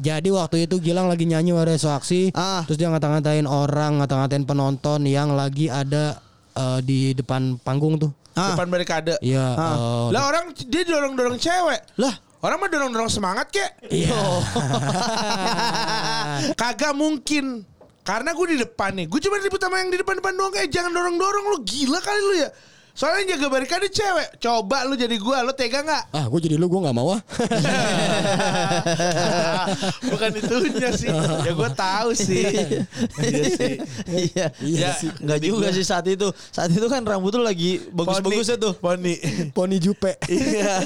Jadi 0.00 0.28
waktu 0.28 0.64
itu 0.64 0.80
Gilang 0.80 1.06
lagi 1.06 1.24
nyanyi 1.24 1.52
waria 1.52 1.76
saksi, 1.76 2.32
Ah. 2.32 2.64
terus 2.64 2.76
dia 2.76 2.88
ngata-ngatain 2.88 3.44
orang, 3.44 4.00
ngata-ngatain 4.00 4.44
penonton 4.44 5.04
yang 5.04 5.32
lagi 5.32 5.68
ada 5.68 6.24
eh, 6.60 6.78
di 6.80 6.98
depan 7.12 7.56
panggung 7.56 7.96
tuh. 7.96 8.12
Ah. 8.36 8.54
Depan 8.54 8.68
barikade. 8.68 9.16
Iya. 9.20 9.46
eh, 9.52 10.08
Lah 10.12 10.22
orang 10.28 10.52
dia 10.54 10.82
dorong-dorong 10.84 11.36
cewek. 11.36 11.80
Lah, 11.96 12.14
Orang 12.40 12.56
mah 12.56 12.72
dorong-dorong 12.72 13.12
semangat 13.12 13.52
kek. 13.52 13.92
Iya. 13.92 14.16
Kagak 16.56 16.96
mungkin. 16.96 17.68
Karena 18.00 18.32
gue 18.32 18.46
di 18.48 18.56
depan 18.56 18.96
nih. 18.96 19.06
Gue 19.12 19.20
cuma 19.20 19.36
ribut 19.36 19.60
sama 19.60 19.84
yang 19.84 19.92
di 19.92 20.00
depan-depan 20.00 20.32
doang. 20.32 20.54
Eh 20.56 20.66
jangan 20.72 20.88
dorong-dorong 20.88 21.44
lu. 21.52 21.58
Gila 21.62 22.00
kali 22.00 22.20
lu 22.22 22.34
ya. 22.40 22.48
Soalnya 22.94 23.18
yang 23.24 23.28
jaga 23.36 23.46
barikade 23.48 23.86
cewek. 23.88 24.28
Coba 24.38 24.84
lu 24.86 24.94
jadi 24.94 25.16
gue. 25.16 25.36
Lu 25.46 25.52
tega 25.54 25.80
gak? 25.82 26.02
ah, 26.12 26.24
gue 26.28 26.40
jadi 26.40 26.56
lu 26.60 26.66
gue 26.66 26.80
nggak 26.80 26.96
mau 26.96 27.16
ah. 27.16 27.20
Bukan 30.10 30.30
itunya 30.36 30.90
sih. 30.94 31.08
Ya 31.46 31.52
gue 31.52 31.70
tahu 31.74 32.10
sih. 32.14 32.44
Iya 33.20 33.44
sih. 33.52 33.74
iya. 34.08 34.46
Iya 34.60 34.78
Ya, 34.80 34.90
Nggak 35.20 35.40
juga 35.44 35.68
sih 35.74 35.84
saat 35.84 36.06
itu. 36.08 36.28
Saat 36.50 36.72
itu 36.72 36.86
kan 36.88 37.04
rambut 37.04 37.34
lu 37.36 37.44
lagi 37.44 37.80
bagus-bagusnya 37.92 38.56
tuh. 38.56 38.72
Poni. 38.78 39.20
Poni 39.52 39.76
Jupe. 39.78 40.16
Iya. 40.26 40.80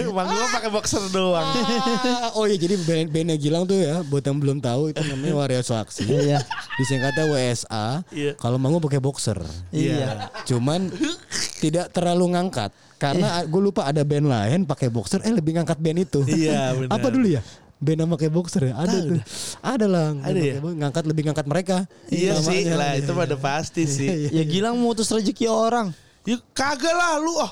Manggungnya 0.16 0.48
pakai 0.54 0.70
boxer 0.70 1.02
doang. 1.10 1.44
Ah, 1.44 2.32
oh 2.38 2.46
iya 2.46 2.56
jadi 2.56 2.78
band 2.82 3.10
bandnya 3.10 3.36
Gilang 3.36 3.64
tuh 3.66 3.78
ya 3.78 4.00
buat 4.06 4.22
yang 4.22 4.38
belum 4.38 4.58
tahu 4.62 4.94
itu 4.94 5.02
namanya 5.06 5.34
Waria 5.36 5.62
Saksi. 5.62 6.06
Iya. 6.06 6.38
Disingkatnya 6.78 7.24
WSA. 7.30 7.86
Iya. 8.14 8.32
Kalau 8.38 8.56
manggung 8.56 8.82
pakai 8.82 9.02
boxer. 9.02 9.38
Iya. 9.74 10.30
Cuman 10.70 10.86
tidak 11.62 11.90
terlalu 11.90 12.38
ngangkat 12.38 12.70
karena 13.02 13.42
gue 13.42 13.58
lupa 13.58 13.90
ada 13.90 14.06
band 14.06 14.30
lain 14.30 14.60
pakai 14.62 14.86
boxer 14.86 15.18
eh 15.26 15.34
lebih 15.34 15.58
ngangkat 15.58 15.82
band 15.82 15.98
itu. 16.06 16.20
Iya, 16.30 16.70
benar. 16.78 16.94
Apa 16.94 17.10
dulu 17.10 17.26
ya? 17.26 17.42
Band 17.80 17.98
yang 18.06 18.10
pakai 18.14 18.28
boxer 18.30 18.62
ya? 18.70 18.74
Ada 18.78 18.96
tuh. 19.02 19.20
Ada 19.64 19.86
lah. 19.88 20.06
Ada 20.22 20.38
ya? 20.38 20.56
Ngangkat 20.62 21.04
lebih 21.10 21.22
ngangkat 21.26 21.46
mereka. 21.50 21.76
Iya 22.06 22.38
sih. 22.38 22.68
Lah 22.70 22.94
itu 22.94 23.10
pada 23.10 23.34
pasti 23.34 23.82
sih. 23.88 24.30
Ya 24.30 24.44
Gilang 24.46 24.78
mutus 24.78 25.10
rezeki 25.10 25.50
orang. 25.50 25.90
Ya 26.28 26.36
kagak 26.52 26.92
lah 26.92 27.16
lu. 27.18 27.32
Oh, 27.40 27.50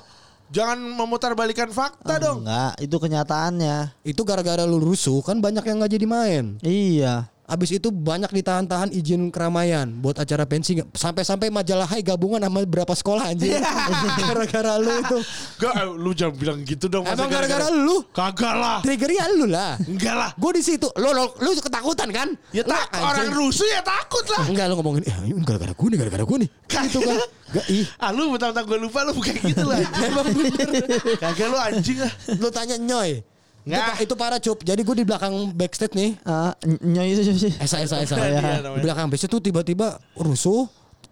jangan 0.52 0.76
memutar 0.78 1.32
balikan 1.32 1.72
fakta 1.72 2.20
dong. 2.20 2.44
Enggak, 2.44 2.76
itu 2.76 2.96
kenyataannya. 3.00 3.76
Itu 4.04 4.22
gara-gara 4.28 4.68
lu 4.68 4.78
rusuh 4.78 5.24
kan 5.24 5.40
banyak 5.40 5.64
yang 5.64 5.80
nggak 5.80 5.92
jadi 5.96 6.06
main. 6.06 6.44
Iya. 6.60 7.32
Abis 7.48 7.80
itu 7.80 7.88
banyak 7.88 8.28
ditahan-tahan 8.28 8.92
izin 8.92 9.32
keramaian 9.32 9.88
buat 9.88 10.20
acara 10.20 10.44
pensi 10.44 10.76
sampai-sampai 10.92 11.48
majalah 11.48 11.88
Hai 11.88 12.04
gabungan 12.04 12.36
sama 12.44 12.60
berapa 12.68 12.92
sekolah 12.92 13.32
anjir. 13.32 13.56
gara-gara 14.28 14.76
lu 14.76 14.92
itu. 15.00 15.18
Gak, 15.56 15.72
eh, 15.72 15.88
lu 15.88 16.12
jangan 16.12 16.36
bilang 16.36 16.58
gitu 16.60 16.92
dong. 16.92 17.08
Emang 17.08 17.24
gara-gara 17.32 17.72
lu? 17.72 18.04
Kagak 18.12 18.52
lah. 18.52 18.78
Triggernya 18.84 19.32
lu 19.32 19.48
lah. 19.48 19.80
Enggak 19.80 20.12
lah. 20.12 20.30
Gue 20.36 20.60
di 20.60 20.62
situ. 20.62 20.92
Lu, 21.00 21.08
lu 21.16 21.24
lu 21.40 21.56
ketakutan 21.56 22.12
kan? 22.12 22.28
Ya 22.52 22.68
Lu 22.68 22.76
tak 22.76 22.84
anjing. 22.92 23.08
orang 23.08 23.28
rusuh 23.32 23.64
ya 23.64 23.80
takut 23.80 24.28
lah. 24.28 24.44
Enggak 24.44 24.68
lu 24.68 24.74
ngomongin 24.76 25.02
eh 25.08 25.16
ini 25.24 25.40
gara-gara 25.40 25.72
gue 25.72 25.88
nih, 25.88 25.98
gara-gara 26.04 26.24
gue 26.28 26.36
nih. 26.44 26.50
Gitu 26.68 26.98
kan. 27.00 27.16
Gak 27.48 27.66
ih. 27.72 27.86
Ah 28.04 28.12
lu 28.12 28.28
mentang-mentang 28.28 28.68
gue 28.68 28.76
lupa 28.76 29.08
lu 29.08 29.16
bukan 29.16 29.32
gitu 29.40 29.64
lah. 29.64 29.80
Emang 30.04 30.28
bener. 30.36 30.68
Kagak 31.16 31.46
lu 31.48 31.56
anjing 31.56 31.98
ah. 32.04 32.12
Lu 32.36 32.52
tanya 32.52 32.76
Nyoy. 32.76 33.24
Itu, 33.68 33.76
Nggak. 33.76 33.84
pa- 33.84 34.00
itu 34.00 34.14
para 34.16 34.36
cup. 34.40 34.58
Jadi 34.64 34.80
gue 34.80 34.96
di 34.96 35.04
belakang 35.04 35.34
backstage 35.52 35.92
nih. 35.92 36.16
Ah, 36.24 36.56
ny- 36.64 36.80
nyoy 36.88 37.08
itu 37.12 37.20
siapa 37.22 37.38
sih? 37.38 37.52
Esa 37.60 37.76
Esa 37.78 37.96
Esa 38.00 38.16
ya. 38.16 38.64
Di 38.64 38.80
belakang 38.80 39.06
backstage 39.06 39.28
tuh 39.28 39.44
tiba-tiba 39.44 40.00
rusuh. 40.16 40.64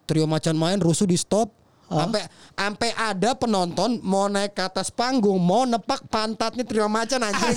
Trio 0.06 0.24
macan 0.24 0.56
main 0.56 0.78
rusuh 0.78 1.04
di 1.04 1.14
stop. 1.14 1.52
Sampai 1.86 2.26
sampai 2.50 2.90
ada 2.96 3.30
penonton 3.34 4.02
mau 4.02 4.26
naik 4.26 4.54
ke 4.54 4.62
atas 4.64 4.90
panggung, 4.90 5.38
mau 5.38 5.62
nepak 5.62 6.02
pantatnya 6.06 6.66
Trio 6.66 6.90
Macan 6.90 7.22
anjing. 7.22 7.54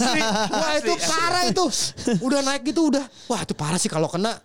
Wah, 0.53 0.77
itu 0.77 0.93
parah 1.01 1.43
itu. 1.47 1.65
Udah 2.21 2.45
naik 2.45 2.61
gitu 2.67 2.93
udah. 2.93 3.05
Wah, 3.25 3.41
itu 3.41 3.57
parah 3.57 3.81
sih 3.81 3.89
kalau 3.89 4.05
kena. 4.05 4.37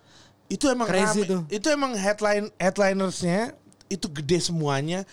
Itu 0.45 0.69
emang 0.69 0.89
Crazy 0.89 1.21
rame. 1.21 1.29
tuh. 1.29 1.41
Itu 1.49 1.69
emang 1.69 1.93
headline 1.93 2.49
headlinersnya 2.57 3.53
itu 3.85 4.09
gede 4.09 4.41
semuanya. 4.41 5.05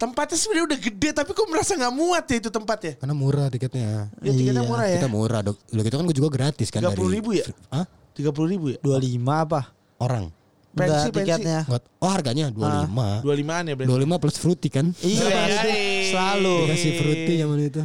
Tempatnya 0.00 0.32
sebenarnya 0.34 0.64
udah 0.66 0.78
gede 0.80 1.08
tapi 1.12 1.30
kok 1.30 1.44
merasa 1.44 1.76
nggak 1.76 1.92
muat 1.92 2.24
ya 2.24 2.36
itu 2.38 2.48
tempatnya. 2.48 2.92
Karena 2.96 3.12
murah 3.12 3.46
tiketnya. 3.46 4.08
Ya 4.16 4.32
tiketnya 4.32 4.54
Iya, 4.56 4.64
murah 4.64 4.86
ya. 4.88 4.96
Kita 4.96 5.08
murah, 5.08 5.40
Dok. 5.44 5.56
Udah 5.68 5.82
gitu 5.84 5.94
kan 5.94 6.04
gue 6.04 6.16
juga 6.16 6.28
gratis 6.30 6.68
kan 6.68 6.80
Tiga 6.80 6.90
puluh 6.90 7.10
ribu 7.12 7.30
ya? 7.30 7.44
Hah? 7.68 7.84
Tiga 8.10 8.30
puluh 8.32 8.48
ribu 8.48 8.64
ya. 8.70 8.78
25 8.80 8.96
apa? 9.44 9.60
Orang. 9.98 10.32
Enggak 10.70 10.88
Pensi, 10.88 11.06
pensi. 11.06 11.16
tiketnya. 11.20 11.58
Nggak- 11.68 11.86
Oh, 11.98 12.08
harganya 12.08 12.46
25. 12.48 13.20
Dua 13.20 13.34
limaan 13.36 13.64
ya 13.66 13.74
berarti. 13.76 13.90
25 13.92 14.16
plus 14.16 14.36
fruity 14.36 14.68
kan? 14.70 14.86
Iya, 14.98 15.26
pasti. 15.28 15.80
selalu. 16.08 16.56
Dikasih 16.64 16.92
fruity 16.96 17.32
zaman 17.36 17.58
itu. 17.60 17.82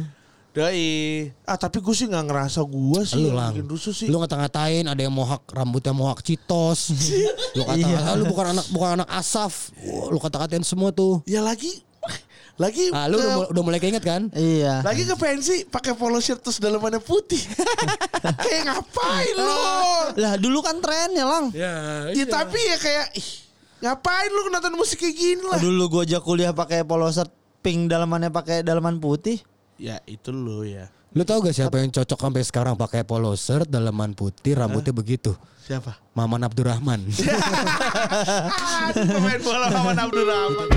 Doi. 0.56 0.88
Ah 1.44 1.54
tapi 1.54 1.78
gue 1.78 1.92
sih 1.92 2.08
nggak 2.08 2.24
ngerasa 2.24 2.64
gue 2.64 3.00
sih 3.04 3.20
Lu 3.20 3.28
yang 3.28 3.36
lang. 3.36 3.52
bikin 3.52 3.68
rusuh 3.68 3.92
sih. 3.92 4.08
Lu 4.08 4.16
ngata-ngatain 4.16 4.88
ada 4.88 4.96
yang 4.96 5.12
mohak 5.12 5.44
rambutnya 5.46 5.92
mohak 5.92 6.24
citos. 6.24 6.96
lu 7.56 7.62
kata 7.62 7.76
Iya. 7.76 8.16
lu 8.16 8.24
bukan 8.24 8.56
anak 8.56 8.66
bukan 8.72 8.88
anak 8.96 9.08
asaf. 9.12 9.68
Lu 10.08 10.16
kata-katain 10.16 10.64
semua 10.64 10.88
tuh. 10.90 11.20
Ya 11.24 11.44
lagi 11.44 11.84
lagi 12.56 12.88
Ah, 12.88 13.04
lu 13.04 13.16
ke- 13.16 13.22
udah, 13.22 13.36
udah 13.52 13.62
mulai 13.62 13.76
keinget 13.76 14.00
kan? 14.00 14.32
Iya. 14.32 14.80
lagi 14.80 15.04
ke 15.04 15.12
pensi 15.12 15.64
pakai 15.64 15.92
polo 15.92 16.16
shirt 16.18 16.40
terus 16.40 16.56
dalamannya 16.56 16.98
putih. 16.98 17.40
kayak 18.44 18.62
ngapain 18.64 19.34
lu? 19.34 19.52
Lah 20.16 20.34
dulu 20.34 20.58
kan 20.60 20.80
trennya 20.80 21.24
lang. 21.24 21.44
Ya, 21.52 22.08
Ya 22.10 22.24
tapi 22.24 22.56
ya 22.56 22.76
kayak 22.76 23.06
ih, 23.12 23.28
ngapain 23.78 24.28
lu 24.28 24.48
nonton 24.48 24.72
musik 24.72 24.98
kayak 24.98 25.12
gini 25.12 25.42
lah. 25.42 25.60
Dulu 25.60 25.84
gua 25.90 26.02
aja 26.02 26.18
kuliah 26.18 26.50
pakai 26.50 26.80
polo 26.80 27.06
shirt 27.06 27.28
pink 27.60 27.86
dalamannya 27.86 28.30
pakai 28.30 28.60
dalaman 28.60 28.96
putih. 28.96 29.36
Ya 29.76 30.00
itu 30.04 30.30
lu 30.30 30.64
ya. 30.64 30.88
Lu 31.12 31.24
tau 31.24 31.40
gak 31.40 31.52
siapa 31.52 31.76
yang 31.76 31.88
cocok 31.88 32.16
sampai 32.18 32.42
sekarang 32.42 32.74
pakai 32.74 33.00
polo 33.00 33.32
shirt, 33.32 33.64
dalaman 33.66 34.12
putih, 34.12 34.52
rambutnya 34.54 34.92
begitu? 34.92 35.32
Siapa? 35.60 35.96
Maman 36.12 36.44
Abdurrahman. 36.44 37.08
Aduh, 38.86 39.04
pemain 39.10 39.40
bola 39.40 39.66
Maman 39.72 39.96
Abdurrahman. 39.98 40.68